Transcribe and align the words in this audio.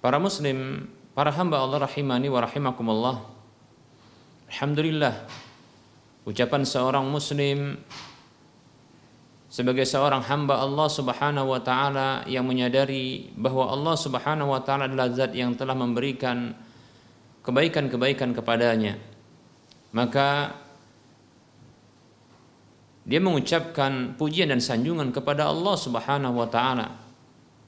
Para 0.00 0.16
muslim, 0.16 0.88
para 1.12 1.28
hamba 1.28 1.60
Allah 1.60 1.84
rahimani 1.84 2.32
wa 2.32 2.40
rahimakumullah. 2.40 3.16
Alhamdulillah. 4.48 5.28
Ucapan 6.24 6.64
seorang 6.64 7.04
muslim 7.04 7.76
sebagai 9.52 9.84
seorang 9.84 10.24
hamba 10.24 10.62
Allah 10.62 10.88
Subhanahu 10.88 11.52
wa 11.52 11.60
taala 11.60 12.24
yang 12.24 12.48
menyadari 12.48 13.28
bahwa 13.36 13.68
Allah 13.68 13.94
Subhanahu 13.98 14.56
wa 14.56 14.64
taala 14.64 14.88
adalah 14.88 15.12
zat 15.12 15.36
yang 15.36 15.52
telah 15.52 15.76
memberikan 15.76 16.56
kebaikan-kebaikan 17.44 18.32
kepadanya. 18.32 18.96
Maka 19.92 20.54
dia 23.04 23.20
mengucapkan 23.20 24.16
pujian 24.16 24.48
dan 24.48 24.64
sanjungan 24.64 25.12
kepada 25.12 25.52
Allah 25.52 25.76
Subhanahu 25.76 26.40
wa 26.40 26.48
taala 26.48 26.88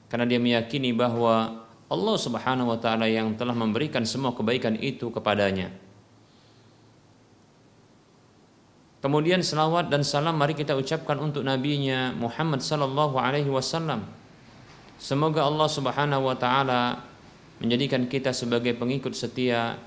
karena 0.09 0.25
dia 0.25 0.41
meyakini 0.41 0.95
bahwa 0.95 1.62
Allah 1.93 2.17
Subhanahu 2.17 2.73
wa 2.73 2.79
taala 2.81 3.05
yang 3.05 3.37
telah 3.37 3.53
memberikan 3.53 4.01
semua 4.01 4.33
kebaikan 4.33 4.73
itu 4.81 5.13
kepadanya. 5.13 5.69
Kemudian 9.03 9.43
selawat 9.43 9.91
dan 9.91 10.01
salam 10.01 10.33
mari 10.33 10.57
kita 10.57 10.73
ucapkan 10.73 11.19
untuk 11.19 11.43
nabinya 11.45 12.15
Muhammad 12.17 12.63
sallallahu 12.65 13.19
alaihi 13.19 13.51
wasallam. 13.51 14.07
Semoga 14.97 15.45
Allah 15.45 15.67
Subhanahu 15.69 16.23
wa 16.31 16.35
taala 16.39 17.03
menjadikan 17.59 18.07
kita 18.07 18.33
sebagai 18.33 18.73
pengikut 18.73 19.13
setia 19.13 19.77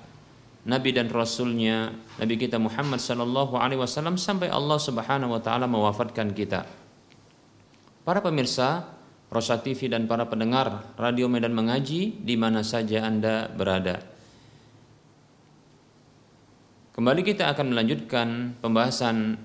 Nabi 0.67 0.93
dan 0.93 1.09
Rasulnya 1.09 1.97
Nabi 2.21 2.35
kita 2.37 2.61
Muhammad 2.61 3.01
sallallahu 3.01 3.57
alaihi 3.57 3.81
wasallam 3.81 4.21
sampai 4.21 4.53
Allah 4.53 4.79
Subhanahu 4.79 5.33
wa 5.33 5.41
taala 5.41 5.65
mewafatkan 5.65 6.31
kita. 6.37 6.69
Para 8.07 8.23
pemirsa, 8.23 8.96
Rosa 9.27 9.59
TV 9.59 9.91
dan 9.91 10.07
para 10.07 10.31
pendengar 10.31 10.95
Radio 10.95 11.27
Medan 11.27 11.51
Mengaji 11.51 12.15
di 12.23 12.39
mana 12.39 12.63
saja 12.63 13.03
Anda 13.03 13.51
berada. 13.51 13.99
Kembali 16.95 17.27
kita 17.27 17.51
akan 17.51 17.75
melanjutkan 17.75 18.57
pembahasan 18.63 19.37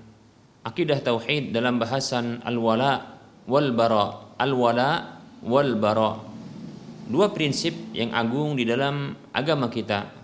akidah 0.62 1.02
tauhid 1.02 1.50
dalam 1.50 1.82
bahasan 1.82 2.40
al-wala 2.46 3.18
wal 3.50 3.74
bara. 3.74 4.38
Al-wala 4.38 5.20
wal 5.42 5.74
bara. 5.74 6.30
Dua 7.10 7.34
prinsip 7.34 7.74
yang 7.90 8.14
agung 8.14 8.54
di 8.54 8.62
dalam 8.62 9.18
agama 9.34 9.66
kita. 9.66 10.14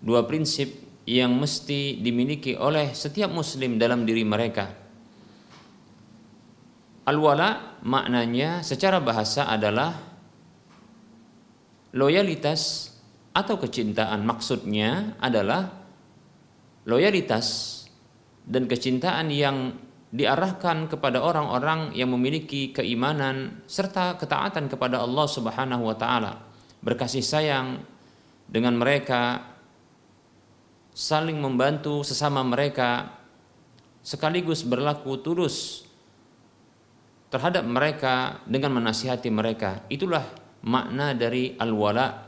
Dua 0.00 0.24
prinsip 0.24 0.72
yang 1.04 1.36
mesti 1.36 2.00
dimiliki 2.00 2.56
oleh 2.56 2.96
setiap 2.96 3.28
muslim 3.28 3.76
dalam 3.76 4.08
diri 4.08 4.24
mereka 4.24 4.85
Al-wala 7.06 7.78
maknanya 7.86 8.66
secara 8.66 8.98
bahasa 8.98 9.46
adalah 9.46 9.94
loyalitas 11.94 12.90
atau 13.30 13.62
kecintaan. 13.62 14.26
Maksudnya 14.26 15.14
adalah 15.22 15.70
loyalitas 16.82 17.46
dan 18.42 18.66
kecintaan 18.66 19.30
yang 19.30 19.78
diarahkan 20.10 20.90
kepada 20.90 21.22
orang-orang 21.22 21.94
yang 21.94 22.10
memiliki 22.10 22.74
keimanan 22.74 23.62
serta 23.70 24.18
ketaatan 24.18 24.66
kepada 24.66 24.98
Allah 24.98 25.30
Subhanahu 25.30 25.86
wa 25.86 25.94
taala. 25.94 26.42
Berkasih 26.82 27.22
sayang 27.22 27.86
dengan 28.50 28.74
mereka, 28.74 29.46
saling 30.90 31.38
membantu 31.38 32.02
sesama 32.02 32.42
mereka, 32.42 33.14
sekaligus 34.02 34.66
berlaku 34.66 35.22
tulus 35.22 35.85
terhadap 37.28 37.66
mereka 37.66 38.40
dengan 38.46 38.78
menasihati 38.78 39.28
mereka. 39.28 39.84
Itulah 39.90 40.22
makna 40.66 41.14
dari 41.14 41.54
al-wala 41.58 42.26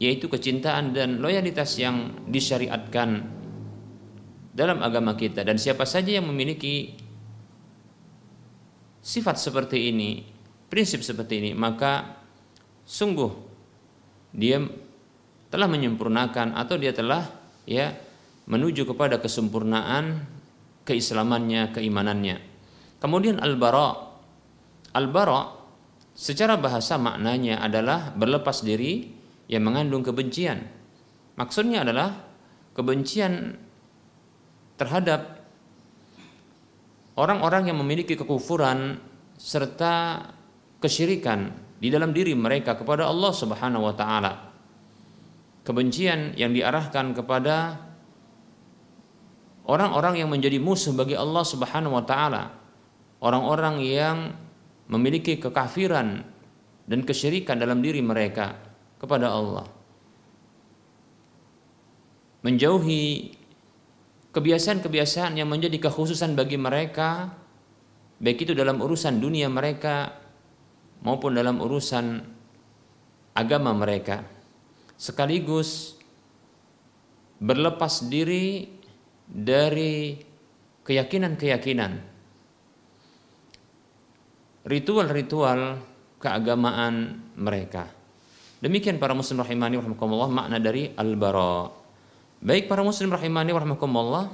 yaitu 0.00 0.32
kecintaan 0.32 0.96
dan 0.96 1.20
loyalitas 1.20 1.76
yang 1.76 2.24
disyariatkan 2.24 3.20
dalam 4.56 4.80
agama 4.80 5.12
kita 5.12 5.44
dan 5.44 5.60
siapa 5.60 5.84
saja 5.84 6.16
yang 6.16 6.24
memiliki 6.24 6.96
sifat 9.00 9.36
seperti 9.40 9.92
ini, 9.92 10.24
prinsip 10.68 11.04
seperti 11.04 11.40
ini, 11.40 11.50
maka 11.52 12.16
sungguh 12.84 13.32
dia 14.32 14.60
telah 15.52 15.68
menyempurnakan 15.68 16.56
atau 16.56 16.80
dia 16.80 16.96
telah 16.96 17.26
ya 17.68 17.92
menuju 18.46 18.88
kepada 18.88 19.18
kesempurnaan 19.20 20.24
keislamannya, 20.88 21.70
keimanannya. 21.76 22.49
Kemudian 23.00 23.40
al-bara. 23.40 24.12
Al-bara 24.92 25.56
secara 26.12 26.60
bahasa 26.60 27.00
maknanya 27.00 27.64
adalah 27.64 28.12
berlepas 28.12 28.60
diri 28.60 29.08
yang 29.48 29.64
mengandung 29.64 30.04
kebencian. 30.04 30.68
Maksudnya 31.40 31.80
adalah 31.82 32.12
kebencian 32.76 33.56
terhadap 34.76 35.40
orang-orang 37.16 37.72
yang 37.72 37.80
memiliki 37.80 38.14
kekufuran 38.20 39.00
serta 39.40 40.28
kesyirikan 40.84 41.56
di 41.80 41.88
dalam 41.88 42.12
diri 42.12 42.36
mereka 42.36 42.76
kepada 42.76 43.08
Allah 43.08 43.32
Subhanahu 43.32 43.88
wa 43.88 43.94
taala. 43.96 44.52
Kebencian 45.64 46.36
yang 46.36 46.52
diarahkan 46.52 47.16
kepada 47.16 47.80
orang-orang 49.64 50.20
yang 50.20 50.28
menjadi 50.28 50.60
musuh 50.60 50.92
bagi 50.92 51.16
Allah 51.16 51.44
Subhanahu 51.44 51.96
wa 51.96 52.04
taala 52.04 52.59
orang-orang 53.20 53.80
yang 53.84 54.16
memiliki 54.90 55.38
kekafiran 55.38 56.24
dan 56.90 57.00
kesyirikan 57.06 57.60
dalam 57.60 57.78
diri 57.78 58.02
mereka 58.02 58.58
kepada 58.98 59.30
Allah. 59.30 59.68
Menjauhi 62.40 63.36
kebiasaan-kebiasaan 64.32 65.36
yang 65.36 65.46
menjadi 65.46 65.76
kekhususan 65.76 66.34
bagi 66.34 66.56
mereka 66.56 67.34
baik 68.20 68.44
itu 68.44 68.52
dalam 68.52 68.78
urusan 68.80 69.16
dunia 69.18 69.48
mereka 69.48 70.12
maupun 71.00 71.34
dalam 71.34 71.58
urusan 71.58 72.20
agama 73.34 73.72
mereka 73.72 74.22
sekaligus 75.00 75.96
berlepas 77.40 78.04
diri 78.06 78.68
dari 79.24 80.20
keyakinan-keyakinan 80.84 82.09
ritual-ritual 84.66 85.80
keagamaan 86.20 87.20
mereka 87.36 87.88
demikian 88.60 89.00
para 89.00 89.16
muslim 89.16 89.40
rahimani 89.40 89.80
rahimakumullah 89.80 90.28
makna 90.28 90.60
dari 90.60 90.92
al-bara 90.96 91.72
baik 92.44 92.68
para 92.68 92.84
muslim 92.84 93.12
rahimani 93.12 93.52
rahimakumullah 93.56 94.28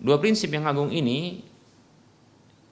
dua 0.00 0.16
prinsip 0.20 0.52
yang 0.52 0.64
agung 0.64 0.92
ini 0.92 1.44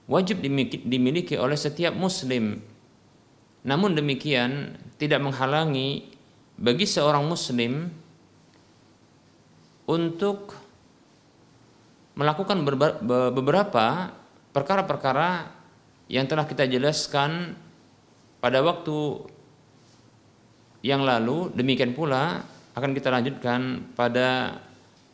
wajib 0.05 0.44
dimiliki 0.85 1.37
oleh 1.41 1.56
setiap 1.56 1.97
muslim. 1.97 2.61
Namun 3.65 3.97
demikian 3.97 4.76
tidak 5.00 5.25
menghalangi 5.25 6.12
bagi 6.61 6.85
seorang 6.85 7.25
muslim 7.25 7.88
untuk 9.88 10.53
melakukan 12.15 12.62
beberapa 13.35 14.12
perkara-perkara 14.55 15.50
yang 16.08 16.28
telah 16.28 16.44
kita 16.44 16.68
jelaskan 16.68 17.56
pada 18.44 18.60
waktu 18.60 19.24
yang 20.84 21.00
lalu 21.00 21.48
demikian 21.56 21.96
pula 21.96 22.44
akan 22.76 22.92
kita 22.92 23.08
lanjutkan 23.08 23.88
pada 23.96 24.60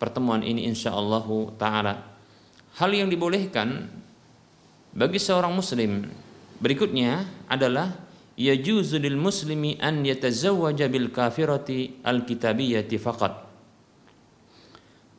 pertemuan 0.02 0.42
ini 0.42 0.66
insyaallah 0.66 1.26
taala. 1.54 1.94
Hal 2.80 2.90
yang 2.90 3.06
dibolehkan 3.06 3.86
bagi 4.90 5.22
seorang 5.22 5.54
muslim 5.54 6.10
berikutnya 6.58 7.22
adalah 7.46 7.94
yajuzu 8.34 8.98
lil 8.98 9.14
muslimi 9.14 9.78
an 9.78 10.02
yatazawwaja 10.02 10.90
bil 10.90 11.14
kafirati 11.14 12.02
al 12.02 12.26
kitabiyyati 12.26 12.96
faqat. 12.98 13.34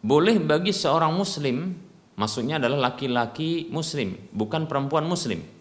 Boleh 0.03 0.41
bagi 0.41 0.75
seorang 0.75 1.13
muslim 1.15 1.77
maksudnya 2.17 2.59
adalah 2.59 2.91
laki-laki 2.91 3.71
muslim 3.71 4.17
bukan 4.33 4.67
perempuan 4.67 5.07
muslim 5.07 5.60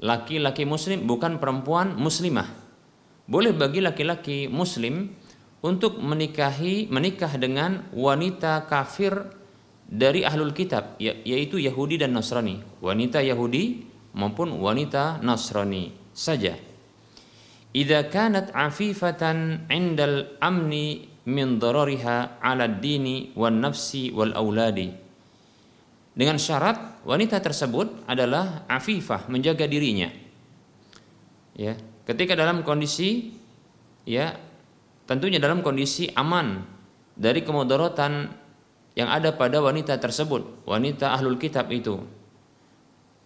laki-laki 0.00 0.66
muslim 0.66 1.06
bukan 1.06 1.38
perempuan 1.38 1.94
muslimah. 1.94 2.48
Boleh 3.24 3.56
bagi 3.56 3.80
laki-laki 3.80 4.50
muslim 4.50 5.12
untuk 5.64 5.96
menikahi 5.96 6.92
menikah 6.92 7.32
dengan 7.40 7.88
wanita 7.96 8.68
kafir 8.68 9.16
dari 9.88 10.24
ahlul 10.24 10.52
kitab 10.52 10.96
ya, 11.00 11.16
yaitu 11.24 11.56
Yahudi 11.60 12.00
dan 12.00 12.12
Nasrani. 12.12 12.60
Wanita 12.84 13.24
Yahudi 13.24 13.84
maupun 14.12 14.60
wanita 14.60 15.24
Nasrani 15.24 15.92
saja. 16.12 16.56
Idza 17.74 18.06
kanat 18.06 18.54
afifatan 18.54 19.66
indal 19.72 20.38
amni 20.38 21.10
min 21.26 21.58
darariha 21.58 22.38
ala 22.38 22.68
dini 22.68 23.32
wan 23.34 23.64
nafsi 23.64 24.12
wal 24.12 24.36
auladi 24.36 25.03
dengan 26.14 26.38
syarat 26.38 27.02
wanita 27.02 27.42
tersebut 27.42 28.06
adalah 28.06 28.62
afifah 28.70 29.26
menjaga 29.26 29.66
dirinya 29.66 30.10
ya 31.58 31.74
ketika 32.06 32.38
dalam 32.38 32.62
kondisi 32.62 33.34
ya 34.06 34.34
tentunya 35.04 35.42
dalam 35.42 35.60
kondisi 35.60 36.08
aman 36.14 36.64
dari 37.14 37.46
kemudaratan 37.46 38.44
yang 38.94 39.10
ada 39.10 39.34
pada 39.34 39.58
wanita 39.58 39.98
tersebut, 39.98 40.66
wanita 40.66 41.14
ahlul 41.14 41.38
kitab 41.38 41.66
itu. 41.74 41.98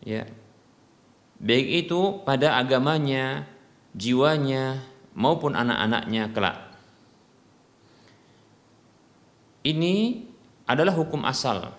Ya. 0.00 0.24
Baik 1.38 1.86
itu 1.86 2.24
pada 2.24 2.56
agamanya, 2.56 3.46
jiwanya 3.92 4.80
maupun 5.12 5.54
anak-anaknya 5.54 6.32
kelak. 6.32 6.56
Ini 9.62 10.24
adalah 10.64 10.96
hukum 10.96 11.22
asal. 11.28 11.76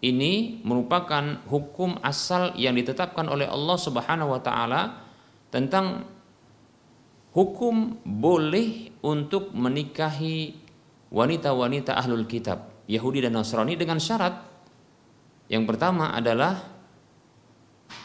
Ini 0.00 0.64
merupakan 0.64 1.44
hukum 1.44 2.00
asal 2.00 2.56
yang 2.56 2.72
ditetapkan 2.72 3.28
oleh 3.28 3.44
Allah 3.44 3.76
Subhanahu 3.76 4.32
wa 4.32 4.40
taala 4.40 5.04
tentang 5.52 6.08
hukum 7.36 8.00
boleh 8.02 8.96
untuk 9.04 9.52
menikahi 9.52 10.56
wanita-wanita 11.12 12.00
ahlul 12.00 12.24
kitab 12.24 12.70
Yahudi 12.86 13.26
dan 13.26 13.36
Nasrani 13.36 13.74
dengan 13.76 13.98
syarat 14.00 14.34
yang 15.50 15.66
pertama 15.66 16.14
adalah 16.14 16.58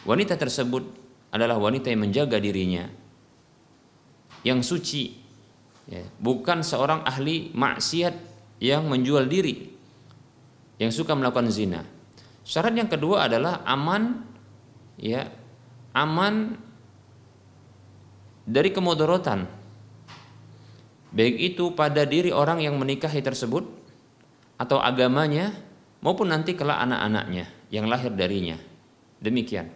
wanita 0.02 0.34
tersebut 0.34 0.82
adalah 1.30 1.58
wanita 1.58 1.90
yang 1.90 2.06
menjaga 2.06 2.38
dirinya 2.42 2.86
yang 4.42 4.62
suci 4.62 5.14
ya, 5.90 6.02
bukan 6.18 6.62
seorang 6.62 7.02
ahli 7.06 7.54
maksiat 7.54 8.14
yang 8.62 8.86
menjual 8.90 9.26
diri 9.26 9.75
yang 10.76 10.92
suka 10.92 11.12
melakukan 11.16 11.48
zina 11.52 11.84
syarat 12.46 12.72
yang 12.76 12.88
kedua 12.88 13.28
adalah 13.28 13.64
aman 13.64 14.22
ya 15.00 15.28
aman 15.96 16.56
dari 18.46 18.70
kemodorotan 18.70 19.48
baik 21.10 21.36
itu 21.54 21.72
pada 21.72 22.04
diri 22.04 22.30
orang 22.30 22.60
yang 22.60 22.76
menikahi 22.76 23.24
tersebut 23.24 23.64
atau 24.56 24.80
agamanya 24.80 25.52
maupun 26.00 26.28
nanti 26.28 26.56
kelak 26.56 26.80
anak-anaknya 26.80 27.50
yang 27.72 27.90
lahir 27.90 28.12
darinya. 28.12 28.56
Demikian. 29.18 29.72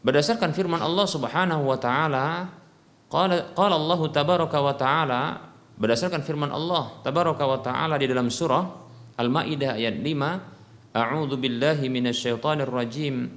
Berdasarkan 0.00 0.56
firman 0.56 0.80
Allah 0.80 1.04
Subhanahu 1.04 1.68
wa 1.68 1.76
taala, 1.76 2.48
qala 3.12 3.52
qala 3.52 3.74
Allah 3.76 4.00
tabaraka 4.08 4.58
wa 4.62 4.74
taala 4.76 5.22
berdasarkan 5.80 6.20
firman 6.20 6.52
Allah 6.52 7.00
tabaraka 7.00 7.48
wa 7.48 7.58
taala 7.64 7.96
di 7.96 8.04
dalam 8.04 8.28
surah 8.28 8.68
Al-Maidah 9.16 9.76
ayat 9.80 10.00
5, 10.00 10.96
A'udzu 10.96 11.36
billahi 11.36 11.88
minasyaitonir 11.88 12.68
rajim. 12.68 13.28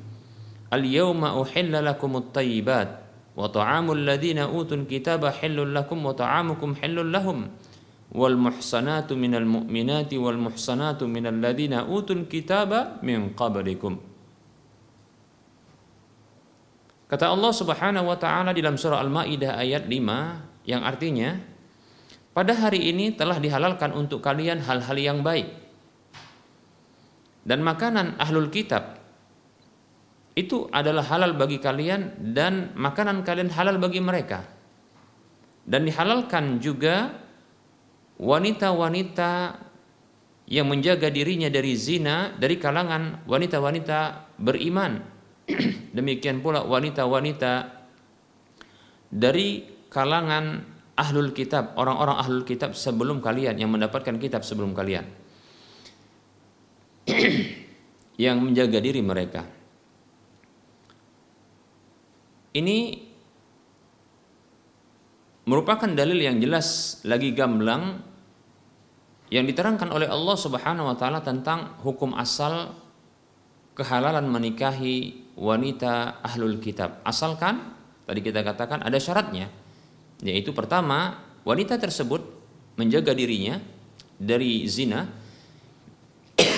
Al-yawma 0.72 1.38
uhilla 1.40 1.80
lakumut 1.86 2.34
thayyibat 2.34 3.04
wa 3.34 3.48
ta'amul 3.50 4.04
ladzina 4.04 4.50
utul 4.50 4.86
kitaba 4.90 5.30
hillul 5.30 5.70
lakum 5.70 6.02
wa 6.02 6.14
ta'amukum 6.18 6.78
hillul 6.78 7.10
lahum 7.14 7.50
wal 8.14 8.38
muhsanatu 8.38 9.14
minal 9.18 9.46
mu'minati 9.46 10.18
wal 10.18 10.38
muhsanatu 10.38 11.06
minal 11.06 11.38
ladina 11.38 11.86
utul 11.86 12.26
kitaba 12.26 13.02
min 13.06 13.34
qablikum. 13.38 14.02
Kata 17.10 17.30
Allah 17.30 17.54
Subhanahu 17.54 18.10
wa 18.10 18.18
taala 18.18 18.58
dalam 18.58 18.74
surah 18.74 18.98
Al-Maidah 18.98 19.62
ayat 19.62 19.86
5 19.86 20.66
yang 20.66 20.82
artinya 20.82 21.53
pada 22.34 22.54
hari 22.58 22.90
ini 22.90 23.14
telah 23.14 23.38
dihalalkan 23.38 23.94
untuk 23.94 24.20
kalian 24.26 24.62
hal-hal 24.62 24.98
yang 24.98 25.22
baik 25.22 25.50
dan 27.46 27.62
makanan 27.62 28.18
ahlul 28.18 28.50
kitab 28.50 29.00
itu 30.34 30.66
adalah 30.74 31.06
halal 31.06 31.38
bagi 31.38 31.62
kalian 31.62 32.34
dan 32.34 32.74
makanan 32.74 33.22
kalian 33.22 33.54
halal 33.54 33.78
bagi 33.78 34.02
mereka 34.02 34.50
dan 35.64 35.86
dihalalkan 35.88 36.60
juga 36.60 37.24
wanita-wanita 38.20 39.32
yang 40.48 40.68
menjaga 40.68 41.08
dirinya 41.08 41.48
dari 41.48 41.74
zina 41.80 42.36
dari 42.36 42.60
kalangan 42.60 43.24
wanita-wanita 43.24 44.00
beriman. 44.40 45.00
Demikian 45.98 46.44
pula 46.44 46.68
wanita-wanita 46.68 47.72
dari 49.08 49.64
kalangan 49.88 50.73
ahlul 50.94 51.34
kitab, 51.34 51.74
orang-orang 51.80 52.18
ahlul 52.22 52.46
kitab 52.46 52.78
sebelum 52.78 53.22
kalian 53.22 53.58
yang 53.58 53.70
mendapatkan 53.74 54.18
kitab 54.22 54.46
sebelum 54.46 54.78
kalian. 54.78 55.06
yang 58.24 58.38
menjaga 58.40 58.80
diri 58.80 59.02
mereka. 59.02 59.44
Ini 62.54 62.78
merupakan 65.50 65.90
dalil 65.90 66.22
yang 66.22 66.38
jelas 66.38 67.02
lagi 67.04 67.34
gamblang 67.34 68.00
yang 69.34 69.50
diterangkan 69.50 69.90
oleh 69.90 70.06
Allah 70.06 70.38
Subhanahu 70.38 70.94
wa 70.94 70.96
taala 70.96 71.26
tentang 71.26 71.82
hukum 71.82 72.14
asal 72.14 72.78
kehalalan 73.74 74.30
menikahi 74.30 75.26
wanita 75.34 76.22
ahlul 76.22 76.62
kitab. 76.62 77.02
Asalkan 77.02 77.74
tadi 78.06 78.22
kita 78.22 78.46
katakan 78.46 78.86
ada 78.86 79.02
syaratnya 79.02 79.50
yaitu 80.24 80.56
pertama 80.56 81.20
wanita 81.44 81.76
tersebut 81.76 82.24
menjaga 82.80 83.12
dirinya 83.12 83.60
dari 84.16 84.64
zina. 84.72 85.04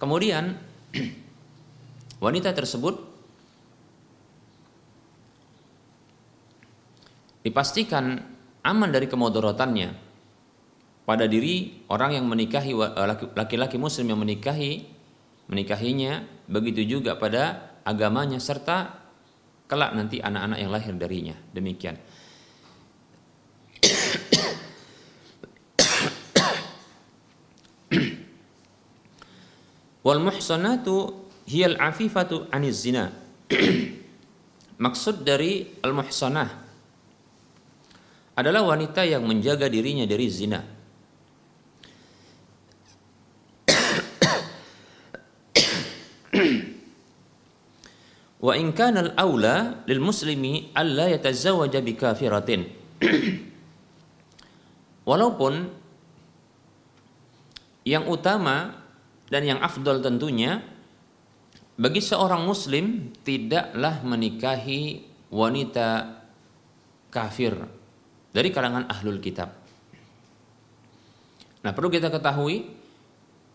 Kemudian 0.00 0.56
wanita 2.24 2.56
tersebut 2.56 2.96
dipastikan 7.44 8.24
aman 8.64 8.90
dari 8.90 9.06
kemodorotannya 9.06 10.08
pada 11.08 11.24
diri 11.24 11.88
orang 11.88 12.20
yang 12.20 12.28
menikahi 12.28 12.76
laki-laki 13.32 13.80
muslim 13.80 14.12
yang 14.12 14.20
menikahi 14.20 14.84
menikahinya 15.48 16.28
begitu 16.44 16.84
juga 16.84 17.16
pada 17.16 17.72
agamanya 17.88 18.36
serta 18.36 18.97
kelak 19.68 19.92
nanti 19.92 20.24
anak-anak 20.24 20.58
yang 20.58 20.72
lahir 20.72 20.96
darinya. 20.96 21.36
Demikian. 21.52 22.00
Wal 30.08 30.24
muhsanatu 30.24 31.28
hiyal 31.44 31.76
afifatu 31.76 32.48
aniz 32.48 32.80
zina. 32.80 33.12
Maksud 34.84 35.20
dari 35.20 35.68
al 35.84 35.92
muhsanah 35.92 36.48
adalah 38.38 38.62
wanita 38.64 39.04
yang 39.04 39.26
menjaga 39.26 39.66
dirinya 39.68 40.06
dari 40.06 40.30
zina 40.30 40.77
wa 48.38 48.52
in 48.54 48.70
kana 48.70 49.10
al-aula 49.10 49.82
lil 49.86 49.98
muslimi 49.98 50.70
alla 50.74 51.10
yatazawwaja 51.10 51.82
bi 51.82 51.92
kafiratin 51.98 52.70
walaupun 55.08 55.74
yang 57.88 58.04
utama 58.06 58.78
dan 59.32 59.42
yang 59.44 59.60
afdol 59.64 60.04
tentunya 60.04 60.60
bagi 61.78 62.02
seorang 62.02 62.42
muslim 62.42 63.14
tidaklah 63.22 64.02
menikahi 64.02 65.06
wanita 65.30 66.18
kafir 67.08 67.54
dari 68.34 68.48
kalangan 68.52 68.90
ahlul 68.90 69.22
kitab. 69.22 69.54
Nah, 71.64 71.72
perlu 71.72 71.90
kita 71.90 72.12
ketahui 72.12 72.77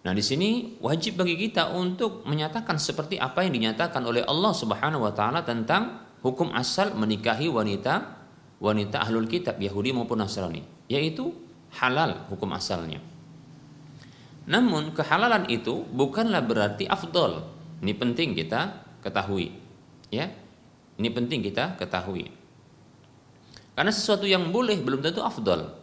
Nah, 0.04 0.12
di 0.12 0.20
sini 0.20 0.76
wajib 0.84 1.16
bagi 1.16 1.40
kita 1.40 1.72
untuk 1.72 2.28
menyatakan 2.28 2.76
seperti 2.76 3.16
apa 3.16 3.48
yang 3.48 3.56
dinyatakan 3.56 4.04
oleh 4.04 4.28
Allah 4.28 4.52
Subhanahu 4.52 5.08
wa 5.08 5.14
taala 5.16 5.48
tentang 5.48 6.04
hukum 6.20 6.52
asal 6.52 6.92
menikahi 6.92 7.48
wanita 7.48 8.24
wanita 8.60 9.04
ahlul 9.04 9.28
kitab 9.28 9.60
Yahudi 9.60 9.96
maupun 9.96 10.20
Nasrani, 10.20 10.64
yaitu 10.92 11.32
halal 11.80 12.28
hukum 12.32 12.52
asalnya. 12.56 13.00
Namun 14.44 14.92
kehalalan 14.92 15.48
itu 15.48 15.88
bukanlah 15.92 16.44
berarti 16.44 16.84
afdol. 16.88 17.48
Ini 17.80 17.96
penting 17.96 18.36
kita 18.36 18.84
ketahui. 19.04 19.56
Ya. 20.12 20.32
Ini 21.00 21.10
penting 21.12 21.44
kita 21.44 21.80
ketahui. 21.80 22.28
Karena 23.74 23.92
sesuatu 23.92 24.28
yang 24.28 24.52
boleh 24.52 24.80
belum 24.80 25.00
tentu 25.00 25.24
afdol. 25.24 25.74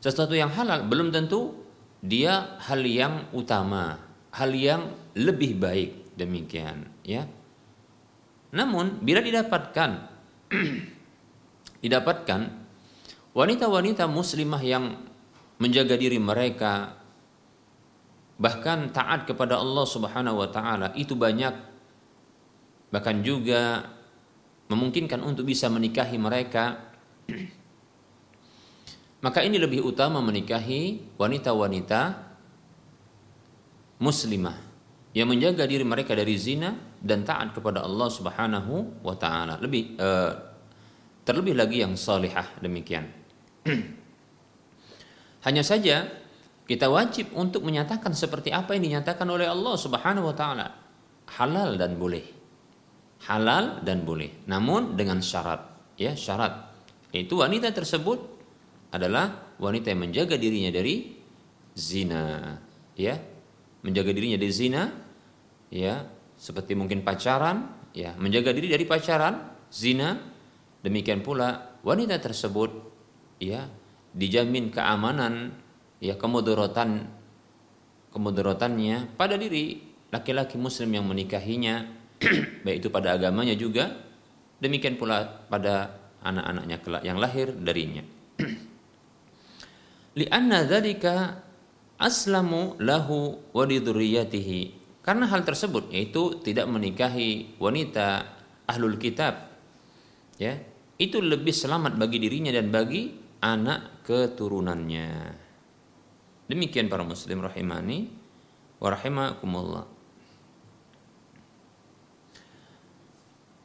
Sesuatu 0.00 0.32
yang 0.32 0.50
halal 0.52 0.88
belum 0.88 1.12
tentu 1.12 1.67
dia 1.98 2.58
hal 2.62 2.82
yang 2.86 3.26
utama, 3.34 3.98
hal 4.30 4.50
yang 4.54 4.94
lebih 5.18 5.58
baik 5.58 6.14
demikian, 6.14 6.86
ya. 7.02 7.26
Namun 8.54 9.02
bila 9.04 9.20
didapatkan 9.20 9.90
didapatkan 11.84 12.40
wanita-wanita 13.36 14.08
muslimah 14.08 14.62
yang 14.64 14.84
menjaga 15.58 15.98
diri 15.98 16.16
mereka 16.16 16.96
bahkan 18.38 18.94
taat 18.94 19.26
kepada 19.26 19.58
Allah 19.58 19.82
Subhanahu 19.82 20.38
wa 20.38 20.48
taala 20.48 20.94
itu 20.94 21.18
banyak 21.18 21.54
bahkan 22.94 23.20
juga 23.20 23.84
memungkinkan 24.70 25.20
untuk 25.26 25.44
bisa 25.44 25.66
menikahi 25.66 26.16
mereka 26.16 26.94
maka 29.18 29.42
ini 29.42 29.58
lebih 29.58 29.82
utama 29.82 30.22
menikahi 30.22 31.14
wanita-wanita 31.18 32.00
muslimah 33.98 34.54
yang 35.10 35.26
menjaga 35.26 35.66
diri 35.66 35.82
mereka 35.82 36.14
dari 36.14 36.38
zina 36.38 36.70
dan 37.02 37.26
taat 37.26 37.50
kepada 37.50 37.82
Allah 37.82 38.06
Subhanahu 38.06 39.02
wa 39.02 39.14
taala. 39.18 39.58
Lebih 39.58 39.98
uh, 39.98 40.32
terlebih 41.26 41.58
lagi 41.58 41.82
yang 41.82 41.98
salihah 41.98 42.62
demikian. 42.62 43.10
Hanya 45.46 45.66
saja 45.66 46.06
kita 46.68 46.86
wajib 46.86 47.34
untuk 47.34 47.66
menyatakan 47.66 48.14
seperti 48.14 48.54
apa 48.54 48.78
yang 48.78 48.86
dinyatakan 48.86 49.26
oleh 49.26 49.50
Allah 49.50 49.74
Subhanahu 49.74 50.30
wa 50.30 50.36
taala. 50.38 50.66
Halal 51.34 51.74
dan 51.74 51.98
boleh. 51.98 52.22
Halal 53.26 53.82
dan 53.82 54.06
boleh. 54.06 54.46
Namun 54.46 54.94
dengan 54.94 55.18
syarat, 55.18 55.58
ya, 55.98 56.14
syarat. 56.14 56.70
Itu 57.10 57.42
wanita 57.42 57.74
tersebut 57.74 58.37
adalah 58.88 59.56
wanita 59.60 59.92
yang 59.92 60.08
menjaga 60.08 60.40
dirinya 60.40 60.72
dari 60.72 61.18
zina, 61.76 62.56
ya, 62.96 63.14
menjaga 63.84 64.10
dirinya 64.10 64.38
dari 64.40 64.54
zina, 64.54 64.82
ya, 65.70 66.08
seperti 66.34 66.74
mungkin 66.74 67.04
pacaran, 67.04 67.90
ya, 67.92 68.16
menjaga 68.16 68.50
diri 68.50 68.72
dari 68.72 68.84
pacaran, 68.88 69.66
zina, 69.68 70.16
demikian 70.80 71.20
pula 71.20 71.78
wanita 71.84 72.18
tersebut, 72.18 72.70
ya, 73.38 73.68
dijamin 74.16 74.72
keamanan, 74.72 75.52
ya, 76.00 76.16
kemudaratan, 76.16 77.06
kemudaratannya 78.10 79.14
pada 79.14 79.36
diri 79.36 79.84
laki-laki 80.08 80.56
muslim 80.56 80.96
yang 80.96 81.04
menikahinya, 81.04 81.86
baik 82.64 82.82
itu 82.82 82.88
pada 82.88 83.14
agamanya 83.14 83.54
juga, 83.54 83.94
demikian 84.58 84.98
pula 84.98 85.46
pada 85.46 85.94
anak-anaknya 86.24 86.76
yang 87.06 87.20
lahir 87.20 87.54
darinya. 87.54 88.17
Li'anna 90.18 90.66
dzalika 90.66 91.46
aslamu 91.98 92.74
lahu 92.82 93.38
wa 93.54 93.64
Karena 95.06 95.24
hal 95.30 95.40
tersebut 95.46 95.88
yaitu 95.94 96.42
tidak 96.42 96.66
menikahi 96.68 97.56
wanita 97.56 98.28
ahlul 98.68 99.00
kitab 99.00 99.48
ya, 100.36 100.58
itu 101.00 101.22
lebih 101.22 101.54
selamat 101.54 101.96
bagi 101.96 102.18
dirinya 102.20 102.52
dan 102.52 102.68
bagi 102.68 103.14
anak 103.40 104.04
keturunannya. 104.04 105.10
Demikian 106.48 106.90
para 106.90 107.06
muslim 107.06 107.40
rahimani 107.40 108.08
wa 108.82 108.88
rahimakumullah. 108.92 109.86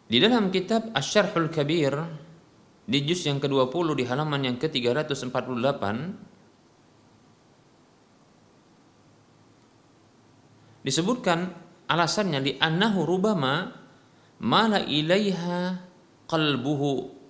Di 0.04 0.22
dalam 0.22 0.54
kitab 0.54 0.94
Asy-Syarhul 0.94 1.50
Kabir 1.50 1.96
di 2.84 3.00
juz 3.08 3.24
yang 3.26 3.40
ke-20 3.42 3.88
di 3.98 4.04
halaman 4.06 4.42
yang 4.46 4.58
ke-348 4.62 5.84
disebutkan 10.84 11.56
alasannya 11.88 12.40
di 12.44 12.52
annahu 12.60 13.08
rubama 13.08 13.72
mala 14.44 14.84
ilaiha 14.84 15.80
qalbuhu. 16.28 17.24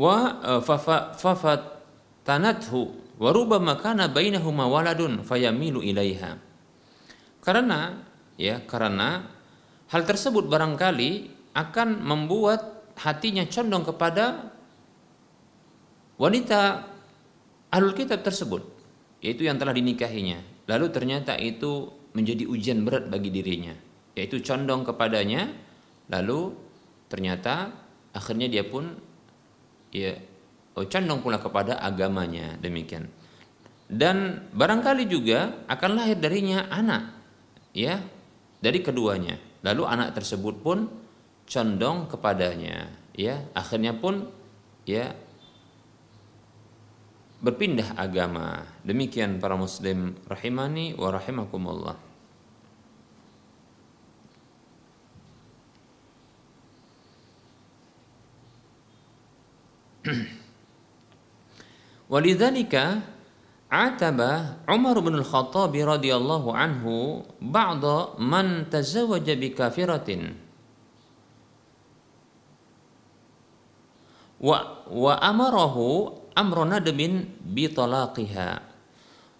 Wa 0.00 0.16
eh, 0.40 0.62
fafatanathu 1.20 2.80
wa 3.20 3.30
rubama 3.36 3.76
kana 3.76 4.08
bainahuma 4.08 4.64
waladun 4.66 5.20
fayamilu 5.20 5.84
ilaiha. 5.84 6.40
Karena 7.44 8.00
ya 8.40 8.64
karena 8.64 9.28
hal 9.92 10.02
tersebut 10.08 10.48
barangkali 10.48 11.30
akan 11.52 12.00
membuat 12.00 12.88
hatinya 12.96 13.44
condong 13.48 13.84
kepada 13.84 14.49
wanita 16.20 16.84
ahlul 17.72 17.96
kitab 17.96 18.20
tersebut 18.20 18.60
yaitu 19.24 19.48
yang 19.48 19.56
telah 19.56 19.72
dinikahinya. 19.72 20.44
Lalu 20.68 20.86
ternyata 20.92 21.34
itu 21.40 21.88
menjadi 22.12 22.44
ujian 22.44 22.84
berat 22.84 23.08
bagi 23.08 23.32
dirinya 23.32 23.72
yaitu 24.12 24.44
condong 24.44 24.84
kepadanya. 24.84 25.48
Lalu 26.12 26.52
ternyata 27.08 27.72
akhirnya 28.12 28.52
dia 28.52 28.66
pun 28.68 28.92
ya 29.94 30.12
oh, 30.76 30.84
condong 30.84 31.24
pula 31.24 31.40
kepada 31.40 31.80
agamanya 31.80 32.60
demikian. 32.60 33.08
Dan 33.90 34.46
barangkali 34.54 35.10
juga 35.10 35.66
akan 35.66 35.90
lahir 35.98 36.20
darinya 36.20 36.68
anak 36.70 37.16
ya 37.72 37.98
dari 38.60 38.78
keduanya. 38.84 39.40
Lalu 39.64 39.82
anak 39.88 40.14
tersebut 40.20 40.62
pun 40.62 40.86
condong 41.48 42.06
kepadanya 42.06 42.92
ya. 43.16 43.50
Akhirnya 43.54 43.98
pun 43.98 44.30
ya 44.86 45.10
berpindah 47.40 47.96
agama. 47.96 48.68
Demikian 48.84 49.40
para 49.40 49.56
muslim 49.56 50.12
rahimani 50.28 50.92
wa 50.96 51.08
rahimakumullah. 51.08 51.96
Walidzalika 62.12 63.04
ataba 63.70 64.58
Umar 64.68 65.00
bin 65.00 65.14
Al-Khattab 65.16 65.72
radhiyallahu 65.72 66.52
anhu 66.52 67.24
ba'da 67.40 68.18
man 68.18 68.66
tazawwaja 68.66 69.38
bi 69.38 69.54
kafiratin 69.54 70.34
wa 74.40 74.88
wa 74.90 75.22
amarahu 75.22 76.19
amrun 76.40 76.72
nadmin 76.72 77.28
bi 77.44 77.68
talaqiha. 77.68 78.50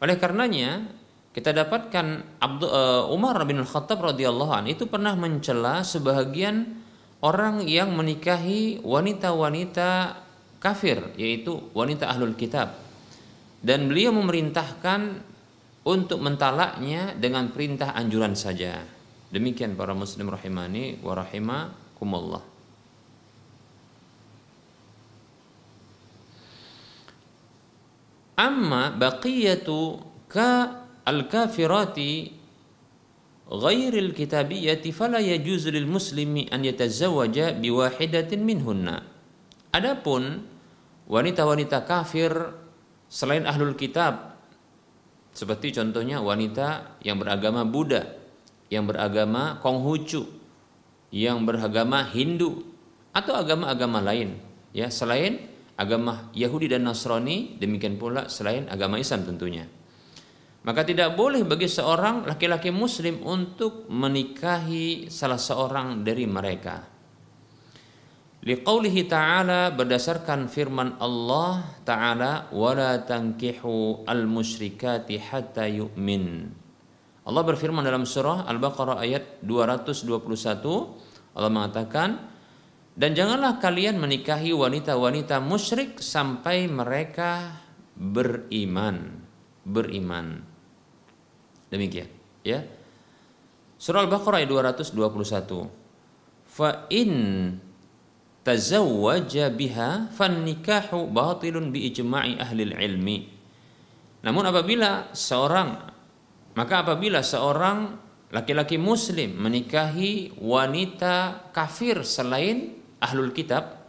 Oleh 0.04 0.16
karenanya 0.20 0.84
kita 1.32 1.56
dapatkan 1.56 2.36
Abdul 2.36 2.68
uh, 2.68 3.08
Umar 3.08 3.40
bin 3.48 3.64
Khattab 3.64 4.04
radhiyallahu 4.04 4.52
an 4.52 4.64
itu 4.68 4.84
pernah 4.84 5.16
mencela 5.16 5.80
sebahagian 5.80 6.84
orang 7.24 7.64
yang 7.64 7.96
menikahi 7.96 8.84
wanita-wanita 8.84 10.20
kafir 10.60 11.16
yaitu 11.16 11.56
wanita 11.72 12.12
ahlul 12.12 12.36
kitab. 12.36 12.76
Dan 13.60 13.88
beliau 13.88 14.12
memerintahkan 14.12 15.20
untuk 15.84 16.20
mentalaknya 16.20 17.16
dengan 17.16 17.52
perintah 17.52 17.96
anjuran 17.96 18.36
saja. 18.36 18.80
Demikian 19.32 19.76
para 19.76 19.92
muslim 19.96 20.28
rahimani 20.32 21.00
wa 21.00 21.12
rahimakumullah 21.16 22.59
amma 28.40 28.96
baqiyatu 28.96 30.00
ka 30.32 30.80
al-kafirati 31.04 32.40
غير 33.50 33.90
الكتابية 33.90 34.94
فلا 34.94 35.18
يجوز 35.18 35.74
للمسلم 35.74 36.54
أن 36.54 36.60
يتزوج 36.62 37.36
بواحدة 37.58 38.30
منهن 38.38 38.86
adapun 39.74 40.46
wanita-wanita 41.10 41.82
kafir 41.82 42.30
selain 43.10 43.42
ahlul 43.50 43.74
kitab 43.74 44.38
seperti 45.34 45.74
contohnya 45.74 46.22
wanita 46.22 46.98
yang 47.02 47.18
beragama 47.18 47.66
Buddha 47.66 48.06
yang 48.70 48.86
beragama 48.86 49.58
Konghucu 49.58 50.30
yang 51.10 51.42
beragama 51.42 52.06
Hindu 52.06 52.62
atau 53.10 53.34
agama-agama 53.34 53.98
lain 53.98 54.38
ya 54.70 54.86
selain 54.94 55.49
agama 55.80 56.28
Yahudi 56.36 56.68
dan 56.68 56.84
Nasrani 56.84 57.56
demikian 57.56 57.96
pula 57.96 58.28
selain 58.28 58.68
agama 58.68 59.00
Islam 59.00 59.24
tentunya. 59.24 59.64
Maka 60.60 60.84
tidak 60.84 61.16
boleh 61.16 61.40
bagi 61.48 61.64
seorang 61.64 62.28
laki-laki 62.28 62.68
muslim 62.68 63.24
untuk 63.24 63.88
menikahi 63.88 65.08
salah 65.08 65.40
seorang 65.40 66.04
dari 66.04 66.28
mereka. 66.28 66.84
Liqaulihi 68.44 69.08
ta'ala 69.08 69.72
berdasarkan 69.72 70.52
firman 70.52 71.00
Allah 71.00 71.80
ta'ala 71.84 72.52
wala 72.52 73.00
tankihu 73.04 74.04
al-musyrikati 74.04 75.16
hatta 75.16 75.64
yu'min. 75.64 76.48
Allah 77.24 77.42
berfirman 77.44 77.84
dalam 77.84 78.08
surah 78.08 78.48
Al-Baqarah 78.48 79.00
ayat 79.00 79.44
221 79.44 81.36
Allah 81.36 81.50
mengatakan 81.52 82.29
dan 82.98 83.14
janganlah 83.14 83.62
kalian 83.62 83.98
menikahi 83.98 84.50
wanita-wanita 84.54 85.38
musyrik 85.42 86.02
sampai 86.02 86.66
mereka 86.66 87.62
beriman 87.94 89.22
beriman 89.62 90.50
Demikian, 91.70 92.10
ya. 92.42 92.66
Surah 93.78 94.02
Al-Baqarah 94.04 94.42
ayat 94.42 94.50
221. 94.50 95.70
Fa 96.50 96.90
in 96.90 97.10
tazawwaja 98.42 99.54
biha 99.54 100.10
fan 100.10 100.42
nikahu 100.42 101.06
batilun 101.06 101.70
bi 101.70 101.86
ijma'i 101.86 102.42
ahli 102.42 102.74
ilmi. 102.74 103.18
Namun 104.26 104.44
apabila 104.50 105.14
seorang 105.14 105.88
maka 106.58 106.82
apabila 106.82 107.22
seorang 107.22 107.94
laki-laki 108.34 108.74
muslim 108.74 109.38
menikahi 109.38 110.34
wanita 110.42 111.48
kafir 111.54 112.02
selain 112.02 112.79
ahlul 113.00 113.32
kitab 113.34 113.80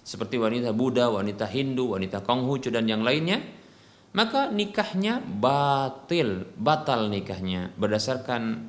seperti 0.00 0.42
wanita 0.42 0.74
Buddha, 0.74 1.06
wanita 1.12 1.46
Hindu, 1.46 1.94
wanita 1.94 2.24
Konghucu 2.26 2.72
dan 2.74 2.90
yang 2.90 3.06
lainnya 3.06 3.60
maka 4.10 4.50
nikahnya 4.50 5.22
batil, 5.22 6.50
batal 6.58 7.06
nikahnya 7.06 7.70
berdasarkan 7.78 8.66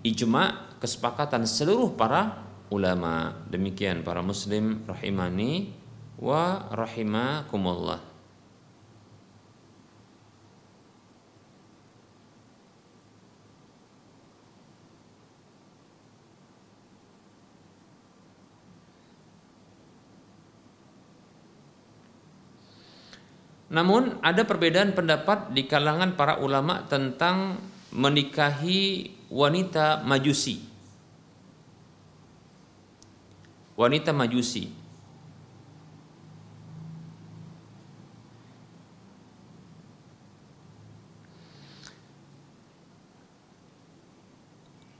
ijma 0.00 0.72
kesepakatan 0.80 1.44
seluruh 1.44 1.92
para 1.92 2.40
ulama. 2.72 3.36
Demikian 3.52 4.00
para 4.00 4.24
muslim 4.24 4.80
rahimani 4.88 5.76
wa 6.16 6.72
rahimakumullah. 6.72 8.11
Namun 23.72 24.20
ada 24.20 24.44
perbedaan 24.44 24.92
pendapat 24.92 25.56
di 25.56 25.64
kalangan 25.64 26.12
para 26.12 26.36
ulama 26.44 26.84
tentang 26.92 27.56
menikahi 27.88 29.08
wanita 29.32 30.04
majusi. 30.04 30.60
Wanita 33.72 34.12
majusi. 34.12 34.68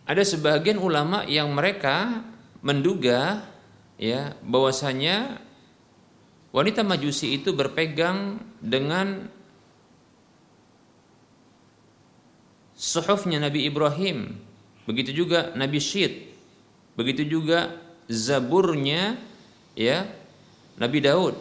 Ada 0.08 0.24
sebagian 0.24 0.80
ulama 0.80 1.28
yang 1.28 1.52
mereka 1.52 2.24
menduga 2.64 3.48
ya 4.00 4.32
bahwasanya 4.40 5.40
Wanita 6.52 6.84
Majusi 6.84 7.32
itu 7.32 7.56
berpegang 7.56 8.36
dengan 8.60 9.24
suhufnya 12.76 13.40
Nabi 13.40 13.64
Ibrahim, 13.64 14.36
begitu 14.84 15.16
juga 15.16 15.56
Nabi 15.56 15.80
Syed, 15.80 16.28
begitu 16.92 17.24
juga 17.24 17.72
Zaburnya 18.04 19.16
ya 19.72 20.04
Nabi 20.76 20.98
Daud. 21.00 21.36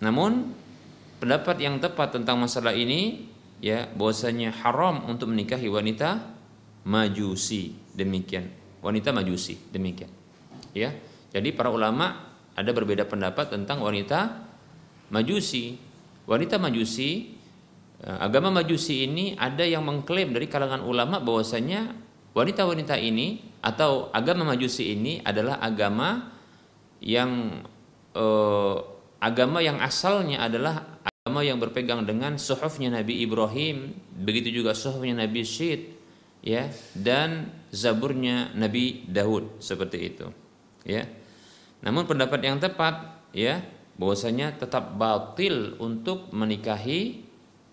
Namun 0.00 0.56
pendapat 1.20 1.60
yang 1.60 1.76
tepat 1.84 2.16
tentang 2.16 2.40
masalah 2.40 2.72
ini 2.72 3.28
ya 3.60 3.84
bahwasanya 3.92 4.52
haram 4.64 5.04
untuk 5.08 5.28
menikahi 5.28 5.68
wanita 5.68 6.32
Majusi 6.84 7.72
demikian, 7.96 8.48
wanita 8.84 9.12
Majusi 9.12 9.56
demikian. 9.72 10.12
Ya. 10.76 10.92
Jadi 11.32 11.50
para 11.50 11.72
ulama 11.72 12.33
ada 12.54 12.70
berbeda 12.70 13.06
pendapat 13.06 13.50
tentang 13.50 13.82
wanita 13.82 14.46
majusi. 15.10 15.76
Wanita 16.24 16.56
majusi, 16.56 17.36
eh, 18.00 18.18
agama 18.18 18.48
majusi 18.48 19.04
ini 19.04 19.36
ada 19.36 19.66
yang 19.66 19.84
mengklaim 19.84 20.32
dari 20.32 20.48
kalangan 20.48 20.80
ulama 20.80 21.20
bahwasanya 21.20 21.92
wanita-wanita 22.32 22.96
ini 22.96 23.44
atau 23.60 24.08
agama 24.10 24.56
majusi 24.56 24.96
ini 24.96 25.20
adalah 25.20 25.60
agama 25.60 26.32
yang 27.04 27.60
eh, 28.16 28.76
agama 29.20 29.60
yang 29.60 29.80
asalnya 29.80 30.44
adalah 30.44 31.00
agama 31.04 31.40
yang 31.40 31.56
berpegang 31.56 32.04
dengan 32.04 32.36
suhufnya 32.36 32.92
Nabi 32.92 33.24
Ibrahim, 33.24 33.96
begitu 34.12 34.52
juga 34.52 34.76
suhufnya 34.76 35.24
Nabi 35.24 35.40
Syed, 35.40 35.88
ya, 36.44 36.68
dan 36.92 37.48
zaburnya 37.72 38.52
Nabi 38.52 39.08
Daud 39.08 39.56
seperti 39.64 39.98
itu, 40.12 40.28
ya. 40.84 41.08
Namun 41.84 42.08
pendapat 42.08 42.40
yang 42.40 42.56
tepat 42.56 43.28
ya 43.36 43.60
bahwasanya 44.00 44.56
tetap 44.56 44.96
batil 44.96 45.76
untuk 45.78 46.32
menikahi 46.32 47.22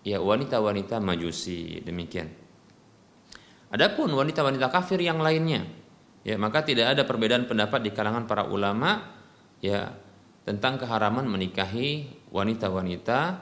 ya 0.04 0.20
wanita-wanita 0.20 1.00
majusi 1.00 1.80
demikian. 1.80 2.28
Adapun 3.72 4.12
wanita-wanita 4.12 4.68
kafir 4.68 5.00
yang 5.00 5.18
lainnya 5.24 5.64
ya 6.22 6.36
maka 6.36 6.62
tidak 6.62 6.92
ada 6.92 7.02
perbedaan 7.08 7.48
pendapat 7.48 7.82
di 7.82 7.90
kalangan 7.90 8.28
para 8.28 8.46
ulama 8.46 9.00
ya 9.64 9.90
tentang 10.44 10.76
keharaman 10.76 11.26
menikahi 11.26 12.20
wanita-wanita 12.30 13.40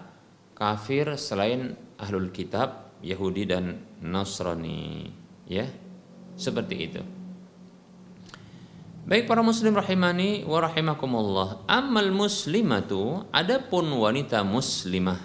kafir 0.55 1.17
selain 1.17 1.75
ahlul 1.99 2.31
kitab 2.31 2.95
Yahudi 3.01 3.49
dan 3.49 3.81
Nasrani 4.05 5.09
ya 5.49 5.67
seperti 6.37 6.77
itu. 6.79 7.20
Baik 9.11 9.27
para 9.27 9.43
muslim 9.43 9.75
rahimani 9.75 10.47
wa 10.47 10.63
rahimakumullah. 10.63 11.67
Amal 11.67 12.15
muslimatu 12.15 13.27
adapun 13.35 13.91
wanita 13.91 14.47
muslimah. 14.47 15.19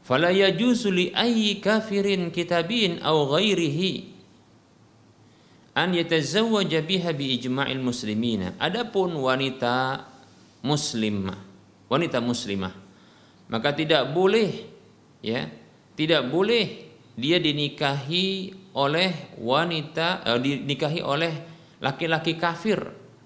Fala 0.00 0.32
yajuzu 0.32 0.88
li 0.88 1.06
ayyi 1.12 1.60
kafirin 1.60 2.32
kitabin 2.32 2.96
aw 3.04 3.36
ghairihi 3.36 4.08
an 5.76 5.92
yatazawwaja 5.92 6.80
biha 6.80 7.12
bi 7.12 7.36
ijma'il 7.36 7.84
muslimina. 7.84 8.56
Adapun 8.56 9.12
wanita 9.12 10.08
muslimah, 10.64 11.36
wanita 11.92 12.24
muslimah, 12.24 12.72
maka 13.52 13.68
tidak 13.76 14.08
boleh 14.16 14.64
ya, 15.20 15.44
tidak 15.92 16.24
boleh 16.32 16.88
dia 17.20 17.36
dinikahi 17.36 18.56
oleh 18.72 19.36
wanita 19.36 20.24
eh, 20.24 20.40
dinikahi 20.40 21.04
oleh 21.04 21.51
laki-laki 21.82 22.38
kafir, 22.38 22.78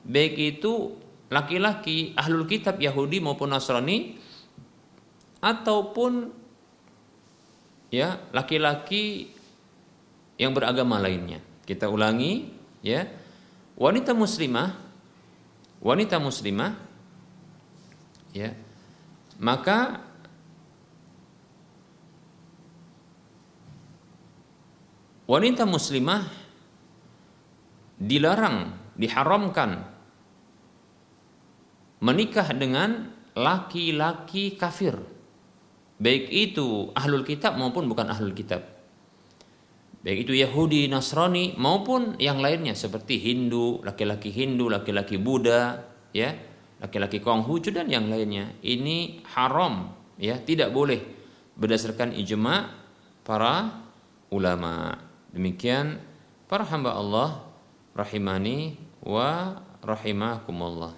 baik 0.03 0.35
itu 0.57 0.97
laki-laki 1.29 2.17
ahlul 2.17 2.49
kitab 2.49 2.81
Yahudi 2.81 3.21
maupun 3.21 3.53
Nasrani 3.53 4.17
ataupun 5.45 6.33
ya 7.93 8.19
laki-laki 8.33 9.31
yang 10.41 10.57
beragama 10.57 10.97
lainnya. 10.99 11.39
Kita 11.69 11.87
ulangi 11.93 12.49
ya. 12.81 13.05
Wanita 13.77 14.17
muslimah 14.17 14.87
wanita 15.81 16.17
muslimah 16.17 16.73
ya 18.33 18.53
maka 19.37 20.01
wanita 25.29 25.69
muslimah 25.69 26.25
dilarang, 27.97 28.77
diharamkan 28.97 29.97
menikah 32.01 32.49
dengan 32.53 33.13
laki-laki 33.37 34.57
kafir. 34.57 34.97
Baik 35.97 36.29
itu 36.29 36.93
ahlul 36.93 37.25
kitab 37.25 37.57
maupun 37.57 37.89
bukan 37.89 38.13
ahlul 38.13 38.37
kitab. 38.37 38.65
Baik 40.05 40.29
itu 40.29 40.39
Yahudi, 40.39 40.87
Nasrani 40.87 41.57
maupun 41.59 42.15
yang 42.21 42.39
lainnya 42.39 42.77
seperti 42.77 43.19
Hindu, 43.19 43.83
laki-laki 43.83 44.31
Hindu, 44.31 44.71
laki-laki 44.71 45.19
Buddha, 45.19 45.83
ya, 46.15 46.37
laki-laki 46.79 47.19
Konghucu 47.19 47.75
dan 47.75 47.91
yang 47.91 48.07
lainnya. 48.07 48.55
Ini 48.63 49.27
haram, 49.35 49.91
ya, 50.21 50.39
tidak 50.39 50.71
boleh 50.71 51.01
berdasarkan 51.59 52.15
ijma 52.15 52.71
para 53.25 53.83
ulama. 54.31 55.01
Demikian 55.33 55.99
para 56.47 56.63
hamba 56.71 56.95
Allah 56.95 57.46
rahimani 57.97 58.77
wa 59.01 59.57
rahimakumullah. 59.81 60.93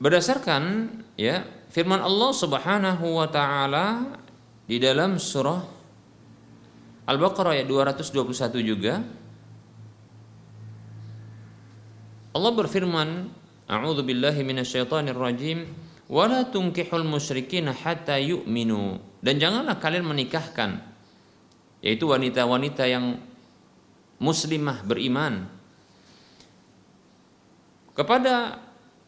Berdasarkan 0.00 0.96
ya 1.20 1.44
firman 1.68 2.00
Allah 2.00 2.32
Subhanahu 2.32 3.20
wa 3.20 3.28
taala 3.28 4.16
di 4.64 4.80
dalam 4.80 5.20
surah 5.20 5.60
Al-Baqarah 7.04 7.60
ayat 7.60 7.68
221 7.68 8.64
juga 8.64 9.19
Allah 12.30 12.52
berfirman 12.54 13.08
A'udzu 13.70 14.02
billahi 14.02 14.42
minasyaitonir 14.42 15.14
rajim 15.14 15.66
wala 16.10 16.46
tunkihul 16.46 17.06
musyrikin 17.06 17.70
hatta 17.70 18.18
yu'minu 18.18 18.98
dan 19.22 19.38
janganlah 19.38 19.78
kalian 19.78 20.06
menikahkan 20.06 20.82
yaitu 21.78 22.10
wanita-wanita 22.10 22.86
yang 22.90 23.22
muslimah 24.18 24.82
beriman 24.82 25.46
kepada 27.94 28.58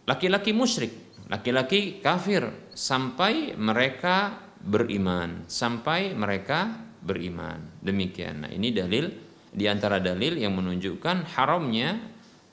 laki-laki 0.04 0.52
musyrik, 0.52 0.92
laki-laki 1.32 2.02
kafir 2.04 2.44
sampai 2.76 3.54
mereka 3.56 4.36
beriman, 4.60 5.48
sampai 5.48 6.12
mereka 6.12 6.76
beriman. 7.00 7.80
Demikian. 7.80 8.46
Nah, 8.46 8.50
ini 8.52 8.68
dalil 8.68 9.08
di 9.52 9.64
antara 9.64 9.96
dalil 9.96 10.36
yang 10.36 10.52
menunjukkan 10.54 11.34
haramnya 11.34 12.11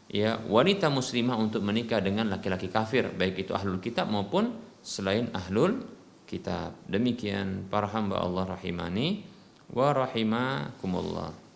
ya 0.09 0.41
wanita 0.49 0.89
muslimah 0.89 1.37
untuk 1.37 1.61
menikah 1.61 2.01
dengan 2.01 2.27
laki-laki 2.33 2.67
kafir, 2.67 3.13
baik 3.13 3.47
itu 3.47 3.53
ahlul 3.53 3.79
kitab 3.79 4.09
maupun 4.09 4.51
selain 4.81 5.29
ahlul 5.31 5.85
kitab. 6.25 6.75
Demikian 6.89 7.69
para 7.69 7.87
hamba 7.89 8.21
Allah 8.21 8.57
rahimani 8.57 9.23
wa 9.69 9.93
rahimakumullah. 9.93 11.48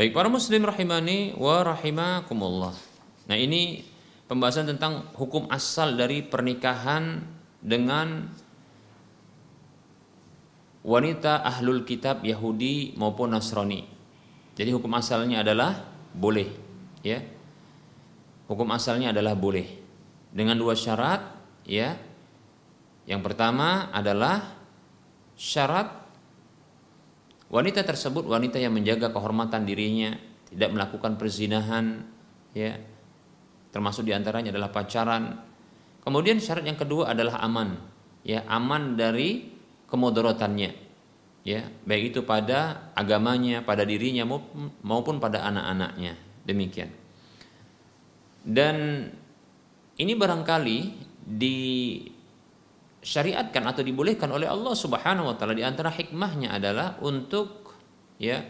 Baik 0.00 0.16
para 0.16 0.32
muslim 0.32 0.64
rahimani 0.64 1.36
wa 1.36 1.60
rahimakumullah. 1.60 2.72
Nah, 3.28 3.36
ini 3.36 3.84
pembahasan 4.32 4.64
tentang 4.64 5.12
hukum 5.12 5.44
asal 5.52 5.92
dari 5.92 6.24
pernikahan 6.24 7.20
dengan 7.60 8.32
wanita 10.80 11.44
ahlul 11.44 11.84
kitab 11.84 12.24
Yahudi 12.24 12.96
maupun 12.96 13.36
Nasrani. 13.36 13.84
Jadi 14.56 14.72
hukum 14.72 14.88
asalnya 14.96 15.44
adalah 15.44 15.84
boleh, 16.16 16.48
ya. 17.04 17.20
Hukum 18.48 18.72
asalnya 18.72 19.12
adalah 19.12 19.36
boleh 19.36 19.68
dengan 20.32 20.56
dua 20.56 20.80
syarat, 20.80 21.28
ya. 21.68 22.00
Yang 23.04 23.20
pertama 23.20 23.92
adalah 23.92 24.48
syarat 25.36 25.92
Wanita 27.50 27.82
tersebut 27.82 28.30
wanita 28.30 28.62
yang 28.62 28.70
menjaga 28.70 29.10
kehormatan 29.10 29.66
dirinya, 29.66 30.14
tidak 30.54 30.70
melakukan 30.70 31.18
perzinahan, 31.18 32.06
ya. 32.54 32.78
Termasuk 33.74 34.06
di 34.06 34.14
antaranya 34.14 34.54
adalah 34.54 34.70
pacaran. 34.70 35.34
Kemudian 36.02 36.38
syarat 36.38 36.62
yang 36.62 36.78
kedua 36.78 37.10
adalah 37.10 37.42
aman, 37.42 37.74
ya, 38.22 38.46
aman 38.46 38.94
dari 38.94 39.50
kemudorotannya, 39.90 40.70
ya, 41.42 41.66
baik 41.82 42.14
itu 42.14 42.20
pada 42.22 42.90
agamanya, 42.94 43.66
pada 43.66 43.82
dirinya 43.82 44.22
maupun 44.86 45.18
pada 45.18 45.42
anak-anaknya. 45.50 46.14
Demikian. 46.46 46.90
Dan 48.46 49.06
ini 49.98 50.12
barangkali 50.16 50.78
di 51.26 51.58
syariatkan 53.00 53.64
atau 53.64 53.80
dibolehkan 53.80 54.28
oleh 54.28 54.48
Allah 54.48 54.76
Subhanahu 54.76 55.32
wa 55.32 55.34
taala. 55.36 55.56
Di 55.56 55.64
antara 55.64 55.88
hikmahnya 55.88 56.52
adalah 56.52 57.00
untuk 57.00 57.76
ya 58.20 58.44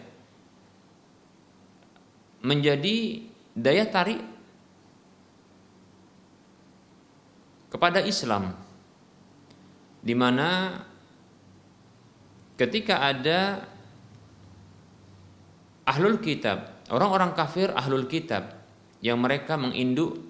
menjadi 2.42 3.26
daya 3.54 3.86
tarik 3.86 4.20
kepada 7.70 8.02
Islam. 8.02 8.58
Di 10.00 10.16
mana 10.16 10.80
ketika 12.58 13.04
ada 13.04 13.62
ahlul 15.86 16.18
kitab, 16.18 16.86
orang-orang 16.90 17.36
kafir 17.36 17.70
ahlul 17.70 18.08
kitab 18.10 18.58
yang 19.04 19.20
mereka 19.20 19.54
menginduk 19.60 20.29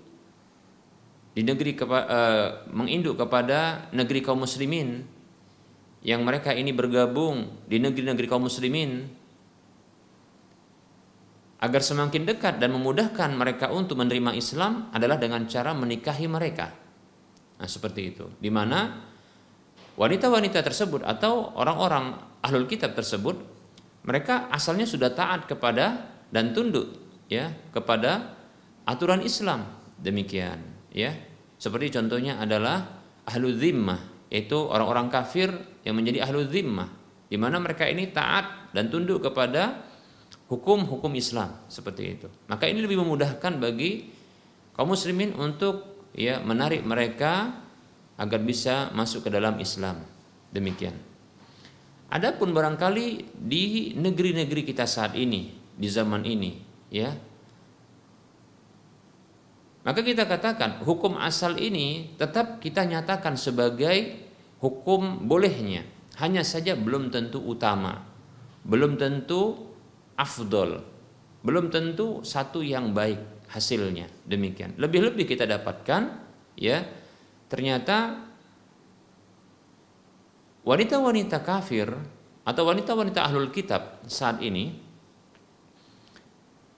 di 1.30 1.46
negeri 1.46 1.78
kepa, 1.78 1.98
uh, 2.10 2.48
menginduk 2.74 3.14
kepada 3.14 3.90
negeri 3.94 4.20
kaum 4.22 4.42
muslimin 4.42 5.06
yang 6.02 6.26
mereka 6.26 6.50
ini 6.50 6.74
bergabung 6.74 7.66
di 7.68 7.78
negeri-negeri 7.78 8.26
kaum 8.26 8.50
muslimin 8.50 9.06
agar 11.60 11.84
semakin 11.84 12.24
dekat 12.24 12.56
dan 12.56 12.72
memudahkan 12.72 13.30
mereka 13.36 13.68
untuk 13.68 14.00
menerima 14.00 14.32
Islam 14.32 14.88
adalah 14.96 15.20
dengan 15.20 15.44
cara 15.44 15.76
menikahi 15.76 16.24
mereka. 16.24 16.72
Nah, 17.60 17.68
seperti 17.68 18.16
itu. 18.16 18.24
Di 18.40 18.48
mana 18.48 18.96
wanita-wanita 20.00 20.64
tersebut 20.64 21.04
atau 21.04 21.52
orang-orang 21.52 22.16
ahlul 22.40 22.64
kitab 22.64 22.96
tersebut 22.96 23.36
mereka 24.08 24.48
asalnya 24.48 24.88
sudah 24.88 25.12
taat 25.12 25.44
kepada 25.44 26.08
dan 26.32 26.56
tunduk 26.56 26.96
ya 27.28 27.52
kepada 27.76 28.32
aturan 28.88 29.20
Islam. 29.20 29.68
Demikian 30.00 30.69
ya. 30.92 31.14
Seperti 31.60 31.92
contohnya 31.92 32.40
adalah 32.40 33.04
ahlu 33.28 33.52
zimmah 33.52 34.00
itu 34.32 34.56
orang-orang 34.56 35.12
kafir 35.12 35.52
yang 35.84 35.98
menjadi 35.98 36.24
ahlu 36.24 36.48
zimmah 36.48 36.88
di 37.30 37.36
mana 37.36 37.60
mereka 37.60 37.86
ini 37.86 38.10
taat 38.10 38.72
dan 38.74 38.88
tunduk 38.88 39.22
kepada 39.22 39.86
hukum-hukum 40.50 41.14
Islam 41.14 41.62
seperti 41.70 42.02
itu. 42.18 42.28
Maka 42.50 42.66
ini 42.66 42.82
lebih 42.82 42.98
memudahkan 43.02 43.62
bagi 43.62 44.10
kaum 44.74 44.90
muslimin 44.90 45.36
untuk 45.38 46.10
ya 46.16 46.42
menarik 46.42 46.82
mereka 46.82 47.62
agar 48.18 48.40
bisa 48.42 48.90
masuk 48.90 49.28
ke 49.28 49.30
dalam 49.30 49.56
Islam. 49.62 50.02
Demikian. 50.50 50.96
Adapun 52.10 52.50
barangkali 52.50 53.38
di 53.38 53.94
negeri-negeri 53.94 54.66
kita 54.66 54.82
saat 54.90 55.14
ini 55.14 55.54
di 55.78 55.86
zaman 55.86 56.26
ini 56.26 56.58
ya 56.90 57.14
maka 59.80 60.04
kita 60.04 60.28
katakan 60.28 60.84
hukum 60.84 61.16
asal 61.16 61.56
ini 61.56 62.12
tetap 62.20 62.60
kita 62.60 62.84
nyatakan 62.84 63.40
sebagai 63.40 64.28
hukum 64.60 65.24
bolehnya. 65.24 65.88
Hanya 66.20 66.44
saja 66.44 66.76
belum 66.76 67.08
tentu 67.08 67.40
utama. 67.40 68.04
Belum 68.60 69.00
tentu 69.00 69.56
afdol. 70.20 70.84
Belum 71.40 71.72
tentu 71.72 72.20
satu 72.20 72.60
yang 72.60 72.92
baik 72.92 73.48
hasilnya. 73.48 74.12
Demikian. 74.28 74.76
Lebih-lebih 74.76 75.24
kita 75.24 75.48
dapatkan 75.48 76.28
ya 76.60 76.84
ternyata 77.48 78.20
wanita-wanita 80.60 81.40
kafir 81.40 81.88
atau 82.44 82.62
wanita-wanita 82.68 83.24
ahlul 83.24 83.48
kitab 83.48 84.04
saat 84.04 84.44
ini 84.44 84.76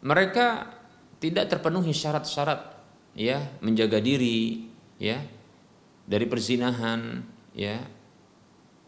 mereka 0.06 0.70
tidak 1.18 1.50
terpenuhi 1.50 1.90
syarat-syarat 1.90 2.81
ya 3.12 3.61
menjaga 3.61 4.01
diri 4.01 4.64
ya 4.96 5.20
dari 6.09 6.27
perzinahan 6.27 7.22
ya 7.53 7.79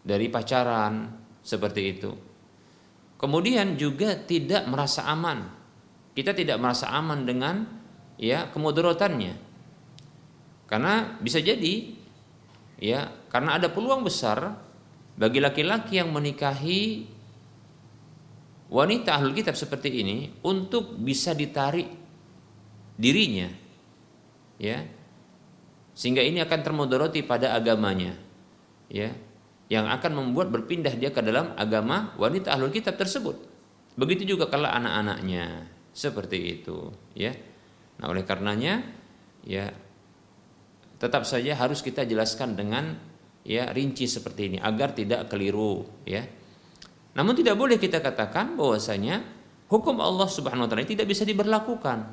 dari 0.05 0.29
pacaran 0.29 1.13
seperti 1.41 1.83
itu. 1.97 2.13
Kemudian 3.17 3.81
juga 3.81 4.19
tidak 4.21 4.69
merasa 4.69 5.09
aman. 5.09 5.49
Kita 6.13 6.37
tidak 6.37 6.61
merasa 6.61 6.93
aman 6.93 7.25
dengan 7.25 7.65
ya 8.21 8.53
kemudorotannya. 8.53 9.35
Karena 10.69 11.17
bisa 11.21 11.41
jadi 11.41 11.97
ya 12.81 13.09
karena 13.33 13.57
ada 13.57 13.73
peluang 13.73 14.05
besar 14.05 14.61
bagi 15.15 15.39
laki-laki 15.39 16.03
yang 16.03 16.11
menikahi 16.11 17.07
wanita 18.69 19.15
ahlul 19.15 19.37
kitab 19.37 19.55
seperti 19.55 20.03
ini 20.03 20.35
untuk 20.43 20.99
bisa 20.99 21.31
ditarik 21.37 21.87
dirinya 22.99 23.64
ya. 24.59 24.85
Sehingga 25.95 26.27
ini 26.27 26.43
akan 26.43 26.61
termodoroti 26.67 27.23
pada 27.23 27.55
agamanya. 27.55 28.19
Ya. 28.91 29.15
Yang 29.71 29.87
akan 30.01 30.13
membuat 30.19 30.51
berpindah 30.51 30.93
dia 30.99 31.15
ke 31.15 31.23
dalam 31.23 31.55
agama 31.55 32.13
wanita 32.19 32.53
ahlul 32.53 32.75
kitab 32.75 32.99
tersebut. 32.99 33.39
Begitu 33.95 34.37
juga 34.37 34.51
kalau 34.51 34.67
anak-anaknya. 34.67 35.71
Seperti 35.95 36.61
itu. 36.61 36.91
Ya. 37.15 37.33
Nah 38.03 38.11
oleh 38.11 38.27
karenanya 38.27 38.83
ya 39.47 39.71
tetap 40.99 41.29
saja 41.29 41.55
harus 41.55 41.85
kita 41.85 42.03
jelaskan 42.03 42.57
dengan 42.57 42.97
ya 43.45 43.71
rinci 43.71 44.09
seperti 44.09 44.51
ini 44.51 44.59
agar 44.59 44.97
tidak 44.97 45.31
keliru 45.31 45.87
ya. 46.03 46.27
Namun 47.15 47.39
tidak 47.39 47.55
boleh 47.55 47.79
kita 47.79 48.03
katakan 48.03 48.59
bahwasanya 48.59 49.23
hukum 49.71 50.03
Allah 50.03 50.27
Subhanahu 50.27 50.67
wa 50.67 50.71
taala 50.71 50.83
tidak 50.83 51.07
bisa 51.07 51.23
diberlakukan. 51.23 52.11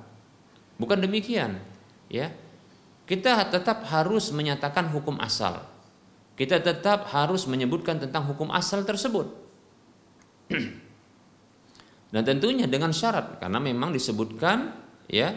Bukan 0.77 0.97
demikian 1.01 1.57
ya. 2.11 2.27
Kita 3.07 3.47
tetap 3.47 3.87
harus 3.87 4.29
menyatakan 4.35 4.91
hukum 4.91 5.15
asal. 5.23 5.63
Kita 6.35 6.59
tetap 6.59 7.11
harus 7.11 7.47
menyebutkan 7.47 7.99
tentang 7.99 8.27
hukum 8.27 8.51
asal 8.51 8.83
tersebut. 8.83 9.27
Dan 12.11 12.23
tentunya 12.27 12.67
dengan 12.67 12.91
syarat 12.91 13.39
karena 13.39 13.59
memang 13.63 13.95
disebutkan 13.95 14.75
ya 15.07 15.31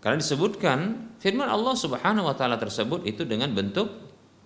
karena 0.00 0.16
disebutkan 0.16 1.12
firman 1.20 1.44
Allah 1.44 1.76
Subhanahu 1.76 2.24
wa 2.24 2.32
taala 2.32 2.56
tersebut 2.56 3.04
itu 3.04 3.28
dengan 3.28 3.52
bentuk 3.52 3.92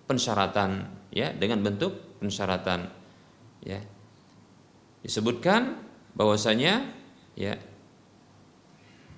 pensyaratan 0.03 0.83
ya 1.15 1.31
dengan 1.31 1.63
bentuk 1.63 2.19
pensyaratan 2.19 2.91
ya. 3.63 3.79
Disebutkan 4.99 5.79
bahwasanya 6.11 6.91
ya 7.39 7.55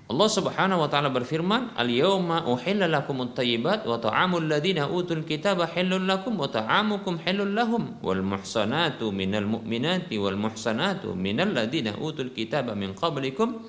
Allah 0.09 0.25
Subhanahu 0.25 0.81
wa 0.81 0.89
taala 0.89 1.13
berfirman, 1.13 1.77
"Al-yauma 1.77 2.49
uhilla 2.49 2.89
lakumut 2.89 3.37
thayyibat 3.37 3.85
wa 3.85 4.01
ta'amul 4.01 4.49
ladzina 4.49 4.89
utul 4.89 5.21
kitaba 5.21 5.69
halal 5.69 6.01
lakum 6.01 6.33
wa 6.33 6.49
ta'amukum 6.49 7.21
halal 7.21 7.53
lahum 7.53 7.93
wal 8.01 8.25
muhsanatu 8.25 9.13
minal 9.13 9.45
mu'minati 9.45 10.17
wal 10.17 10.33
muhsanatu 10.33 11.13
minal 11.13 11.53
ladzina 11.53 11.93
utul 12.01 12.33
kitaba 12.33 12.73
min 12.73 12.97
qablikum 12.97 13.61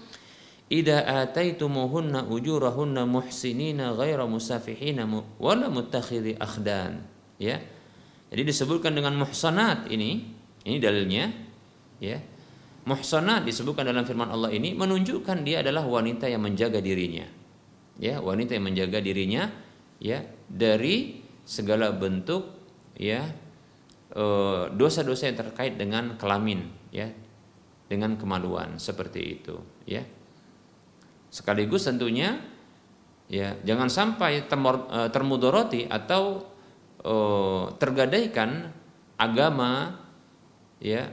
idza 0.72 1.04
ataitumuhunna 1.28 2.24
ujurahunna 2.32 3.04
muhsinina 3.04 3.92
ghaira 3.92 4.24
musafihina 4.24 5.04
wala 5.36 5.68
muttakhidhi 5.68 6.40
akhdan." 6.40 7.04
ya 7.36 7.60
jadi 8.32 8.48
disebutkan 8.48 8.96
dengan 8.96 9.12
muhsanat 9.12 9.92
ini 9.92 10.24
ini 10.64 10.76
dalilnya 10.80 11.36
ya 12.00 12.16
muhsanat 12.88 13.44
disebutkan 13.44 13.84
dalam 13.88 14.04
firman 14.08 14.32
Allah 14.32 14.52
ini 14.52 14.72
menunjukkan 14.72 15.44
dia 15.44 15.60
adalah 15.60 15.84
wanita 15.84 16.28
yang 16.28 16.44
menjaga 16.44 16.80
dirinya. 16.80 17.26
Ya 18.00 18.16
wanita 18.20 18.56
yang 18.56 18.72
menjaga 18.72 19.04
dirinya 19.04 19.52
ya 20.00 20.24
dari 20.48 21.20
segala 21.44 21.92
bentuk 21.92 22.48
ya 22.96 23.28
eh, 24.16 24.64
dosa-dosa 24.72 25.28
yang 25.28 25.38
terkait 25.38 25.76
dengan 25.76 26.16
kelamin 26.16 26.64
ya 26.88 27.12
dengan 27.90 28.16
kemaluan 28.16 28.80
seperti 28.80 29.20
itu 29.40 29.60
ya. 29.84 30.06
Sekaligus 31.30 31.86
tentunya 31.86 32.40
ya 33.28 33.54
jangan 33.62 33.92
sampai 33.92 34.48
eh, 34.48 35.08
termudoroti 35.12 35.84
atau 35.86 36.50
oh, 37.04 37.72
tergadaikan 37.76 38.72
agama 39.20 40.00
ya 40.80 41.12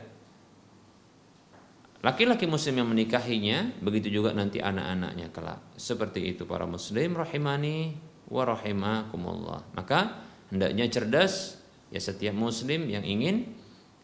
laki-laki 2.02 2.46
muslim 2.46 2.84
yang 2.84 2.90
menikahinya 2.90 3.82
begitu 3.82 4.22
juga 4.22 4.34
nanti 4.34 4.62
anak-anaknya 4.62 5.34
kelak. 5.34 5.62
Seperti 5.78 6.36
itu 6.36 6.46
para 6.46 6.70
muslim 6.70 7.18
rahimani 7.18 7.98
wa 8.30 8.44
rahimakumullah. 8.44 9.74
Maka 9.74 10.22
hendaknya 10.52 10.88
cerdas 10.92 11.58
ya 11.90 12.02
setiap 12.02 12.36
muslim 12.36 12.88
yang 12.92 13.04
ingin 13.04 13.56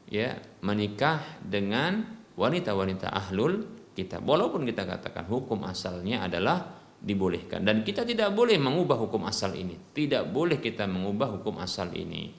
ya 0.07 0.39
menikah 0.63 1.21
dengan 1.43 2.05
wanita-wanita 2.33 3.13
ahlul 3.13 3.67
kita 3.93 4.19
walaupun 4.25 4.65
kita 4.65 4.89
katakan 4.89 5.29
hukum 5.29 5.63
asalnya 5.69 6.25
adalah 6.25 6.81
dibolehkan. 7.03 7.67
Dan 7.67 7.83
kita 7.83 8.07
tidak 8.07 8.31
boleh 8.31 8.55
mengubah 8.57 8.95
hukum 8.95 9.27
asal 9.27 9.53
ini. 9.53 9.75
Tidak 9.75 10.31
boleh 10.31 10.57
kita 10.57 10.87
mengubah 10.87 11.35
hukum 11.37 11.59
asal 11.59 11.91
ini. 11.91 12.31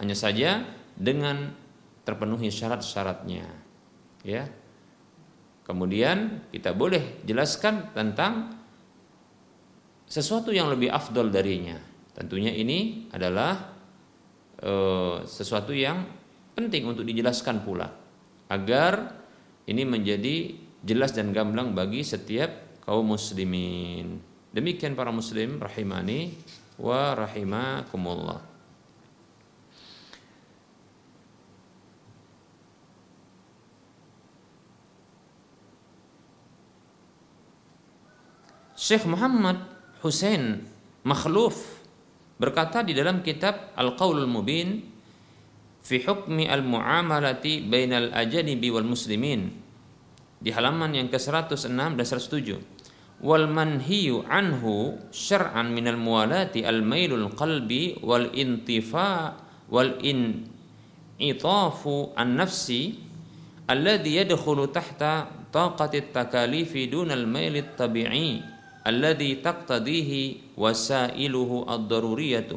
Hanya 0.00 0.16
saja 0.16 0.64
dengan 0.96 1.52
terpenuhi 2.08 2.48
syarat-syaratnya 2.48 3.44
ya 4.24 4.48
kemudian 5.68 6.48
kita 6.48 6.72
boleh 6.72 7.20
jelaskan 7.28 7.92
tentang 7.92 8.56
sesuatu 10.08 10.48
yang 10.48 10.72
lebih 10.72 10.88
afdol 10.88 11.28
darinya 11.28 11.76
tentunya 12.16 12.50
ini 12.56 13.12
adalah 13.12 13.76
e, 14.56 14.72
sesuatu 15.28 15.76
yang 15.76 16.08
penting 16.56 16.88
untuk 16.88 17.04
dijelaskan 17.04 17.60
pula 17.60 17.86
agar 18.48 19.12
ini 19.68 19.84
menjadi 19.84 20.56
jelas 20.80 21.12
dan 21.12 21.36
gamblang 21.36 21.76
bagi 21.76 22.00
setiap 22.00 22.80
kaum 22.88 23.12
muslimin. 23.12 24.16
Demikian 24.48 24.96
para 24.96 25.12
muslim 25.12 25.60
rahimani 25.60 26.32
wa 26.80 27.12
rahimakumullah. 27.12 28.40
Syekh 38.78 39.10
Muhammad 39.10 39.58
Hussein 40.06 40.62
Makhluf 41.02 41.82
berkata 42.38 42.86
di 42.86 42.94
dalam 42.94 43.26
kitab 43.26 43.74
Al-Qaulul 43.74 44.30
Mubin 44.30 44.86
fi 45.82 45.98
hukmi 45.98 46.46
al-muamalati 46.46 47.66
bainal 47.66 48.14
ajanibi 48.14 48.70
wal 48.70 48.86
muslimin. 48.86 49.50
Di 50.38 50.54
halaman 50.54 50.94
yang 50.94 51.10
ke-106 51.10 51.74
dan 51.74 51.98
107 51.98 53.18
wal 53.18 53.50
manhiyu 53.50 54.22
anhu 54.30 54.94
syar'an 55.10 55.74
minal 55.74 55.98
muwalati 55.98 56.62
al 56.62 56.86
mailul 56.86 57.34
qalbi 57.34 57.98
wal 57.98 58.30
intifa 58.30 59.42
wal 59.66 59.98
in 60.06 60.46
itafu 61.18 62.14
an 62.14 62.38
nafsi 62.38 62.94
alladhi 63.66 64.22
yadkhulu 64.22 64.70
tahta 64.70 65.26
taqati 65.50 66.14
takalifi 66.14 66.86
dunal 66.86 67.26
mail 67.26 67.58
tabi'i 67.74 68.57
alladhi 68.88 69.44
taqtadihi 69.44 70.56
wasailuhu 70.56 71.68
ad-daruriyatu 71.68 72.56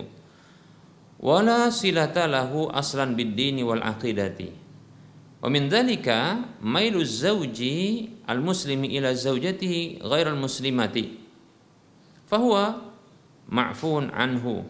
wala 1.19 1.67
silata 1.69 2.25
lahu 2.31 2.71
aslan 2.71 3.19
bid-dini 3.19 3.67
wal 3.67 3.83
aqidati 3.83 4.61
Wa 5.41 5.49
min 5.49 5.73
dzalika 5.73 6.37
mailu 6.61 7.01
zauji 7.01 8.13
al-muslimi 8.29 8.93
ila 8.93 9.09
zaujatihi 9.17 10.05
ghairal 10.05 10.37
muslimati. 10.37 11.17
Fahuwa 12.29 12.93
ma'fun 13.49 14.13
anhu. 14.13 14.69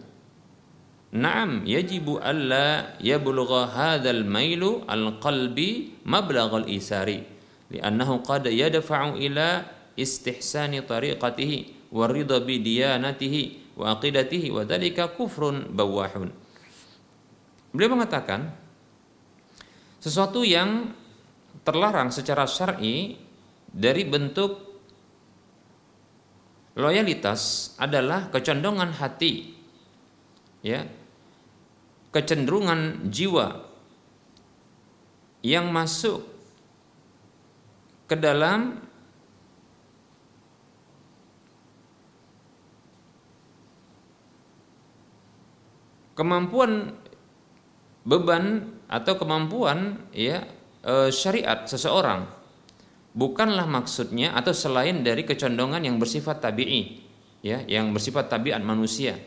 Naam 1.11 1.67
yajibu 1.67 2.23
alla 2.23 2.95
yablugha 3.03 3.67
hadzal 3.67 4.23
mailu 4.23 4.87
al-qalbi 4.87 5.99
mablagh 6.07 6.63
al-isari 6.63 7.27
li'annahu 7.67 8.23
qad 8.23 8.47
yadfa'u 8.47 9.19
ila 9.19 9.67
istihsani 9.95 10.83
tariqatihi 10.83 11.91
wa 11.91 12.07
ridha 12.07 12.39
bi 12.43 12.59
diyanatihi 12.63 13.75
wa 13.75 13.95
aqidatihi 13.97 14.47
wa 14.51 14.63
dzalika 14.63 15.11
kufrun 15.15 15.71
bawahun. 15.71 16.31
Beliau 17.71 17.95
mengatakan 17.95 18.51
sesuatu 20.03 20.43
yang 20.43 20.91
terlarang 21.63 22.11
secara 22.11 22.47
syar'i 22.47 23.15
dari 23.71 24.03
bentuk 24.03 24.71
loyalitas 26.75 27.73
adalah 27.79 28.31
kecondongan 28.31 28.95
hati 28.95 29.55
ya 30.63 30.87
kecenderungan 32.11 33.11
jiwa 33.11 33.67
yang 35.41 35.71
masuk 35.71 36.21
ke 38.05 38.15
dalam 38.19 38.90
kemampuan 46.15 46.95
beban 48.01 48.67
atau 48.89 49.13
kemampuan 49.15 50.09
ya 50.11 50.43
e, 50.83 51.09
syariat 51.13 51.63
seseorang. 51.65 52.27
Bukanlah 53.11 53.67
maksudnya 53.67 54.31
atau 54.31 54.55
selain 54.55 55.03
dari 55.03 55.27
kecondongan 55.27 55.83
yang 55.83 55.99
bersifat 55.99 56.39
tabii 56.39 57.03
ya 57.43 57.63
yang 57.67 57.91
bersifat 57.91 58.31
tabiat 58.31 58.63
manusia. 58.63 59.19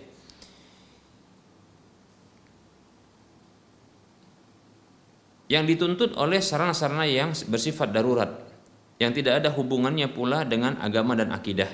Yang 5.44 5.76
dituntut 5.76 6.10
oleh 6.16 6.40
sarana-sarana 6.40 7.04
yang 7.04 7.36
bersifat 7.52 7.92
darurat. 7.92 8.32
Yang 8.96 9.20
tidak 9.20 9.44
ada 9.44 9.50
hubungannya 9.52 10.08
pula 10.08 10.48
dengan 10.48 10.80
agama 10.80 11.12
dan 11.12 11.36
akidah 11.36 11.68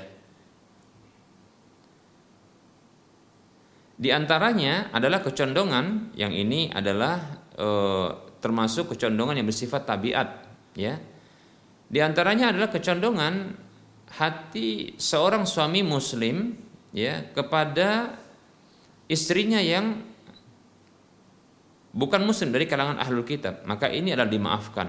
Di 4.01 4.09
antaranya 4.09 4.89
adalah 4.97 5.21
kecondongan 5.21 6.17
yang 6.17 6.33
ini 6.33 6.73
adalah 6.73 7.45
e, 7.53 7.69
termasuk 8.41 8.97
kecondongan 8.97 9.37
yang 9.37 9.45
bersifat 9.45 9.85
tabiat, 9.85 10.29
ya. 10.73 10.97
Di 11.85 12.01
antaranya 12.01 12.49
adalah 12.49 12.73
kecondongan 12.73 13.53
hati 14.17 14.97
seorang 14.97 15.45
suami 15.45 15.85
muslim 15.85 16.57
ya 16.97 17.29
kepada 17.31 18.17
istrinya 19.05 19.61
yang 19.61 20.01
bukan 21.93 22.25
muslim 22.25 22.57
dari 22.57 22.65
kalangan 22.65 22.97
ahlul 23.05 23.29
kitab, 23.29 23.69
maka 23.69 23.93
ini 23.93 24.17
adalah 24.17 24.33
dimaafkan. 24.33 24.89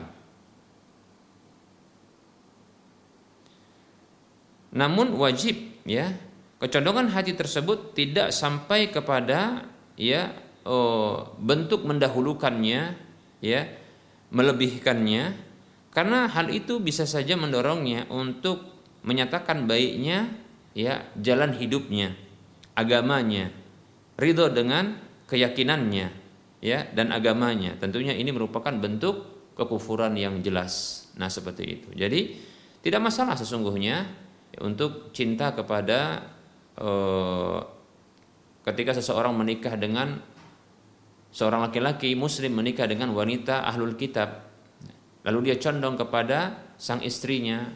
Namun 4.72 5.20
wajib 5.20 5.84
ya 5.84 6.31
Kecondongan 6.62 7.10
hati 7.10 7.34
tersebut 7.34 7.98
tidak 7.98 8.30
sampai 8.30 8.94
kepada 8.94 9.66
ya 9.98 10.30
oh, 10.62 11.34
bentuk 11.42 11.82
mendahulukannya, 11.90 12.94
ya 13.42 13.62
melebihkannya, 14.30 15.34
karena 15.90 16.30
hal 16.30 16.54
itu 16.54 16.78
bisa 16.78 17.10
saja 17.10 17.34
mendorongnya 17.34 18.06
untuk 18.14 18.62
menyatakan 19.02 19.66
baiknya 19.66 20.38
ya 20.78 21.10
jalan 21.18 21.58
hidupnya, 21.58 22.14
agamanya, 22.78 23.50
ridho 24.22 24.54
dengan 24.54 25.02
keyakinannya, 25.26 26.08
ya 26.62 26.86
dan 26.94 27.10
agamanya. 27.10 27.74
Tentunya 27.82 28.14
ini 28.14 28.30
merupakan 28.30 28.72
bentuk 28.72 29.28
kekufuran 29.58 30.14
yang 30.14 30.40
jelas. 30.46 31.06
Nah 31.18 31.28
seperti 31.28 31.64
itu. 31.66 31.90
Jadi 31.98 32.38
tidak 32.86 33.02
masalah 33.02 33.34
sesungguhnya 33.34 34.08
untuk 34.64 35.12
cinta 35.12 35.52
kepada 35.52 36.31
ketika 38.62 38.92
seseorang 38.96 39.34
menikah 39.36 39.76
dengan 39.76 40.22
seorang 41.32 41.64
laki-laki 41.64 42.14
muslim 42.14 42.60
menikah 42.60 42.86
dengan 42.86 43.16
wanita 43.16 43.64
ahlul 43.66 43.96
kitab. 43.96 44.52
Lalu 45.24 45.52
dia 45.52 45.58
condong 45.62 45.96
kepada 45.96 46.72
sang 46.76 47.00
istrinya 47.02 47.72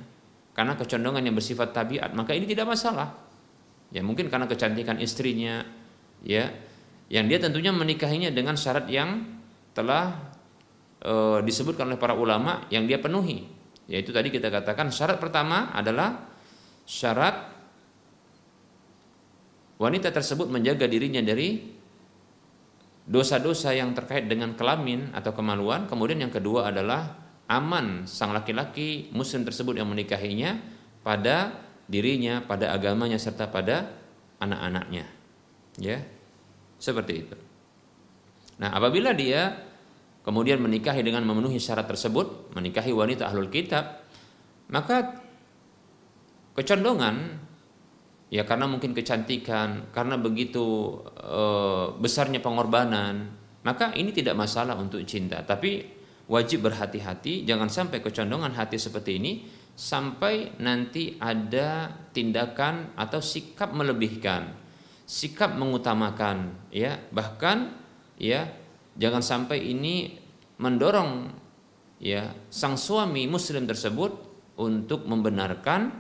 karena 0.52 0.76
kecondongan 0.76 1.24
yang 1.24 1.36
bersifat 1.38 1.72
tabiat. 1.72 2.12
Maka 2.12 2.36
ini 2.36 2.46
tidak 2.46 2.76
masalah. 2.76 3.16
Ya 3.94 4.02
mungkin 4.04 4.28
karena 4.28 4.50
kecantikan 4.50 5.00
istrinya 5.00 5.64
ya 6.26 6.52
yang 7.08 7.30
dia 7.30 7.38
tentunya 7.38 7.70
menikahinya 7.70 8.34
dengan 8.34 8.58
syarat 8.58 8.90
yang 8.90 9.40
telah 9.78 10.34
e, 11.00 11.14
disebutkan 11.46 11.86
oleh 11.94 12.02
para 12.02 12.18
ulama 12.18 12.66
yang 12.74 12.90
dia 12.90 12.98
penuhi. 12.98 13.46
Yaitu 13.86 14.10
tadi 14.10 14.34
kita 14.34 14.50
katakan 14.50 14.90
syarat 14.90 15.22
pertama 15.22 15.70
adalah 15.70 16.34
syarat 16.90 17.55
wanita 19.76 20.12
tersebut 20.12 20.48
menjaga 20.48 20.88
dirinya 20.88 21.20
dari 21.20 21.76
dosa-dosa 23.06 23.76
yang 23.78 23.94
terkait 23.94 24.26
dengan 24.26 24.58
kelamin 24.58 25.14
atau 25.14 25.32
kemaluan. 25.32 25.86
Kemudian 25.86 26.26
yang 26.26 26.34
kedua 26.34 26.74
adalah 26.74 27.22
aman 27.46 28.10
sang 28.10 28.34
laki-laki 28.34 29.14
muslim 29.14 29.46
tersebut 29.46 29.78
yang 29.78 29.86
menikahinya 29.86 30.58
pada 31.06 31.54
dirinya, 31.86 32.42
pada 32.42 32.74
agamanya 32.74 33.22
serta 33.22 33.46
pada 33.54 33.94
anak-anaknya. 34.42 35.06
Ya. 35.78 36.02
Seperti 36.82 37.14
itu. 37.14 37.38
Nah, 38.60 38.74
apabila 38.74 39.14
dia 39.14 39.54
kemudian 40.26 40.58
menikahi 40.58 41.06
dengan 41.06 41.22
memenuhi 41.24 41.62
syarat 41.62 41.86
tersebut, 41.86 42.52
menikahi 42.58 42.90
wanita 42.90 43.30
ahlul 43.30 43.52
kitab, 43.54 44.02
maka 44.74 45.22
kecondongan 46.58 47.45
ya 48.30 48.44
karena 48.44 48.66
mungkin 48.66 48.92
kecantikan, 48.92 49.90
karena 49.94 50.18
begitu 50.18 50.98
e, 51.18 51.44
besarnya 52.00 52.42
pengorbanan, 52.42 53.30
maka 53.66 53.94
ini 53.94 54.14
tidak 54.14 54.38
masalah 54.38 54.78
untuk 54.78 55.02
cinta. 55.06 55.42
Tapi 55.46 55.86
wajib 56.30 56.66
berhati-hati, 56.66 57.46
jangan 57.46 57.70
sampai 57.70 58.02
kecondongan 58.02 58.54
hati 58.58 58.82
seperti 58.82 59.12
ini 59.22 59.34
sampai 59.76 60.56
nanti 60.64 61.20
ada 61.20 61.92
tindakan 62.16 62.96
atau 62.96 63.20
sikap 63.20 63.76
melebihkan, 63.76 64.56
sikap 65.04 65.54
mengutamakan, 65.60 66.72
ya 66.72 66.96
bahkan 67.12 67.76
ya 68.16 68.48
jangan 68.96 69.20
sampai 69.20 69.60
ini 69.60 70.16
mendorong 70.56 71.28
ya 72.00 72.32
sang 72.48 72.80
suami 72.80 73.28
muslim 73.28 73.68
tersebut 73.68 74.12
untuk 74.56 75.04
membenarkan 75.04 75.92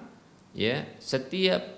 ya 0.56 0.96
setiap 1.04 1.75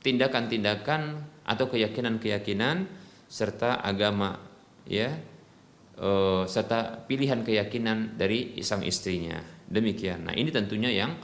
tindakan-tindakan 0.00 1.02
atau 1.44 1.66
keyakinan-keyakinan 1.68 2.88
serta 3.30 3.78
agama 3.84 4.40
ya 4.88 5.14
e, 5.94 6.10
serta 6.48 7.04
pilihan 7.06 7.44
keyakinan 7.44 8.16
dari 8.16 8.58
sang 8.64 8.82
istrinya. 8.82 9.38
Demikian. 9.70 10.26
Nah 10.26 10.34
ini 10.34 10.50
tentunya 10.50 10.90
yang 10.90 11.14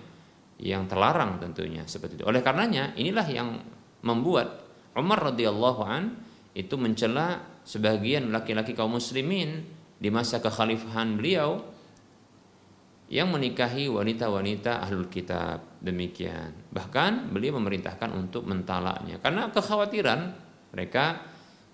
yang 0.62 0.88
terlarang 0.88 1.36
tentunya 1.42 1.84
seperti 1.84 2.22
itu. 2.22 2.24
Oleh 2.24 2.40
karenanya 2.40 2.96
inilah 2.96 3.26
yang 3.28 3.60
membuat 4.06 4.64
Umar 4.96 5.34
radhiyallahu 5.34 5.82
an 5.84 6.16
itu 6.56 6.78
mencela 6.80 7.44
sebagian 7.66 8.32
laki-laki 8.32 8.72
kaum 8.72 8.96
muslimin 8.96 9.66
di 10.00 10.08
masa 10.08 10.40
kekhalifahan 10.40 11.20
beliau 11.20 11.75
yang 13.06 13.30
menikahi 13.30 13.86
wanita-wanita 13.86 14.82
ahlul 14.82 15.06
kitab. 15.06 15.78
Demikian. 15.78 16.70
Bahkan 16.74 17.30
beliau 17.30 17.58
memerintahkan 17.62 18.10
untuk 18.10 18.42
mentalaknya. 18.50 19.22
Karena 19.22 19.46
kekhawatiran 19.54 20.20
mereka 20.74 21.22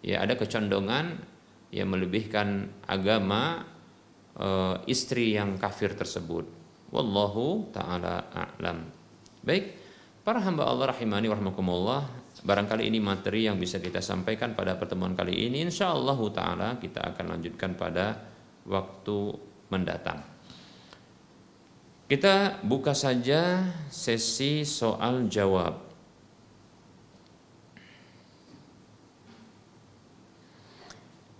ya 0.04 0.20
ada 0.20 0.36
kecondongan 0.36 1.16
yang 1.72 1.88
melebihkan 1.88 2.68
agama 2.84 3.64
e, 4.36 4.48
istri 4.92 5.32
yang 5.32 5.56
kafir 5.56 5.96
tersebut. 5.96 6.44
Wallahu 6.92 7.72
taala 7.72 8.28
a'lam. 8.28 8.84
Baik. 9.40 9.80
Para 10.22 10.38
hamba 10.38 10.68
Allah 10.68 10.94
rahimani 10.94 11.26
warahmatullah 11.32 12.22
barangkali 12.46 12.86
ini 12.86 13.02
materi 13.02 13.50
yang 13.50 13.58
bisa 13.58 13.82
kita 13.82 13.98
sampaikan 13.98 14.52
pada 14.52 14.76
pertemuan 14.76 15.16
kali 15.16 15.48
ini. 15.48 15.64
Insyaallah 15.64 16.18
taala 16.28 16.68
kita 16.76 17.00
akan 17.16 17.24
lanjutkan 17.40 17.74
pada 17.74 18.20
waktu 18.68 19.18
mendatang 19.72 20.31
kita 22.12 22.60
buka 22.60 22.92
saja 22.92 23.72
sesi 23.88 24.68
soal 24.68 25.32
jawab. 25.32 25.80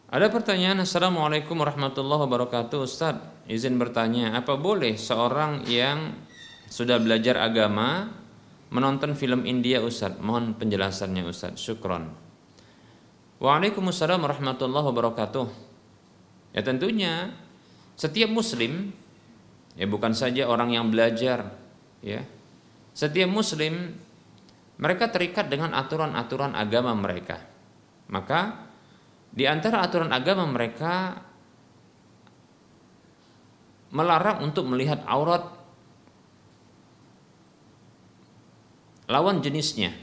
Ada 0.09 0.33
pertanyaan 0.33 0.81
Assalamualaikum 0.81 1.61
warahmatullahi 1.61 2.25
wabarakatuh. 2.25 2.89
Ustaz 2.89 3.21
izin 3.53 3.77
bertanya 3.77 4.33
Apa 4.33 4.57
boleh 4.57 4.97
seorang 4.97 5.69
yang 5.69 6.17
sudah 6.73 6.97
belajar 6.97 7.37
agama 7.37 8.09
Menonton 8.73 9.13
film 9.13 9.45
India 9.45 9.85
Ustaz? 9.85 10.17
Mohon 10.25 10.57
penjelasannya 10.57 11.29
Ustaz. 11.29 11.61
Syukron. 11.61 12.09
Waalaikumsalam 13.45 14.25
warahmatullahi 14.25 14.89
wabarakatuh. 14.89 15.47
Ya 16.57 16.65
tentunya 16.65 17.37
Setiap 18.01 18.33
muslim 18.33 19.02
Ya 19.73 19.89
bukan 19.89 20.13
saja 20.13 20.45
orang 20.45 20.75
yang 20.77 20.93
belajar, 20.93 21.57
ya. 22.05 22.21
Setiap 22.93 23.29
muslim 23.29 23.97
mereka 24.77 25.09
terikat 25.09 25.49
dengan 25.49 25.73
aturan-aturan 25.79 26.53
agama 26.59 26.93
mereka. 26.93 27.41
Maka 28.11 28.69
di 29.33 29.49
antara 29.49 29.81
aturan 29.81 30.13
agama 30.13 30.45
mereka 30.45 31.23
melarang 33.95 34.45
untuk 34.45 34.69
melihat 34.69 35.01
aurat 35.07 35.55
lawan 39.07 39.41
jenisnya. 39.41 39.95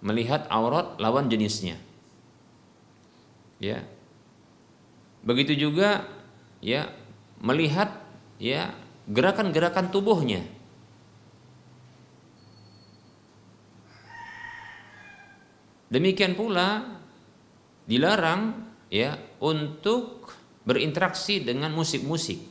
Melihat 0.00 0.46
aurat 0.48 0.96
lawan 0.96 1.26
jenisnya. 1.26 1.76
Ya. 3.58 3.82
Begitu 5.26 5.58
juga 5.68 6.06
ya 6.62 6.86
melihat 7.42 8.05
ya 8.36 8.74
gerakan-gerakan 9.06 9.88
tubuhnya. 9.88 10.42
Demikian 15.86 16.34
pula 16.34 16.98
dilarang 17.86 18.66
ya 18.90 19.14
untuk 19.38 20.34
berinteraksi 20.66 21.46
dengan 21.46 21.70
musik-musik 21.70 22.42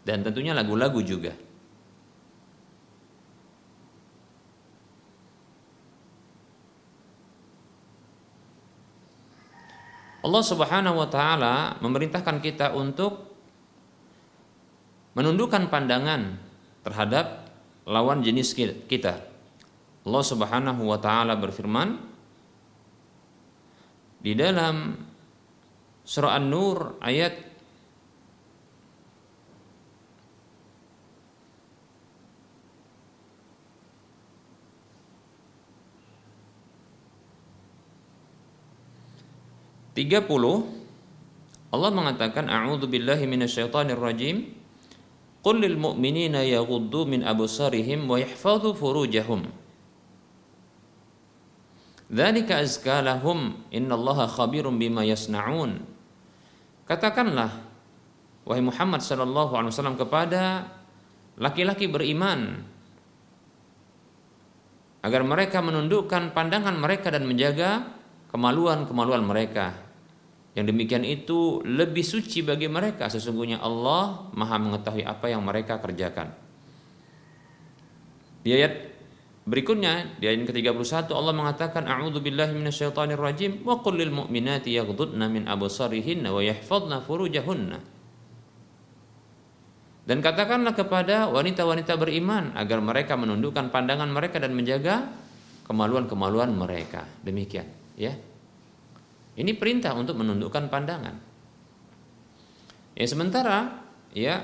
dan 0.00 0.24
tentunya 0.24 0.56
lagu-lagu 0.56 1.04
juga. 1.04 1.36
Allah 10.20 10.44
Subhanahu 10.44 11.00
wa 11.00 11.08
taala 11.08 11.80
memerintahkan 11.80 12.44
kita 12.44 12.76
untuk 12.76 13.29
menundukkan 15.20 15.68
pandangan 15.68 16.40
terhadap 16.80 17.44
lawan 17.84 18.24
jenis 18.24 18.56
kita. 18.88 19.20
Allah 20.08 20.24
Subhanahu 20.24 20.88
wa 20.88 20.96
taala 20.96 21.36
berfirman 21.36 22.00
di 24.24 24.32
dalam 24.32 24.96
surah 26.08 26.40
An-Nur 26.40 26.96
ayat 27.04 27.52
Tiga 39.90 40.24
puluh 40.24 40.64
Allah 41.68 41.92
mengatakan 41.92 42.48
A'udzu 42.48 42.88
billahi 42.88 43.28
minasyaitonir 43.28 44.00
rajim 44.00 44.59
Qul 45.40 45.64
lil 45.64 45.80
mu'minina 45.80 46.44
yaghuddu 46.44 47.08
min 47.08 47.24
absarihim 47.24 48.04
wa 48.04 48.20
yahfadhu 48.20 48.76
furujahum 48.76 49.48
Dzalika 52.10 52.60
azka 52.60 53.00
lahum 53.00 53.56
innallaha 53.72 54.28
khabirum 54.28 54.76
bima 54.76 55.06
yasnaun 55.06 55.80
Katakanlah 56.84 57.54
wahai 58.44 58.60
Muhammad 58.66 59.00
sallallahu 59.00 59.54
alaihi 59.54 59.72
wasallam 59.72 59.94
kepada 59.94 60.66
laki-laki 61.38 61.86
beriman 61.86 62.66
agar 65.00 65.24
mereka 65.24 65.64
menundukkan 65.64 66.36
pandangan 66.36 66.76
mereka 66.76 67.08
dan 67.08 67.24
menjaga 67.24 67.88
kemaluan-kemaluan 68.28 69.24
mereka. 69.24 69.72
Yang 70.50 70.66
demikian 70.74 71.04
itu 71.06 71.62
lebih 71.62 72.02
suci 72.02 72.42
bagi 72.42 72.66
mereka 72.66 73.06
sesungguhnya 73.06 73.62
Allah 73.62 74.30
Maha 74.34 74.58
mengetahui 74.58 75.06
apa 75.06 75.30
yang 75.30 75.46
mereka 75.46 75.78
kerjakan. 75.78 76.34
Di 78.42 78.50
ayat 78.58 78.90
berikutnya 79.46 80.18
di 80.18 80.26
ayat 80.26 80.50
ke-31 80.50 81.06
Allah 81.14 81.34
mengatakan 81.36 81.86
a'udzu 81.86 82.18
billahi 82.18 82.58
minasyaitonir 82.58 83.20
rajim 83.20 83.62
wa 83.62 83.78
qul 83.78 83.94
lil 83.94 84.10
mu'minati 84.10 84.74
yaghdudna 84.74 85.30
min 85.30 85.46
absarihinna 85.46 86.34
wa 86.34 86.42
yahfazna 86.42 86.98
furujahunna. 86.98 87.78
Dan 90.10 90.18
katakanlah 90.18 90.74
kepada 90.74 91.30
wanita-wanita 91.30 91.94
beriman 91.94 92.58
agar 92.58 92.82
mereka 92.82 93.14
menundukkan 93.14 93.70
pandangan 93.70 94.10
mereka 94.10 94.42
dan 94.42 94.50
menjaga 94.58 95.06
kemaluan-kemaluan 95.70 96.50
mereka. 96.50 97.06
Demikian 97.22 97.70
ya 97.94 98.18
ini 99.38 99.54
perintah 99.54 99.94
untuk 99.94 100.18
menundukkan 100.18 100.66
pandangan. 100.66 101.16
Ya 102.98 103.06
sementara 103.06 103.86
ya 104.10 104.42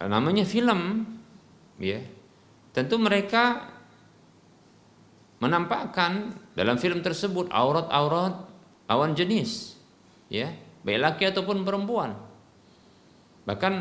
namanya 0.00 0.42
film 0.48 1.04
ya 1.78 2.00
tentu 2.74 2.98
mereka 2.98 3.70
menampakkan 5.38 6.34
dalam 6.56 6.80
film 6.80 7.04
tersebut 7.04 7.52
aurat-aurat 7.52 8.48
lawan 8.88 9.12
jenis 9.12 9.76
ya 10.32 10.50
baik 10.82 11.00
laki 11.00 11.24
ataupun 11.30 11.62
perempuan. 11.62 12.16
Bahkan 13.44 13.72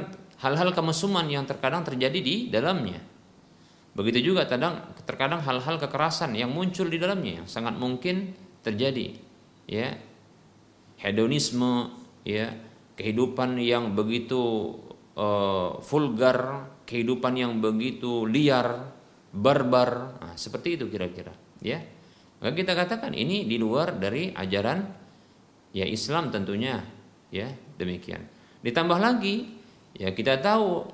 hal-hal 0.43 0.75
kemesuman 0.75 1.23
yang 1.31 1.47
terkadang 1.47 1.87
terjadi 1.87 2.19
di 2.19 2.35
dalamnya. 2.51 2.99
Begitu 3.95 4.33
juga 4.33 4.43
terkadang 4.43 4.91
terkadang 5.07 5.39
hal-hal 5.39 5.79
kekerasan 5.79 6.35
yang 6.35 6.51
muncul 6.51 6.89
di 6.91 6.99
dalamnya 6.99 7.43
yang 7.43 7.47
sangat 7.47 7.79
mungkin 7.79 8.35
terjadi. 8.59 9.22
Ya. 9.69 9.97
Hedonisme, 10.99 11.91
ya, 12.23 12.55
kehidupan 12.95 13.59
yang 13.59 13.91
begitu 13.91 14.71
uh, 15.19 15.79
vulgar, 15.83 16.69
kehidupan 16.87 17.35
yang 17.35 17.59
begitu 17.59 18.23
liar, 18.23 18.87
barbar. 19.35 20.21
Nah, 20.23 20.35
seperti 20.39 20.79
itu 20.79 20.87
kira-kira, 20.87 21.35
ya. 21.59 21.83
Maka 22.39 22.55
kita 22.55 22.71
katakan 22.71 23.11
ini 23.11 23.43
di 23.43 23.59
luar 23.59 23.99
dari 23.99 24.31
ajaran 24.31 24.79
ya 25.75 25.83
Islam 25.83 26.31
tentunya, 26.31 26.79
ya, 27.31 27.51
demikian. 27.75 28.23
Ditambah 28.63 28.99
lagi, 28.99 29.51
ya 29.95 30.15
kita 30.15 30.39
tahu 30.39 30.87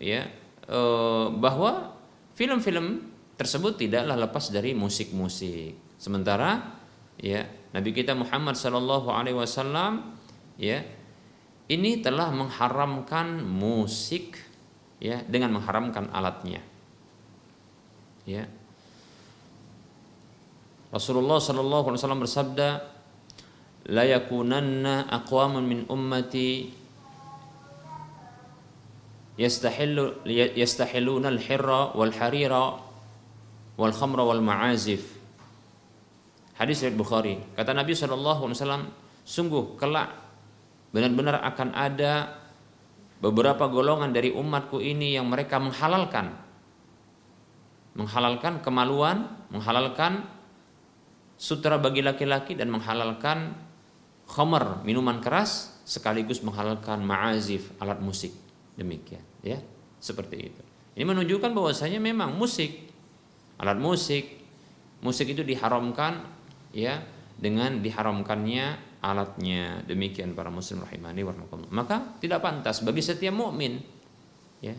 ya 0.00 0.24
uh, 0.72 1.28
bahwa 1.32 1.96
Film-film 2.36 3.00
tersebut 3.40 3.80
tidaklah 3.80 4.12
lepas 4.28 4.52
dari 4.52 4.76
musik-musik. 4.76 5.96
Sementara 5.96 6.76
ya 7.16 7.48
Nabi 7.76 7.92
kita 7.92 8.16
Muhammad 8.16 8.56
Shallallahu 8.56 9.12
Alaihi 9.12 9.36
Wasallam 9.36 10.16
ya 10.56 10.80
ini 11.68 12.00
telah 12.00 12.32
mengharamkan 12.32 13.44
musik 13.44 14.40
ya 14.96 15.20
dengan 15.28 15.60
mengharamkan 15.60 16.08
alatnya. 16.08 16.64
Ya. 18.24 18.48
Rasulullah 20.88 21.36
Shallallahu 21.36 21.92
Alaihi 21.92 22.00
Wasallam 22.00 22.24
bersabda, 22.24 22.68
"La 23.92 24.08
yakunanna 24.08 25.12
aqwamun 25.12 25.68
min 25.68 25.84
ummati 25.92 26.72
yastahillu 29.36 30.24
yastahilluna 30.56 31.28
al-hirra 31.28 31.92
wal 31.92 32.14
harira 32.16 32.80
wal 33.76 33.92
khamra 33.92 34.24
wal 34.24 34.40
ma'azif. 34.40 35.15
Hadis 36.56 36.80
riwayat 36.80 36.96
Bukhari. 36.96 37.34
Kata 37.52 37.76
Nabi 37.76 37.92
wasallam, 37.92 38.88
sungguh 39.28 39.76
kelak 39.76 40.08
benar-benar 40.90 41.44
akan 41.44 41.76
ada 41.76 42.40
beberapa 43.20 43.68
golongan 43.68 44.12
dari 44.12 44.32
umatku 44.32 44.80
ini 44.80 45.16
yang 45.16 45.28
mereka 45.28 45.60
menghalalkan 45.60 46.46
menghalalkan 47.96 48.60
kemaluan, 48.60 49.24
menghalalkan 49.48 50.28
sutra 51.40 51.80
bagi 51.80 52.04
laki-laki 52.04 52.52
dan 52.52 52.68
menghalalkan 52.68 53.56
khamar, 54.28 54.84
minuman 54.84 55.18
keras 55.24 55.80
sekaligus 55.88 56.44
menghalalkan 56.44 57.00
ma'azif, 57.00 57.72
alat 57.80 57.98
musik. 58.04 58.36
Demikian, 58.76 59.24
ya. 59.40 59.56
Seperti 59.96 60.36
itu. 60.52 60.62
Ini 60.92 61.08
menunjukkan 61.08 61.56
bahwasanya 61.56 61.96
memang 61.96 62.36
musik, 62.36 62.92
alat 63.56 63.80
musik, 63.80 64.44
musik 65.00 65.32
itu 65.32 65.40
diharamkan 65.40 66.35
ya 66.76 67.00
dengan 67.40 67.80
diharamkannya 67.80 69.00
alatnya. 69.00 69.80
Demikian 69.88 70.36
para 70.36 70.52
muslim 70.52 70.84
rahimani 70.84 71.24
warahmatullah. 71.24 71.72
Maka 71.72 72.20
tidak 72.20 72.44
pantas 72.44 72.84
bagi 72.84 73.00
setiap 73.00 73.32
mukmin 73.32 73.80
ya. 74.60 74.76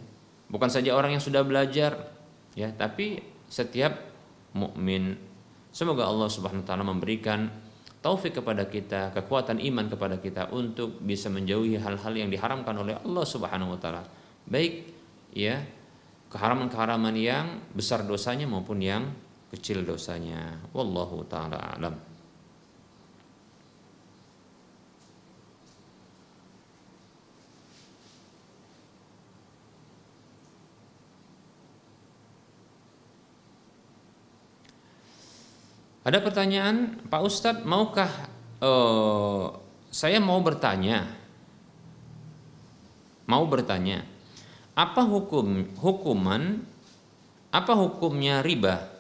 Bukan 0.48 0.70
saja 0.70 0.94
orang 0.96 1.18
yang 1.18 1.24
sudah 1.24 1.44
belajar 1.44 2.14
ya, 2.54 2.72
tapi 2.72 3.20
setiap 3.50 3.98
mukmin. 4.56 5.18
Semoga 5.74 6.08
Allah 6.08 6.30
Subhanahu 6.32 6.64
wa 6.64 6.68
taala 6.68 6.86
memberikan 6.88 7.52
taufik 8.00 8.40
kepada 8.40 8.64
kita, 8.72 9.12
kekuatan 9.12 9.60
iman 9.60 9.92
kepada 9.92 10.16
kita 10.24 10.48
untuk 10.56 11.04
bisa 11.04 11.28
menjauhi 11.28 11.76
hal-hal 11.76 12.14
yang 12.16 12.32
diharamkan 12.32 12.80
oleh 12.80 12.96
Allah 12.96 13.26
Subhanahu 13.28 13.76
wa 13.76 13.80
taala. 13.82 14.08
Baik 14.48 14.88
ya, 15.36 15.60
keharaman-keharaman 16.32 17.16
yang 17.20 17.60
besar 17.76 18.08
dosanya 18.08 18.48
maupun 18.48 18.80
yang 18.80 19.12
kecil 19.54 19.84
dosanya. 19.88 20.60
Wallahu 20.76 21.24
taala 21.28 21.60
alam. 21.76 21.96
Ada 36.08 36.24
pertanyaan, 36.24 37.04
Pak 37.12 37.20
Ustadz, 37.20 37.68
maukah 37.68 38.08
uh, 38.64 39.52
saya 39.92 40.24
mau 40.24 40.40
bertanya 40.40 41.18
mau 43.28 43.44
bertanya, 43.44 44.08
apa 44.72 45.04
hukum 45.04 45.68
hukuman 45.78 46.64
apa 47.52 47.76
hukumnya 47.76 48.40
riba 48.40 48.97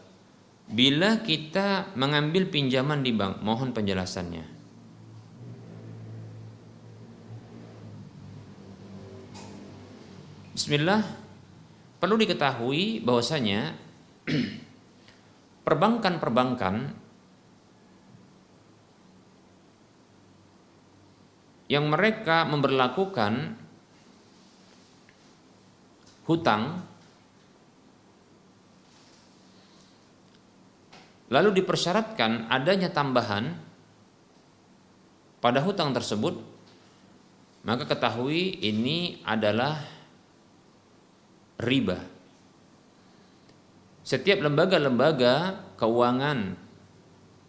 bila 0.67 1.23
kita 1.23 1.95
mengambil 1.95 2.51
pinjaman 2.51 2.99
di 2.99 3.15
bank? 3.15 3.39
Mohon 3.39 3.71
penjelasannya. 3.71 4.45
Bismillah. 10.51 11.03
Perlu 11.97 12.15
diketahui 12.19 13.01
bahwasanya 13.01 13.73
perbankan-perbankan 15.65 16.75
yang 21.67 21.85
mereka 21.91 22.47
memberlakukan 22.47 23.55
hutang 26.27 26.83
lalu 31.27 31.61
dipersyaratkan 31.61 32.51
adanya 32.51 32.91
tambahan 32.91 33.55
pada 35.43 35.59
hutang 35.61 35.91
tersebut 35.91 36.39
maka 37.67 37.83
ketahui 37.83 38.57
ini 38.63 39.19
adalah 39.27 39.83
riba 41.59 41.99
setiap 44.07 44.39
lembaga-lembaga 44.39 45.63
keuangan 45.75 46.55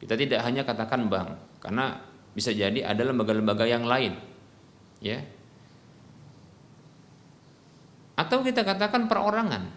kita 0.03 0.15
tidak 0.19 0.41
hanya 0.43 0.63
katakan 0.67 1.07
bank 1.07 1.63
karena 1.63 2.03
bisa 2.35 2.51
jadi 2.51 2.83
ada 2.83 3.03
lembaga-lembaga 3.07 3.67
yang 3.67 3.87
lain 3.87 4.19
ya 4.99 5.23
atau 8.19 8.43
kita 8.43 8.67
katakan 8.67 9.07
perorangan. 9.07 9.71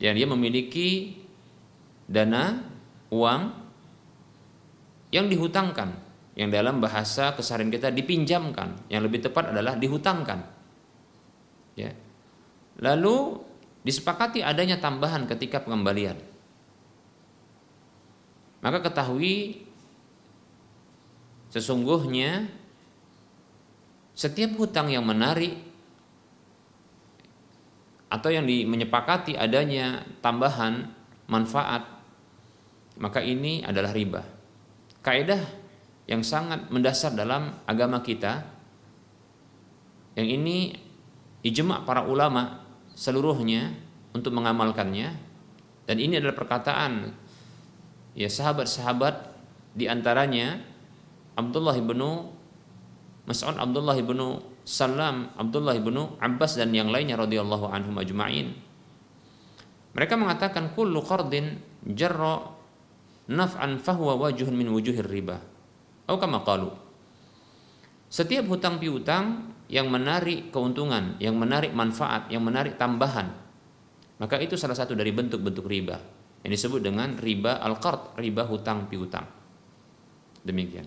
Yang 0.00 0.14
dia 0.16 0.28
memiliki 0.32 0.88
dana, 2.12 2.60
uang 3.08 3.42
yang 5.08 5.32
dihutangkan, 5.32 5.96
yang 6.36 6.52
dalam 6.52 6.80
bahasa 6.80 7.32
keseharian 7.32 7.72
kita 7.72 7.88
dipinjamkan, 7.88 8.76
yang 8.92 9.00
lebih 9.00 9.24
tepat 9.24 9.52
adalah 9.52 9.76
dihutangkan. 9.80 10.44
Ya. 11.72 11.96
Lalu 12.80 13.40
disepakati 13.80 14.44
adanya 14.44 14.76
tambahan 14.76 15.24
ketika 15.24 15.64
pengembalian. 15.64 16.20
Maka 18.62 18.78
ketahui 18.84 19.64
sesungguhnya 21.50 22.46
setiap 24.14 24.54
hutang 24.56 24.92
yang 24.92 25.02
menarik 25.02 25.56
atau 28.12 28.28
yang 28.28 28.44
menyepakati 28.44 29.34
adanya 29.34 30.04
tambahan 30.20 30.92
manfaat 31.26 31.91
maka 33.00 33.24
ini 33.24 33.64
adalah 33.64 33.94
riba. 33.94 34.22
Kaidah 35.00 35.40
yang 36.10 36.20
sangat 36.26 36.68
mendasar 36.68 37.14
dalam 37.14 37.62
agama 37.64 38.02
kita 38.02 38.44
yang 40.18 40.28
ini 40.28 40.76
ijma 41.40 41.88
para 41.88 42.04
ulama 42.04 42.60
seluruhnya 42.92 43.72
untuk 44.12 44.36
mengamalkannya 44.36 45.08
dan 45.88 45.96
ini 45.96 46.20
adalah 46.20 46.36
perkataan 46.36 47.16
ya 48.12 48.28
sahabat-sahabat 48.28 49.32
di 49.72 49.88
antaranya 49.88 50.60
Abdullah 51.32 51.80
ibnu 51.80 52.28
Mas'ud 53.24 53.56
Abdullah 53.56 53.96
ibnu 53.96 54.52
Salam, 54.62 55.34
Abdullah 55.34 55.74
ibnu 55.74 56.22
Abbas 56.22 56.54
dan 56.54 56.70
yang 56.70 56.86
lainnya 56.86 57.18
radhiyallahu 57.18 57.66
anhum 57.66 57.98
ajma'in. 57.98 58.54
Mereka 59.92 60.14
mengatakan 60.14 60.70
kullu 60.70 61.02
qardin 61.02 61.58
jarra 61.82 62.51
naf'an 63.30 63.78
fahuwa 63.78 64.18
wajuhun 64.18 64.54
min 64.54 64.70
wujuhir 64.72 65.06
riba. 65.06 65.38
Atau 66.06 66.18
kama 66.18 66.42
qalu. 66.42 66.70
Setiap 68.12 68.44
hutang 68.50 68.76
piutang 68.76 69.54
yang 69.72 69.88
menarik 69.88 70.52
keuntungan, 70.52 71.16
yang 71.16 71.32
menarik 71.38 71.72
manfaat, 71.72 72.28
yang 72.28 72.44
menarik 72.44 72.76
tambahan, 72.76 73.32
maka 74.20 74.36
itu 74.38 74.54
salah 74.54 74.76
satu 74.76 74.92
dari 74.92 75.10
bentuk-bentuk 75.10 75.64
riba. 75.64 75.96
Yang 76.42 76.52
disebut 76.60 76.80
dengan 76.84 77.16
riba 77.16 77.62
al-qard, 77.62 78.18
riba 78.18 78.44
hutang 78.44 78.90
piutang. 78.90 79.24
Demikian. 80.42 80.84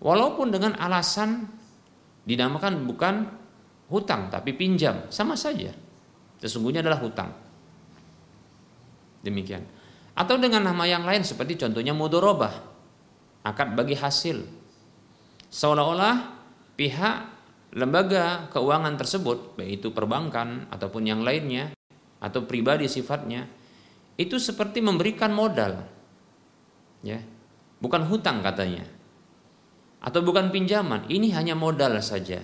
Walaupun 0.00 0.52
dengan 0.52 0.76
alasan 0.76 1.48
dinamakan 2.24 2.84
bukan 2.84 3.14
hutang 3.90 4.30
tapi 4.30 4.54
pinjam, 4.54 5.08
sama 5.10 5.34
saja. 5.34 5.72
Sesungguhnya 6.40 6.80
adalah 6.80 7.02
hutang. 7.02 7.34
Demikian. 9.20 9.79
Atau 10.20 10.36
dengan 10.36 10.68
nama 10.68 10.84
yang 10.84 11.08
lain 11.08 11.24
seperti 11.24 11.56
contohnya 11.56 11.96
mudorobah, 11.96 12.52
akad 13.40 13.72
bagi 13.72 13.96
hasil. 13.96 14.44
Seolah-olah 15.48 16.36
pihak 16.76 17.16
lembaga 17.72 18.52
keuangan 18.52 19.00
tersebut, 19.00 19.56
baik 19.56 19.80
itu 19.80 19.88
perbankan 19.96 20.68
ataupun 20.68 21.08
yang 21.08 21.24
lainnya, 21.24 21.72
atau 22.20 22.44
pribadi 22.44 22.84
sifatnya, 22.84 23.48
itu 24.20 24.36
seperti 24.36 24.84
memberikan 24.84 25.32
modal. 25.32 25.80
Ya. 27.00 27.24
Bukan 27.80 28.04
hutang 28.12 28.44
katanya 28.44 29.00
atau 30.00 30.24
bukan 30.24 30.48
pinjaman, 30.48 31.04
ini 31.12 31.28
hanya 31.36 31.52
modal 31.52 32.00
saja. 32.00 32.40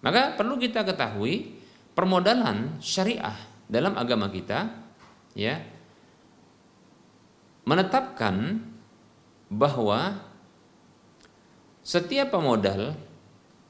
Maka 0.00 0.34
perlu 0.40 0.56
kita 0.56 0.88
ketahui 0.88 1.52
permodalan 1.92 2.80
syariah 2.80 3.36
dalam 3.68 3.92
agama 3.96 4.32
kita 4.32 4.72
ya 5.36 5.60
menetapkan 7.66 8.62
bahwa 9.52 10.22
setiap 11.82 12.34
pemodal 12.34 12.94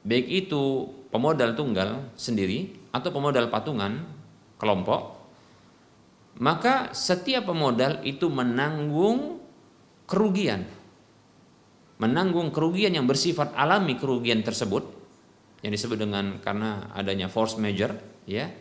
baik 0.05 0.47
itu 0.47 0.89
pemodal 1.09 1.53
tunggal 1.57 2.13
sendiri 2.13 2.73
atau 2.93 3.09
pemodal 3.11 3.49
patungan 3.51 4.05
kelompok 4.57 5.17
maka 6.37 6.93
setiap 6.93 7.49
pemodal 7.49 8.05
itu 8.05 8.29
menanggung 8.29 9.41
kerugian. 10.05 10.69
Menanggung 11.97 12.53
kerugian 12.53 12.93
yang 12.93 13.09
bersifat 13.09 13.57
alami 13.57 13.97
kerugian 13.97 14.45
tersebut 14.45 14.85
yang 15.65 15.73
disebut 15.73 15.97
dengan 15.97 16.37
karena 16.45 16.93
adanya 16.93 17.25
force 17.25 17.57
major 17.57 17.97
ya 18.29 18.53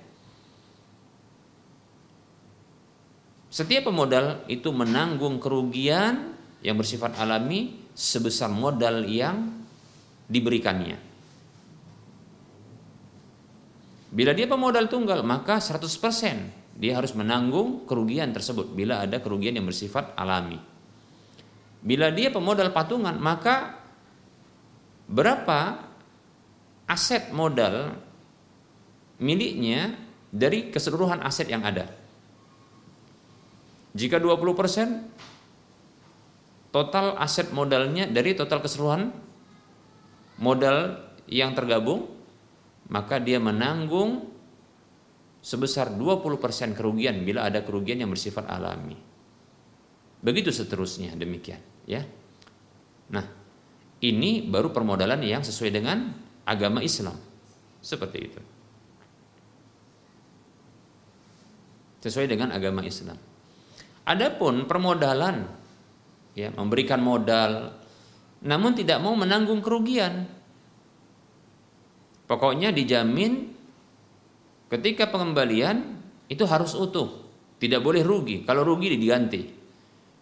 setiap 3.56 3.88
pemodal 3.88 4.44
itu 4.52 4.68
menanggung 4.68 5.40
kerugian 5.40 6.36
yang 6.60 6.76
bersifat 6.76 7.16
alami 7.16 7.88
sebesar 7.96 8.52
modal 8.52 9.08
yang 9.08 9.64
diberikannya 10.28 11.00
bila 14.12 14.36
dia 14.36 14.44
pemodal 14.44 14.92
tunggal 14.92 15.24
maka 15.24 15.56
100% 15.56 16.76
dia 16.76 16.92
harus 16.92 17.16
menanggung 17.16 17.88
kerugian 17.88 18.36
tersebut 18.36 18.76
bila 18.76 19.00
ada 19.00 19.24
kerugian 19.24 19.56
yang 19.56 19.64
bersifat 19.64 20.12
alami 20.20 20.76
Bila 21.86 22.10
dia 22.10 22.34
pemodal 22.34 22.74
patungan, 22.74 23.14
maka 23.14 23.78
berapa 25.06 25.86
aset 26.90 27.30
modal 27.30 27.94
miliknya 29.22 29.94
dari 30.34 30.74
keseluruhan 30.74 31.22
aset 31.22 31.46
yang 31.46 31.62
ada. 31.62 31.86
Jika 33.96 34.20
20% 34.20 36.68
total 36.68 37.16
aset 37.16 37.48
modalnya 37.56 38.04
dari 38.04 38.36
total 38.36 38.60
keseluruhan 38.60 39.08
modal 40.36 41.00
yang 41.24 41.56
tergabung, 41.56 42.04
maka 42.92 43.16
dia 43.16 43.40
menanggung 43.40 44.28
sebesar 45.40 45.96
20% 45.96 46.76
kerugian 46.76 47.24
bila 47.24 47.48
ada 47.48 47.64
kerugian 47.64 48.04
yang 48.04 48.12
bersifat 48.12 48.44
alami. 48.44 49.00
Begitu 50.20 50.52
seterusnya 50.52 51.16
demikian 51.16 51.64
ya. 51.88 52.04
Nah, 53.14 53.24
ini 54.02 54.44
baru 54.44 54.74
permodalan 54.74 55.22
yang 55.24 55.40
sesuai 55.40 55.72
dengan 55.72 56.12
agama 56.44 56.84
Islam. 56.84 57.16
Seperti 57.80 58.18
itu. 58.18 58.40
Sesuai 62.02 62.26
dengan 62.26 62.52
agama 62.52 62.82
Islam. 62.82 63.16
Adapun 64.06 64.70
permodalan 64.70 65.50
ya, 66.38 66.54
memberikan 66.54 67.02
modal 67.02 67.74
namun 68.46 68.76
tidak 68.78 69.02
mau 69.02 69.18
menanggung 69.18 69.64
kerugian. 69.64 70.28
Pokoknya 72.26 72.70
dijamin 72.70 73.54
ketika 74.70 75.10
pengembalian 75.10 75.98
itu 76.26 76.42
harus 76.46 76.74
utuh, 76.74 77.26
tidak 77.58 77.82
boleh 77.82 78.02
rugi. 78.02 78.42
Kalau 78.46 78.66
rugi 78.66 78.94
diganti. 78.94 79.42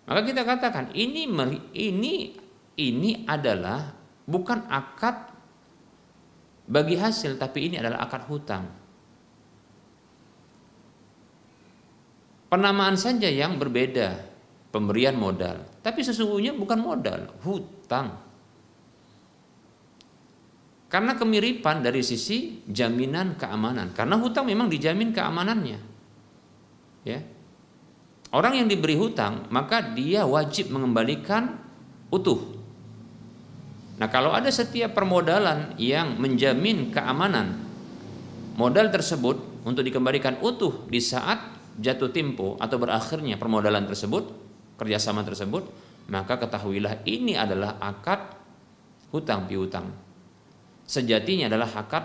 Maka 0.04 0.20
kita 0.20 0.44
katakan 0.44 0.92
ini 0.92 1.24
ini 1.76 2.14
ini 2.76 3.10
adalah 3.24 3.88
bukan 4.28 4.68
akad 4.68 5.32
bagi 6.68 6.96
hasil 6.96 7.40
tapi 7.40 7.72
ini 7.72 7.80
adalah 7.80 8.04
akad 8.04 8.28
hutang. 8.28 8.83
Penamaan 12.54 12.94
saja 12.94 13.26
yang 13.26 13.58
berbeda, 13.58 14.14
pemberian 14.70 15.18
modal, 15.18 15.66
tapi 15.82 16.06
sesungguhnya 16.06 16.54
bukan 16.54 16.78
modal, 16.78 17.34
hutang. 17.42 18.14
Karena 20.86 21.18
kemiripan 21.18 21.82
dari 21.82 21.98
sisi 22.06 22.62
jaminan 22.70 23.34
keamanan. 23.34 23.90
Karena 23.90 24.14
hutang 24.14 24.46
memang 24.46 24.70
dijamin 24.70 25.10
keamanannya. 25.10 25.78
Ya. 27.02 27.26
Orang 28.30 28.54
yang 28.54 28.70
diberi 28.70 28.94
hutang, 28.94 29.50
maka 29.50 29.82
dia 29.90 30.22
wajib 30.22 30.70
mengembalikan 30.70 31.58
utuh. 32.14 32.38
Nah, 33.98 34.06
kalau 34.06 34.30
ada 34.30 34.54
setiap 34.54 34.94
permodalan 34.94 35.74
yang 35.74 36.22
menjamin 36.22 36.94
keamanan 36.94 37.66
modal 38.54 38.94
tersebut 38.94 39.66
untuk 39.66 39.82
dikembalikan 39.82 40.38
utuh 40.38 40.86
di 40.86 41.02
saat 41.02 41.63
jatuh 41.78 42.10
tempo 42.14 42.58
atau 42.60 42.76
berakhirnya 42.78 43.38
permodalan 43.38 43.86
tersebut, 43.86 44.24
kerjasama 44.78 45.26
tersebut, 45.26 45.66
maka 46.10 46.38
ketahuilah 46.38 47.06
ini 47.06 47.34
adalah 47.34 47.78
akad 47.82 48.20
hutang 49.10 49.46
piutang 49.46 50.04
sejatinya 50.84 51.48
adalah 51.48 51.68
akad 51.72 52.04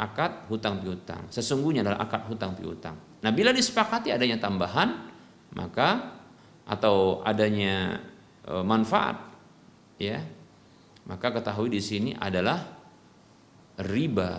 akad 0.00 0.32
hutang 0.48 0.80
piutang. 0.80 1.28
Sesungguhnya 1.28 1.84
adalah 1.84 2.00
akad 2.08 2.24
hutang 2.30 2.56
piutang. 2.56 2.96
Nah, 3.20 3.30
bila 3.34 3.52
disepakati 3.52 4.08
adanya 4.08 4.40
tambahan, 4.40 4.96
maka 5.52 6.16
atau 6.64 7.20
adanya 7.20 8.00
e, 8.46 8.54
manfaat 8.64 9.20
ya, 10.00 10.24
maka 11.04 11.36
ketahui 11.36 11.68
di 11.68 11.82
sini 11.84 12.10
adalah 12.16 12.64
riba. 13.84 14.32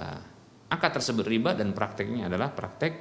Akad 0.72 0.98
tersebut 0.98 1.28
riba 1.28 1.54
dan 1.54 1.76
prakteknya 1.76 2.32
adalah 2.32 2.50
praktek 2.56 2.94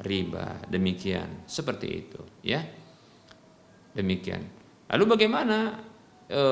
riba. 0.00 0.64
Demikian, 0.66 1.44
seperti 1.44 1.88
itu, 1.88 2.20
ya. 2.40 2.64
Demikian. 3.92 4.42
Lalu 4.90 5.04
bagaimana 5.06 5.58
e, 6.26 6.42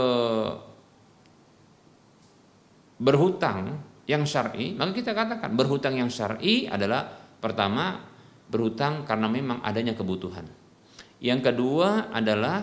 berhutang 2.98 3.82
yang 4.08 4.24
syar'i, 4.24 4.74
maka 4.76 4.92
kita 4.92 5.12
katakan 5.16 5.54
berhutang 5.54 5.96
yang 5.96 6.10
syar'i 6.10 6.68
adalah 6.68 7.08
pertama 7.38 8.04
berhutang 8.48 9.04
karena 9.04 9.28
memang 9.28 9.60
adanya 9.60 9.92
kebutuhan. 9.94 10.48
Yang 11.18 11.52
kedua 11.52 12.14
adalah 12.14 12.62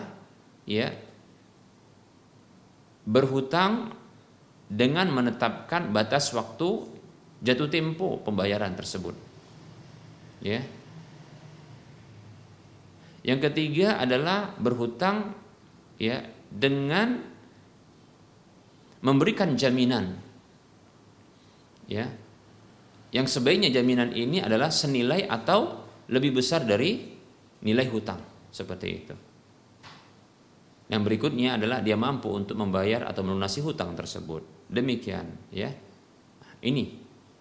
ya 0.66 0.90
berhutang 3.06 3.94
dengan 4.66 5.06
menetapkan 5.14 5.94
batas 5.94 6.34
waktu 6.34 6.68
jatuh 7.38 7.70
tempo 7.70 8.18
pembayaran 8.26 8.74
tersebut. 8.74 9.25
Ya. 10.44 10.60
Yang 13.26 13.50
ketiga 13.50 13.98
adalah 13.98 14.54
berhutang 14.54 15.34
ya 15.98 16.22
dengan 16.52 17.18
memberikan 19.02 19.58
jaminan 19.58 20.18
ya 21.90 22.06
yang 23.14 23.26
sebaiknya 23.26 23.70
jaminan 23.70 24.12
ini 24.12 24.42
adalah 24.42 24.70
senilai 24.70 25.26
atau 25.26 25.86
lebih 26.10 26.38
besar 26.38 26.66
dari 26.66 27.16
nilai 27.64 27.86
hutang 27.88 28.20
seperti 28.52 28.88
itu. 28.92 29.14
Yang 30.86 31.02
berikutnya 31.02 31.58
adalah 31.58 31.82
dia 31.82 31.98
mampu 31.98 32.30
untuk 32.30 32.54
membayar 32.54 33.10
atau 33.10 33.26
melunasi 33.26 33.58
hutang 33.64 33.98
tersebut. 33.98 34.70
Demikian, 34.70 35.50
ya. 35.50 35.70
Ini 36.62 36.84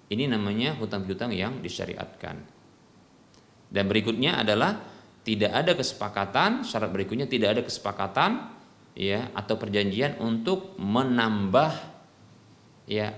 ini 0.10 0.24
namanya 0.30 0.78
hutang 0.78 1.06
piutang 1.06 1.34
yang 1.34 1.62
disyariatkan. 1.62 2.55
Dan 3.76 3.92
berikutnya 3.92 4.40
adalah 4.40 4.80
tidak 5.28 5.52
ada 5.52 5.76
kesepakatan, 5.76 6.64
syarat 6.64 6.96
berikutnya 6.96 7.28
tidak 7.28 7.60
ada 7.60 7.62
kesepakatan 7.68 8.32
ya 8.96 9.36
atau 9.36 9.60
perjanjian 9.60 10.16
untuk 10.24 10.80
menambah 10.80 11.72
ya 12.88 13.12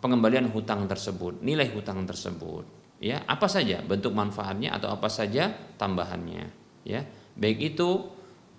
pengembalian 0.00 0.48
hutang 0.48 0.88
tersebut, 0.88 1.44
nilai 1.44 1.68
hutang 1.76 2.04
tersebut, 2.08 2.64
ya. 3.00 3.24
Apa 3.28 3.44
saja 3.44 3.84
bentuk 3.84 4.16
manfaatnya 4.16 4.72
atau 4.72 4.88
apa 4.88 5.12
saja 5.12 5.52
tambahannya, 5.76 6.48
ya. 6.88 7.04
Baik 7.36 7.76
itu 7.76 8.08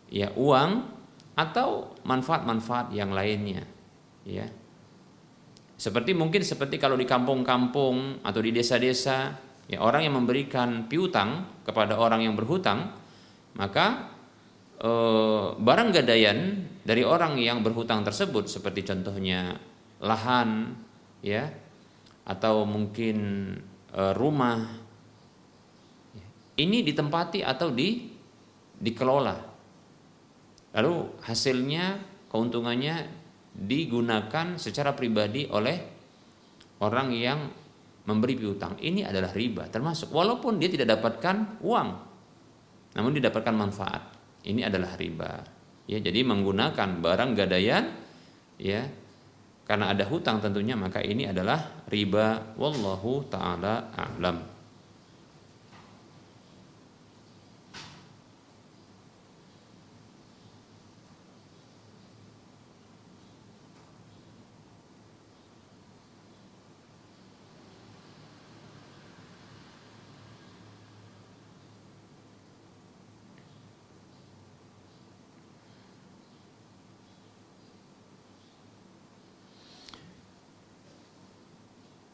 ya 0.10 0.30
uang 0.38 0.94
atau 1.34 1.98
manfaat-manfaat 2.06 2.94
yang 2.94 3.14
lainnya, 3.14 3.66
ya. 4.26 4.46
Seperti 5.76 6.18
mungkin 6.18 6.42
seperti 6.42 6.82
kalau 6.82 6.98
di 6.98 7.06
kampung-kampung 7.06 8.26
atau 8.26 8.42
di 8.42 8.50
desa-desa, 8.50 9.45
ya 9.66 9.82
orang 9.82 10.06
yang 10.06 10.16
memberikan 10.18 10.86
piutang 10.86 11.50
kepada 11.66 11.98
orang 11.98 12.22
yang 12.22 12.38
berhutang, 12.38 12.94
maka 13.58 14.14
e, 14.78 14.92
barang 15.58 15.90
gadaian 15.90 16.62
dari 16.86 17.02
orang 17.02 17.40
yang 17.42 17.66
berhutang 17.66 18.06
tersebut 18.06 18.46
seperti 18.46 18.86
contohnya 18.86 19.58
lahan 20.04 20.78
ya 21.26 21.50
atau 22.26 22.66
mungkin 22.70 23.18
e, 23.90 24.02
rumah 24.14 24.86
ini 26.56 26.86
ditempati 26.86 27.44
atau 27.44 27.74
di 27.74 28.16
dikelola. 28.80 29.38
Lalu 30.76 30.96
hasilnya 31.24 32.00
keuntungannya 32.28 33.08
digunakan 33.56 34.60
secara 34.60 34.92
pribadi 34.92 35.48
oleh 35.48 35.80
orang 36.84 37.16
yang 37.16 37.40
memberi 38.06 38.38
piutang. 38.38 38.78
Ini 38.80 39.06
adalah 39.10 39.34
riba 39.34 39.70
termasuk 39.70 40.14
walaupun 40.14 40.62
dia 40.62 40.70
tidak 40.70 40.98
dapatkan 40.98 41.62
uang 41.62 41.90
namun 42.96 43.12
didapatkan 43.12 43.56
manfaat. 43.56 44.16
Ini 44.46 44.72
adalah 44.72 44.96
riba. 44.96 45.44
Ya 45.86 46.00
jadi 46.02 46.24
menggunakan 46.26 47.02
barang 47.02 47.32
gadaian 47.38 47.84
ya 48.58 48.88
karena 49.66 49.92
ada 49.92 50.06
hutang 50.06 50.40
tentunya 50.40 50.78
maka 50.78 51.02
ini 51.02 51.28
adalah 51.28 51.86
riba. 51.92 52.56
Wallahu 52.56 53.28
taala 53.28 53.92
a'lam. 53.92 54.55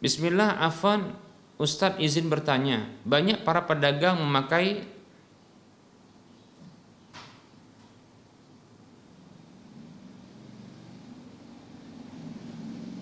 Bismillah, 0.02 0.58
Afan, 0.58 1.14
Ustadz 1.62 2.02
izin 2.02 2.26
bertanya, 2.26 2.90
banyak 3.06 3.46
para 3.46 3.62
pedagang 3.70 4.18
memakai 4.18 4.82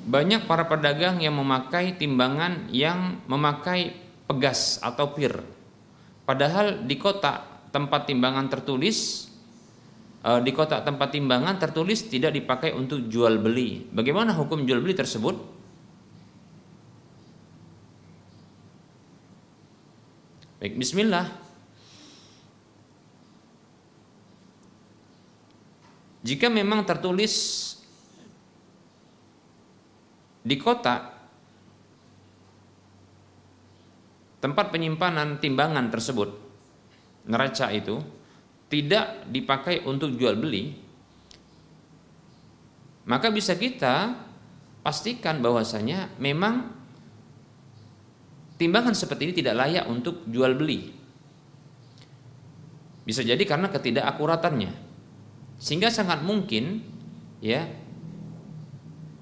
banyak 0.03 0.43
para 0.43 0.67
pedagang 0.67 1.23
yang 1.23 1.39
memakai 1.39 1.95
timbangan 1.95 2.67
yang 2.67 3.23
memakai 3.31 3.95
pegas 4.27 4.83
atau 4.83 5.15
pir. 5.15 5.39
Padahal 6.27 6.83
di 6.83 6.99
kota 6.99 7.47
tempat 7.71 8.11
timbangan 8.11 8.51
tertulis 8.51 9.31
eh, 10.27 10.43
di 10.43 10.51
kota 10.51 10.83
tempat 10.83 11.15
timbangan 11.15 11.55
tertulis 11.63 12.11
tidak 12.11 12.35
dipakai 12.35 12.75
untuk 12.75 13.07
jual 13.07 13.39
beli. 13.39 13.87
Bagaimana 13.87 14.35
hukum 14.35 14.67
jual 14.67 14.83
beli 14.83 14.99
tersebut? 14.99 15.59
Baik, 20.60 20.76
bismillah. 20.76 21.28
Jika 26.20 26.51
memang 26.51 26.84
tertulis 26.84 27.34
di 30.43 30.60
kota 30.60 31.16
tempat 34.43 34.72
penyimpanan 34.72 35.39
timbangan 35.39 35.88
tersebut 35.88 36.32
neraca 37.28 37.72
itu 37.72 37.99
tidak 38.72 39.28
dipakai 39.28 39.84
untuk 39.84 40.16
jual 40.16 40.39
beli 40.39 40.80
maka 43.03 43.28
bisa 43.32 43.60
kita 43.60 44.16
pastikan 44.80 45.43
bahwasanya 45.43 46.16
memang 46.24 46.78
timbangan 48.60 48.91
seperti 48.91 49.32
ini 49.32 49.34
tidak 49.39 49.55
layak 49.55 49.86
untuk 49.88 50.28
jual 50.28 50.51
beli. 50.60 50.91
Bisa 53.07 53.24
jadi 53.24 53.41
karena 53.47 53.72
ketidakakuratannya. 53.72 54.70
Sehingga 55.57 55.88
sangat 55.89 56.22
mungkin 56.22 56.84
ya 57.39 57.66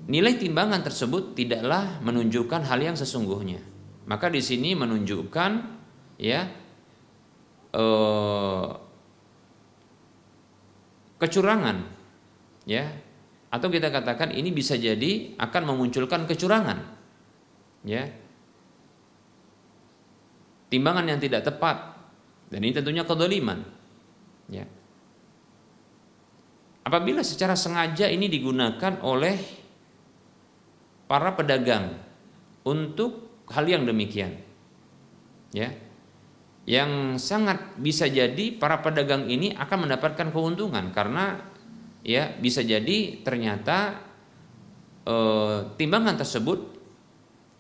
nilai 0.10 0.36
timbangan 0.42 0.82
tersebut 0.82 1.38
tidaklah 1.38 2.02
menunjukkan 2.02 2.66
hal 2.66 2.82
yang 2.82 2.98
sesungguhnya. 2.98 3.62
Maka 4.10 4.34
di 4.34 4.42
sini 4.42 4.74
menunjukkan 4.74 5.52
ya 6.18 6.50
eh, 7.78 8.68
kecurangan 11.18 11.78
ya 12.66 12.86
atau 13.48 13.68
kita 13.72 13.90
katakan 13.90 14.36
ini 14.36 14.52
bisa 14.52 14.76
jadi 14.76 15.40
akan 15.40 15.64
memunculkan 15.74 16.28
kecurangan 16.28 16.84
ya 17.88 18.06
timbangan 20.68 21.08
yang 21.08 21.20
tidak 21.20 21.44
tepat 21.48 21.96
dan 22.52 22.60
ini 22.64 22.74
tentunya 22.76 23.04
kedoliman 23.04 23.64
ya 24.48 24.64
apabila 26.88 27.20
secara 27.20 27.60
sengaja 27.60 28.08
ini 28.08 28.32
digunakan 28.32 29.04
oleh 29.04 29.68
para 31.08 31.36
pedagang 31.36 32.00
untuk 32.64 33.44
hal 33.52 33.68
yang 33.68 33.84
demikian. 33.84 34.40
Ya. 35.52 35.72
Yang 36.68 37.24
sangat 37.24 37.80
bisa 37.80 38.12
jadi 38.12 38.52
para 38.60 38.84
pedagang 38.84 39.32
ini 39.32 39.56
akan 39.56 39.88
mendapatkan 39.88 40.36
keuntungan 40.36 40.92
karena 40.92 41.40
ya 42.04 42.36
bisa 42.36 42.60
jadi 42.60 43.24
ternyata 43.24 44.04
e, 45.08 45.16
timbangan 45.80 46.20
tersebut 46.20 46.60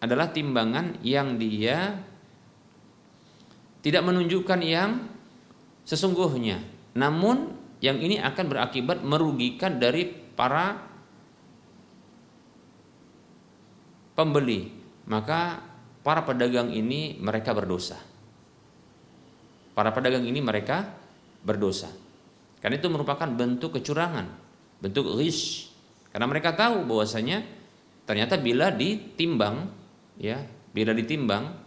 adalah 0.03 0.28
timbangan 0.36 0.99
yang 1.08 1.39
dia 1.39 2.03
tidak 3.88 4.04
menunjukkan 4.04 4.60
yang 4.68 5.08
sesungguhnya. 5.88 6.60
Namun 7.00 7.56
yang 7.80 8.04
ini 8.04 8.20
akan 8.20 8.46
berakibat 8.52 9.00
merugikan 9.00 9.80
dari 9.80 10.12
para 10.12 10.76
pembeli, 14.12 14.76
maka 15.08 15.64
para 16.04 16.28
pedagang 16.28 16.76
ini 16.76 17.16
mereka 17.16 17.56
berdosa. 17.56 17.96
Para 19.72 19.96
pedagang 19.96 20.28
ini 20.28 20.44
mereka 20.44 20.84
berdosa. 21.46 21.88
Karena 22.60 22.76
itu 22.76 22.92
merupakan 22.92 23.30
bentuk 23.30 23.80
kecurangan, 23.80 24.28
bentuk 24.84 25.16
rish. 25.16 25.72
Karena 26.12 26.28
mereka 26.28 26.52
tahu 26.58 26.84
bahwasanya 26.84 27.40
ternyata 28.04 28.36
bila 28.36 28.68
ditimbang, 28.74 29.70
ya, 30.20 30.44
bila 30.76 30.92
ditimbang, 30.92 31.66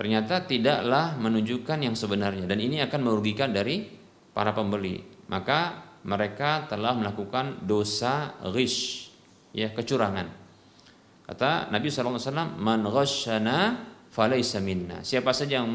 ternyata 0.00 0.48
tidaklah 0.48 1.20
menunjukkan 1.20 1.76
yang 1.84 1.92
sebenarnya 1.92 2.48
dan 2.48 2.56
ini 2.56 2.80
akan 2.80 3.04
merugikan 3.04 3.52
dari 3.52 3.84
para 4.32 4.56
pembeli. 4.56 4.96
Maka 5.28 5.76
mereka 6.08 6.64
telah 6.64 6.96
melakukan 6.96 7.68
dosa 7.68 8.32
rish, 8.48 9.12
ya, 9.52 9.68
kecurangan. 9.68 10.24
Kata 11.28 11.68
Nabi 11.68 11.92
SAW, 11.92 12.56
Man 12.56 12.80
ghasyana 12.88 13.76
falaysa 14.08 14.64
minna. 14.64 15.04
Siapa 15.04 15.36
saja 15.36 15.60
yang 15.60 15.68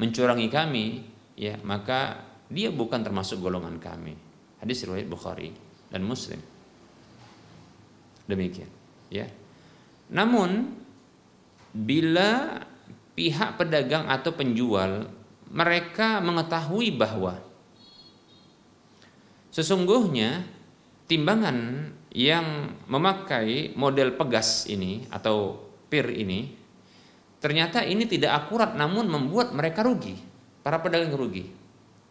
mencurangi 0.00 0.48
kami, 0.48 0.86
ya 1.36 1.60
maka 1.60 2.24
dia 2.48 2.72
bukan 2.72 3.04
termasuk 3.04 3.36
golongan 3.36 3.76
kami. 3.76 4.16
Hadis 4.64 4.88
riwayat 4.88 5.12
Bukhari 5.12 5.52
dan 5.92 6.00
Muslim. 6.08 6.40
Demikian, 8.24 8.72
ya. 9.12 9.28
Namun 10.08 10.72
bila 11.76 12.71
pihak 13.12 13.60
pedagang 13.60 14.08
atau 14.08 14.32
penjual 14.32 15.08
mereka 15.52 16.24
mengetahui 16.24 16.96
bahwa 16.96 17.36
sesungguhnya 19.52 20.48
timbangan 21.04 21.92
yang 22.12 22.72
memakai 22.88 23.76
model 23.76 24.16
pegas 24.16 24.64
ini 24.64 25.04
atau 25.12 25.60
pir 25.92 26.08
ini 26.08 26.56
ternyata 27.36 27.84
ini 27.84 28.08
tidak 28.08 28.48
akurat 28.48 28.72
namun 28.72 29.12
membuat 29.12 29.52
mereka 29.52 29.84
rugi 29.84 30.16
para 30.64 30.80
pedagang 30.80 31.12
rugi. 31.12 31.52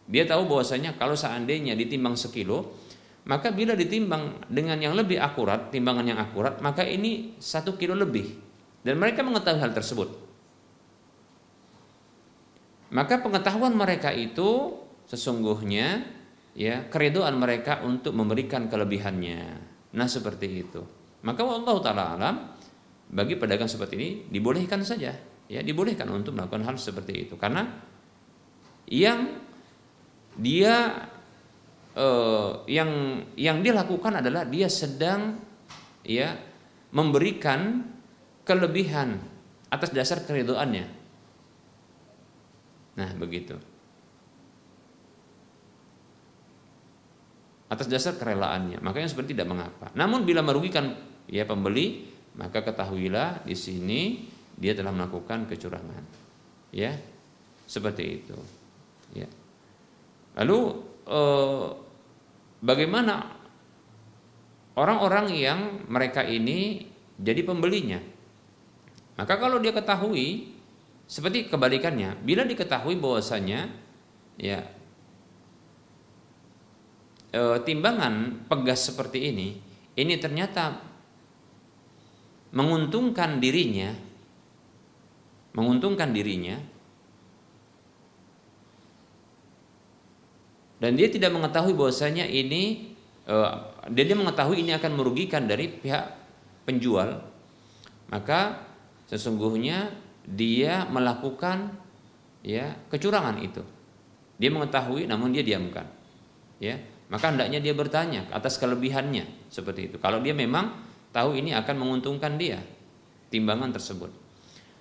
Dia 0.06 0.28
tahu 0.28 0.44
bahwasanya 0.46 0.94
kalau 1.00 1.18
seandainya 1.18 1.74
ditimbang 1.74 2.14
sekilo 2.14 2.78
maka 3.22 3.54
bila 3.54 3.78
ditimbang 3.78 4.50
dengan 4.50 4.78
yang 4.82 4.94
lebih 4.98 5.18
akurat 5.18 5.70
timbangan 5.70 6.14
yang 6.14 6.18
akurat 6.22 6.62
maka 6.62 6.86
ini 6.86 7.34
satu 7.42 7.74
kilo 7.74 7.98
lebih. 7.98 8.54
Dan 8.82 8.98
mereka 8.98 9.22
mengetahui 9.22 9.62
hal 9.62 9.70
tersebut 9.74 10.10
maka 12.92 13.24
pengetahuan 13.24 13.72
mereka 13.72 14.12
itu 14.12 14.78
sesungguhnya 15.08 16.04
ya 16.52 16.86
keredoan 16.92 17.40
mereka 17.40 17.80
untuk 17.82 18.12
memberikan 18.12 18.68
kelebihannya 18.68 19.72
Nah 19.92 20.08
seperti 20.08 20.48
itu. 20.48 20.80
Maka 21.22 21.40
Allah 21.44 21.76
taala 21.84 22.04
alam 22.16 22.36
bagi 23.12 23.36
pedagang 23.36 23.68
seperti 23.68 23.94
ini 24.00 24.08
dibolehkan 24.32 24.80
saja, 24.82 25.12
ya 25.46 25.60
dibolehkan 25.60 26.08
untuk 26.08 26.32
melakukan 26.32 26.64
hal 26.64 26.76
seperti 26.80 27.28
itu 27.28 27.34
karena 27.36 27.68
yang 28.88 29.36
dia 30.40 31.06
eh, 31.92 32.50
yang 32.72 33.20
yang 33.36 33.60
dia 33.60 33.72
lakukan 33.76 34.24
adalah 34.24 34.48
dia 34.48 34.66
sedang 34.72 35.36
ya 36.02 36.34
memberikan 36.90 37.84
kelebihan 38.48 39.20
atas 39.68 39.92
dasar 39.92 40.24
keridoannya. 40.24 41.01
Nah, 42.96 43.10
begitu. 43.16 43.56
atas 47.72 47.88
dasar 47.88 48.20
kerelaannya. 48.20 48.84
Makanya 48.84 49.08
seperti 49.08 49.32
tidak 49.32 49.48
mengapa. 49.48 49.88
Namun 49.96 50.28
bila 50.28 50.44
merugikan 50.44 50.92
ya 51.24 51.48
pembeli, 51.48 52.04
maka 52.36 52.60
ketahuilah 52.60 53.48
di 53.48 53.56
sini 53.56 54.00
dia 54.60 54.76
telah 54.76 54.92
melakukan 54.92 55.48
kecurangan. 55.48 56.04
Ya. 56.76 57.00
Seperti 57.64 58.20
itu. 58.20 58.36
Ya. 59.16 59.24
Lalu 60.36 60.58
eh, 61.08 61.66
bagaimana 62.60 63.32
orang-orang 64.76 65.32
yang 65.32 65.60
mereka 65.88 66.28
ini 66.28 66.84
jadi 67.16 67.40
pembelinya? 67.40 68.04
Maka 69.16 69.40
kalau 69.40 69.56
dia 69.56 69.72
ketahui 69.72 70.52
seperti 71.06 71.50
kebalikannya, 71.52 72.22
bila 72.24 72.46
diketahui 72.46 72.96
bahwasanya 72.96 73.68
ya 74.40 74.64
e, 77.32 77.42
timbangan 77.64 78.46
pegas 78.46 78.92
seperti 78.92 79.32
ini, 79.32 79.56
ini 79.96 80.14
ternyata 80.20 80.80
menguntungkan 82.52 83.40
dirinya, 83.40 83.92
menguntungkan 85.56 86.12
dirinya, 86.12 86.56
dan 90.80 90.96
dia 90.96 91.08
tidak 91.08 91.32
mengetahui 91.32 91.72
bahwasanya 91.76 92.28
ini, 92.28 92.94
e, 93.24 93.36
dia, 93.92 94.04
dia 94.04 94.16
mengetahui 94.16 94.64
ini 94.64 94.72
akan 94.76 94.92
merugikan 94.96 95.48
dari 95.48 95.68
pihak 95.68 96.04
penjual, 96.68 97.24
maka 98.12 98.64
sesungguhnya 99.08 99.92
dia 100.26 100.86
melakukan 100.86 101.74
ya 102.42 102.74
kecurangan 102.90 103.38
itu. 103.42 103.62
Dia 104.38 104.50
mengetahui 104.50 105.06
namun 105.06 105.30
dia 105.30 105.42
diamkan. 105.46 105.86
Ya 106.62 106.78
maka 107.12 107.28
hendaknya 107.28 107.60
dia 107.60 107.76
bertanya 107.76 108.24
atas 108.32 108.56
kelebihannya 108.56 109.52
seperti 109.52 109.92
itu. 109.92 109.96
Kalau 110.00 110.24
dia 110.24 110.32
memang 110.32 110.72
tahu 111.12 111.36
ini 111.36 111.52
akan 111.52 111.76
menguntungkan 111.76 112.40
dia 112.40 112.64
timbangan 113.28 113.68
tersebut. 113.68 114.08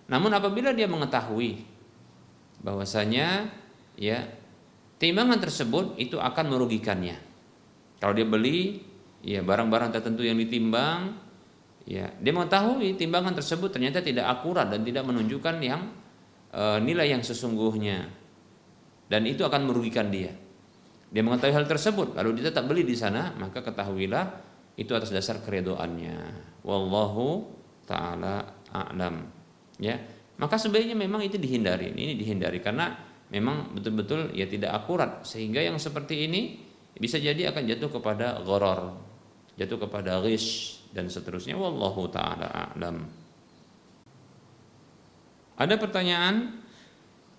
Namun 0.08 0.32
apabila 0.32 0.72
dia 0.72 0.88
mengetahui 0.88 1.60
bahwasanya 2.64 3.52
ya 4.00 4.24
timbangan 4.96 5.44
tersebut 5.44 6.00
itu 6.00 6.16
akan 6.20 6.56
merugikannya. 6.56 7.20
Kalau 8.00 8.16
dia 8.16 8.24
beli 8.24 8.80
ya 9.22 9.44
barang-barang 9.44 9.92
tertentu 9.92 10.24
yang 10.24 10.40
ditimbang 10.40 11.20
ya 11.86 12.12
dia 12.18 12.32
mengetahui 12.34 12.98
timbangan 12.98 13.34
tersebut 13.38 13.74
ternyata 13.74 14.02
tidak 14.02 14.30
akurat 14.30 14.70
dan 14.70 14.82
tidak 14.86 15.04
menunjukkan 15.06 15.56
yang 15.62 15.92
e, 16.52 16.64
nilai 16.84 17.14
yang 17.14 17.24
sesungguhnya. 17.24 18.22
Dan 19.12 19.28
itu 19.28 19.44
akan 19.44 19.68
merugikan 19.68 20.08
dia. 20.08 20.32
Dia 21.12 21.20
mengetahui 21.20 21.52
hal 21.52 21.68
tersebut 21.68 22.16
lalu 22.16 22.40
dia 22.40 22.54
tetap 22.54 22.64
beli 22.68 22.88
di 22.88 22.96
sana 22.96 23.36
maka 23.36 23.60
ketahuilah 23.60 24.26
itu 24.80 24.92
atas 24.96 25.12
dasar 25.12 25.44
keredoannya. 25.44 26.18
Wallahu 26.64 27.52
taala 27.84 28.64
a'lam. 28.72 29.28
Ya 29.78 30.00
maka 30.40 30.56
sebaiknya 30.56 30.96
memang 30.96 31.22
itu 31.22 31.36
dihindari. 31.36 31.92
Ini 31.92 32.16
dihindari 32.16 32.64
karena 32.64 32.96
memang 33.30 33.76
betul-betul 33.76 34.32
ya 34.32 34.48
tidak 34.48 34.72
akurat. 34.72 35.28
Sehingga 35.28 35.60
yang 35.60 35.76
seperti 35.76 36.26
ini 36.26 36.72
bisa 36.98 37.18
jadi 37.18 37.52
akan 37.52 37.64
jatuh 37.66 37.90
kepada 38.00 38.40
goror 38.44 39.12
jatuh 39.56 39.78
kepada 39.88 40.20
rish 40.20 40.81
dan 40.92 41.08
seterusnya 41.08 41.56
wallahu 41.56 42.08
taala 42.12 42.48
a'lam 42.48 43.08
ada 45.56 45.76
pertanyaan 45.80 46.64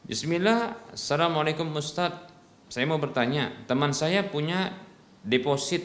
Bismillah 0.03 0.91
Assalamualaikum 0.99 1.71
Ustadz 1.79 2.33
saya 2.73 2.89
mau 2.89 2.97
bertanya, 2.97 3.53
teman 3.69 3.93
saya 3.93 4.25
punya 4.25 4.73
deposit 5.21 5.85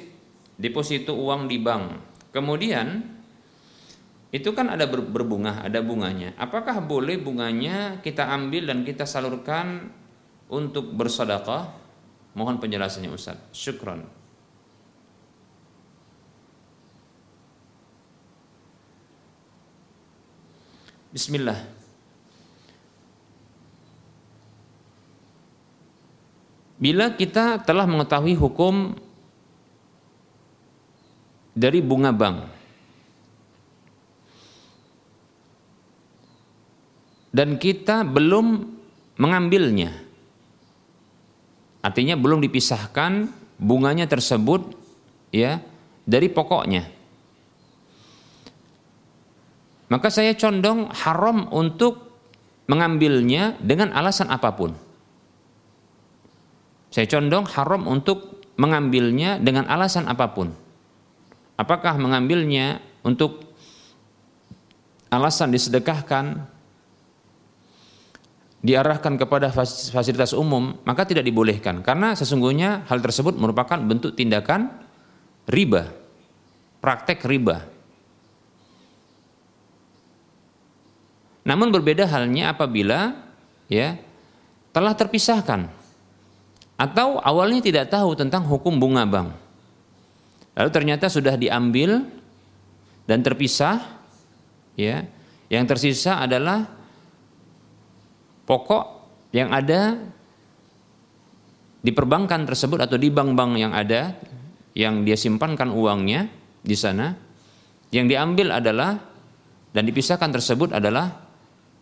deposito 0.55 1.19
uang 1.19 1.51
di 1.51 1.59
bank. 1.59 1.99
Kemudian 2.31 3.03
itu 4.31 4.55
kan 4.55 4.71
ada 4.71 4.87
berbunga, 4.87 5.67
ada 5.67 5.83
bunganya. 5.83 6.31
Apakah 6.39 6.79
boleh 6.79 7.19
bunganya 7.19 7.99
kita 7.99 8.31
ambil 8.31 8.71
dan 8.71 8.87
kita 8.87 9.03
salurkan 9.03 9.91
untuk 10.47 10.95
bersedekah? 10.95 11.75
Mohon 12.39 12.63
penjelasannya 12.63 13.11
Ustaz. 13.11 13.35
Syukran. 13.51 14.07
Bismillah. 21.17 21.57
Bila 26.77 27.09
kita 27.17 27.57
telah 27.65 27.89
mengetahui 27.89 28.37
hukum 28.37 28.93
dari 31.57 31.81
bunga 31.81 32.13
bank 32.13 32.37
dan 37.33 37.57
kita 37.57 38.05
belum 38.05 38.77
mengambilnya, 39.17 39.97
artinya 41.81 42.13
belum 42.13 42.45
dipisahkan 42.45 43.25
bunganya 43.57 44.05
tersebut 44.05 44.69
ya 45.33 45.65
dari 46.05 46.29
pokoknya 46.29 46.96
maka 49.87 50.11
saya 50.11 50.35
condong 50.35 50.91
haram 50.91 51.47
untuk 51.51 52.07
mengambilnya 52.67 53.55
dengan 53.63 53.95
alasan 53.95 54.27
apa 54.27 54.51
pun. 54.51 54.75
Saya 56.91 57.07
condong 57.07 57.47
haram 57.47 57.87
untuk 57.87 58.43
mengambilnya 58.59 59.39
dengan 59.39 59.69
alasan 59.71 60.09
apa 60.11 60.33
pun. 60.33 60.51
Apakah 61.57 61.95
mengambilnya 61.95 62.83
untuk 63.01 63.47
alasan 65.07 65.55
disedekahkan, 65.55 66.43
diarahkan 68.61 69.13
kepada 69.15 69.53
fasilitas 69.93 70.35
umum, 70.35 70.75
maka 70.83 71.07
tidak 71.07 71.23
dibolehkan. 71.23 71.79
Karena 71.79 72.11
sesungguhnya 72.17 72.83
hal 72.91 72.99
tersebut 72.99 73.39
merupakan 73.39 73.79
bentuk 73.79 74.13
tindakan 74.17 74.67
riba, 75.47 75.95
praktek 76.83 77.23
riba. 77.23 77.76
Namun 81.47 81.71
berbeda 81.71 82.03
halnya 82.11 82.51
apabila 82.51 83.15
ya 83.71 83.95
telah 84.75 84.91
terpisahkan 84.91 85.71
atau 86.75 87.23
awalnya 87.23 87.63
tidak 87.63 87.87
tahu 87.87 88.19
tentang 88.19 88.43
hukum 88.43 88.75
bunga 88.75 89.07
bank. 89.07 89.31
Lalu 90.59 90.69
ternyata 90.75 91.07
sudah 91.07 91.39
diambil 91.39 92.03
dan 93.07 93.23
terpisah 93.23 93.79
ya. 94.75 95.07
Yang 95.47 95.65
tersisa 95.71 96.19
adalah 96.19 96.67
pokok 98.43 98.83
yang 99.31 99.47
ada 99.47 99.95
di 101.79 101.95
perbankan 101.95 102.43
tersebut 102.43 102.83
atau 102.83 102.99
di 102.99 103.07
bank-bank 103.07 103.51
yang 103.55 103.71
ada 103.71 104.11
yang 104.75 105.07
dia 105.07 105.15
simpankan 105.15 105.71
uangnya 105.71 106.27
di 106.59 106.75
sana 106.75 107.15
yang 107.95 108.11
diambil 108.11 108.59
adalah 108.59 108.99
dan 109.71 109.83
dipisahkan 109.87 110.35
tersebut 110.35 110.75
adalah 110.75 111.26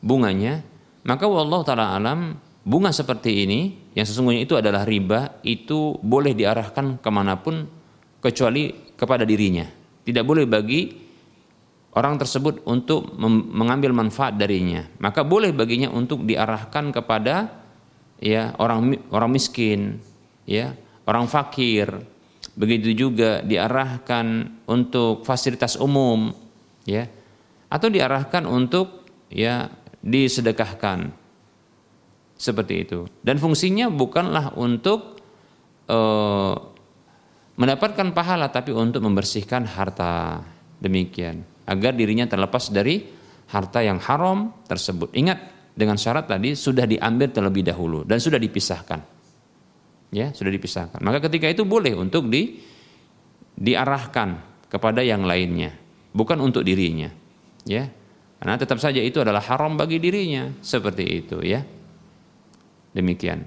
bunganya, 0.02 0.64
maka 1.06 1.28
wallahu 1.30 1.64
taala 1.64 1.96
alam 1.96 2.36
bunga 2.66 2.90
seperti 2.90 3.46
ini 3.46 3.60
yang 3.94 4.04
sesungguhnya 4.04 4.42
itu 4.44 4.58
adalah 4.58 4.84
riba 4.84 5.40
itu 5.46 5.96
boleh 6.02 6.34
diarahkan 6.34 7.00
ke 7.00 7.10
mana 7.14 7.38
pun 7.40 7.68
kecuali 8.20 8.74
kepada 8.98 9.24
dirinya. 9.24 9.70
Tidak 10.06 10.26
boleh 10.26 10.46
bagi 10.50 11.06
orang 11.96 12.20
tersebut 12.20 12.68
untuk 12.68 13.16
mengambil 13.56 13.96
manfaat 13.96 14.36
darinya. 14.36 14.84
Maka 15.00 15.24
boleh 15.24 15.56
baginya 15.56 15.90
untuk 15.90 16.28
diarahkan 16.28 16.92
kepada 16.92 17.50
ya 18.20 18.54
orang 18.60 18.98
orang 19.14 19.32
miskin, 19.32 20.02
ya 20.44 20.76
orang 21.08 21.26
fakir. 21.30 21.90
Begitu 22.56 22.96
juga 22.96 23.44
diarahkan 23.44 24.48
untuk 24.70 25.28
fasilitas 25.28 25.76
umum, 25.76 26.32
ya 26.88 27.10
atau 27.68 27.90
diarahkan 27.90 28.46
untuk 28.48 29.04
ya 29.28 29.68
disedekahkan. 30.06 31.10
Seperti 32.38 32.86
itu. 32.86 33.10
Dan 33.26 33.42
fungsinya 33.42 33.90
bukanlah 33.90 34.54
untuk 34.60 35.18
uh, 35.90 36.56
mendapatkan 37.58 38.14
pahala 38.14 38.54
tapi 38.54 38.70
untuk 38.76 39.02
membersihkan 39.02 39.66
harta. 39.66 40.46
Demikian. 40.78 41.42
Agar 41.66 41.98
dirinya 41.98 42.30
terlepas 42.30 42.70
dari 42.70 43.02
harta 43.50 43.82
yang 43.82 43.98
haram 43.98 44.54
tersebut. 44.70 45.10
Ingat 45.18 45.40
dengan 45.74 45.98
syarat 45.98 46.30
tadi 46.30 46.54
sudah 46.54 46.86
diambil 46.86 47.34
terlebih 47.34 47.66
dahulu 47.66 48.06
dan 48.06 48.22
sudah 48.22 48.38
dipisahkan. 48.38 49.02
Ya, 50.14 50.32
sudah 50.32 50.52
dipisahkan. 50.54 51.02
Maka 51.02 51.20
ketika 51.28 51.50
itu 51.50 51.68
boleh 51.68 51.98
untuk 51.98 52.30
di 52.32 52.62
diarahkan 53.56 54.60
kepada 54.72 55.04
yang 55.04 55.24
lainnya, 55.28 55.76
bukan 56.16 56.40
untuk 56.40 56.64
dirinya. 56.64 57.12
Ya, 57.68 57.90
karena 58.40 58.56
tetap 58.60 58.78
saja 58.78 59.00
itu 59.00 59.24
adalah 59.24 59.42
haram 59.42 59.80
bagi 59.80 59.98
dirinya, 59.98 60.52
seperti 60.60 61.04
itu 61.04 61.40
ya. 61.42 61.64
Demikian. 62.96 63.44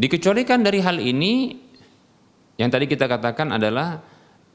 Dikecualikan 0.00 0.64
dari 0.64 0.80
hal 0.80 0.96
ini 0.96 1.60
yang 2.56 2.72
tadi 2.72 2.88
kita 2.88 3.04
katakan 3.04 3.52
adalah 3.52 4.00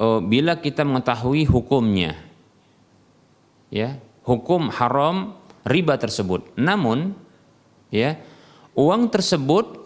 oh, 0.02 0.18
bila 0.18 0.58
kita 0.58 0.82
mengetahui 0.82 1.46
hukumnya. 1.46 2.18
Ya, 3.70 4.02
hukum 4.26 4.74
haram 4.74 5.38
riba 5.66 5.98
tersebut. 6.02 6.54
Namun 6.58 7.14
ya, 7.94 8.18
uang 8.74 9.14
tersebut 9.14 9.86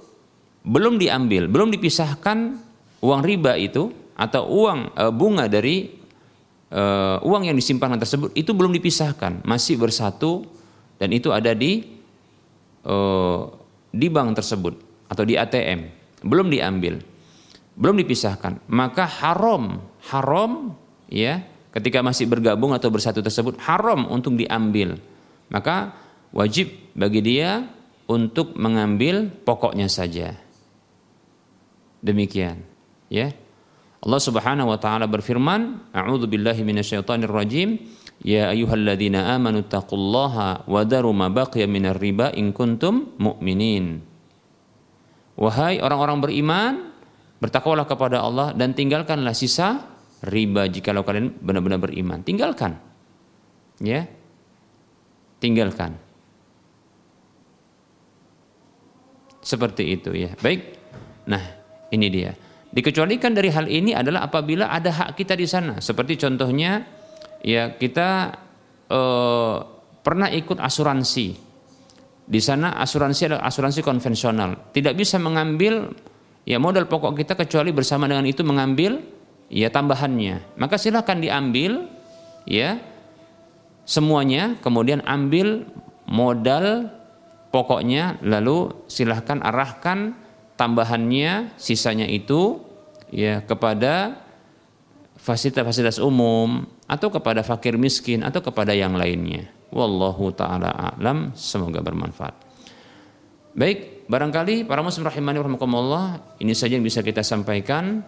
belum 0.63 0.95
diambil, 0.99 1.47
belum 1.51 1.71
dipisahkan 1.75 2.59
uang 3.03 3.21
riba 3.23 3.55
itu 3.59 3.91
atau 4.19 4.43
uang 4.51 4.91
e, 4.91 5.03
bunga 5.15 5.47
dari 5.47 5.87
e, 6.67 6.83
uang 7.23 7.47
yang 7.47 7.55
disimpan 7.55 7.95
tersebut 7.95 8.35
itu 8.35 8.51
belum 8.51 8.75
dipisahkan, 8.75 9.47
masih 9.47 9.79
bersatu 9.79 10.43
dan 10.99 11.15
itu 11.15 11.31
ada 11.31 11.55
di 11.55 11.87
e, 12.83 12.95
di 13.95 14.07
bank 14.11 14.35
tersebut 14.35 14.75
atau 15.07 15.23
di 15.23 15.39
ATM, 15.39 15.87
belum 16.27 16.51
diambil, 16.51 16.99
belum 17.79 17.95
dipisahkan, 18.03 18.67
maka 18.67 19.07
haram, 19.07 19.79
haram 20.11 20.75
ya 21.07 21.47
ketika 21.71 22.03
masih 22.03 22.27
bergabung 22.27 22.75
atau 22.75 22.91
bersatu 22.91 23.23
tersebut 23.23 23.55
haram 23.63 24.09
untuk 24.11 24.35
diambil. 24.35 24.99
Maka 25.49 25.97
wajib 26.29 26.69
bagi 26.93 27.21
dia 27.25 27.65
untuk 28.09 28.57
mengambil 28.57 29.29
pokoknya 29.45 29.89
saja. 29.89 30.37
Demikian, 32.01 32.61
ya. 33.09 33.33
Allah 33.99 34.21
Subhanahu 34.23 34.71
wa 34.71 34.79
taala 34.79 35.11
berfirman, 35.11 35.91
"A'udzu 35.91 36.31
billahi 36.31 36.63
minasyaitonir 36.63 37.27
rajim. 37.27 37.75
Ya 38.19 38.51
ayyuhalladzina 38.51 39.31
amanu 39.35 39.63
taqullaha 39.63 40.67
wa 40.67 40.81
daru 40.87 41.11
ma 41.15 41.27
baqiya 41.27 41.67
minar 41.67 41.99
riba 41.99 42.31
in 42.31 42.55
kuntum 42.55 43.15
mu'minin." 43.19 43.99
Wahai 45.39 45.79
orang-orang 45.83 46.19
beriman, 46.19 46.73
bertakwalah 47.39 47.87
kepada 47.87 48.23
Allah 48.23 48.51
dan 48.55 48.75
tinggalkanlah 48.75 49.31
sisa 49.31 49.83
riba 50.23 50.67
jikalau 50.67 51.03
kalian 51.03 51.35
benar-benar 51.39 51.79
beriman. 51.79 52.19
Tinggalkan. 52.23 52.75
Ya. 53.79 54.07
Tinggalkan. 55.39 55.95
Seperti 59.39 59.95
itu 59.95 60.11
ya. 60.11 60.35
Baik. 60.43 60.75
Nah, 61.23 61.43
ini 61.95 62.07
dia. 62.11 62.35
Dikecualikan 62.69 63.33
dari 63.33 63.49
hal 63.49 63.65
ini 63.65 63.97
adalah 63.97 64.29
apabila 64.29 64.69
ada 64.69 64.93
hak 64.93 65.17
kita 65.17 65.33
di 65.33 65.49
sana. 65.49 65.81
Seperti 65.81 66.21
contohnya 66.21 66.85
ya 67.41 67.73
kita 67.73 68.37
eh, 68.85 69.57
pernah 70.05 70.29
ikut 70.29 70.61
asuransi. 70.61 71.49
Di 72.29 72.37
sana 72.37 72.77
asuransi 72.77 73.21
adalah 73.25 73.43
asuransi 73.49 73.81
konvensional. 73.81 74.69
Tidak 74.69 74.93
bisa 74.93 75.17
mengambil 75.17 75.89
ya 76.45 76.61
modal 76.61 76.85
pokok 76.85 77.17
kita 77.17 77.33
kecuali 77.33 77.73
bersama 77.73 78.05
dengan 78.05 78.29
itu 78.29 78.45
mengambil 78.45 79.01
ya 79.49 79.73
tambahannya. 79.73 80.57
Maka 80.61 80.77
silahkan 80.77 81.17
diambil 81.17 81.89
ya 82.45 82.77
semuanya 83.89 84.61
kemudian 84.61 85.01
ambil 85.09 85.65
modal 86.05 86.93
pokoknya 87.49 88.21
lalu 88.21 88.73
silahkan 88.85 89.41
arahkan 89.41 90.13
tambahannya 90.59 91.55
sisanya 91.55 92.03
itu 92.03 92.59
ya 93.15 93.39
kepada 93.39 94.19
fasilitas-fasilitas 95.15 96.03
umum 96.03 96.67
atau 96.83 97.07
kepada 97.07 97.47
fakir 97.47 97.79
miskin 97.79 98.27
atau 98.27 98.43
kepada 98.43 98.75
yang 98.75 98.99
lainnya. 98.99 99.47
Wallahu 99.71 100.35
taala 100.35 100.99
alam, 100.99 101.31
semoga 101.37 101.79
bermanfaat. 101.79 102.35
Baik, 103.55 104.09
barangkali 104.11 104.67
para 104.67 104.83
muslim 104.83 105.07
rahimani 105.07 105.39
rahimakumullah 105.39 106.35
ini 106.43 106.51
saja 106.51 106.75
yang 106.75 106.83
bisa 106.83 106.99
kita 106.99 107.23
sampaikan 107.23 108.03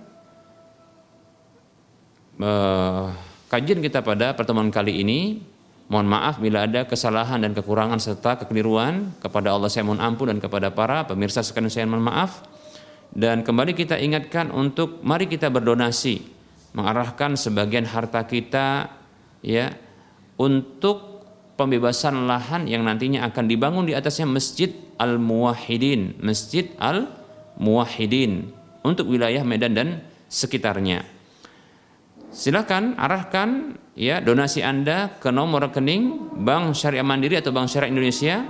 uh, 2.42 3.14
kajian 3.48 3.80
kita 3.80 4.04
pada 4.04 4.34
pertemuan 4.36 4.74
kali 4.74 5.00
ini 5.06 5.46
mohon 5.92 6.08
maaf 6.08 6.40
bila 6.40 6.64
ada 6.64 6.88
kesalahan 6.88 7.44
dan 7.44 7.52
kekurangan 7.52 8.00
serta 8.00 8.40
kekeliruan. 8.40 9.12
Kepada 9.20 9.52
Allah 9.52 9.68
saya 9.68 9.84
mohon 9.84 10.00
ampun 10.00 10.32
dan 10.32 10.40
kepada 10.40 10.72
para 10.72 11.04
pemirsa 11.04 11.44
sekalian 11.44 11.68
saya 11.68 11.84
mohon 11.84 12.08
maaf. 12.08 12.48
Dan 13.12 13.44
kembali 13.44 13.76
kita 13.76 14.00
ingatkan 14.00 14.56
untuk 14.56 15.04
mari 15.04 15.28
kita 15.28 15.52
berdonasi 15.52 16.24
mengarahkan 16.72 17.36
sebagian 17.36 17.84
harta 17.84 18.24
kita 18.24 18.88
ya 19.44 19.76
untuk 20.40 21.28
pembebasan 21.60 22.24
lahan 22.24 22.72
yang 22.72 22.88
nantinya 22.88 23.28
akan 23.28 23.52
dibangun 23.52 23.84
di 23.84 23.92
atasnya 23.92 24.32
Masjid 24.32 24.72
Al-Muwahhidin, 24.96 26.24
Masjid 26.24 26.72
Al-Muwahhidin 26.80 28.48
untuk 28.88 29.12
wilayah 29.12 29.44
Medan 29.44 29.76
dan 29.76 29.88
sekitarnya. 30.32 31.04
Silakan 32.32 32.96
arahkan 32.96 33.76
ya 34.02 34.18
donasi 34.18 34.66
Anda 34.66 35.22
ke 35.22 35.30
nomor 35.30 35.70
rekening 35.70 36.34
Bank 36.42 36.74
Syariah 36.74 37.06
Mandiri 37.06 37.38
atau 37.38 37.54
Bank 37.54 37.70
Syariah 37.70 37.94
Indonesia 37.94 38.42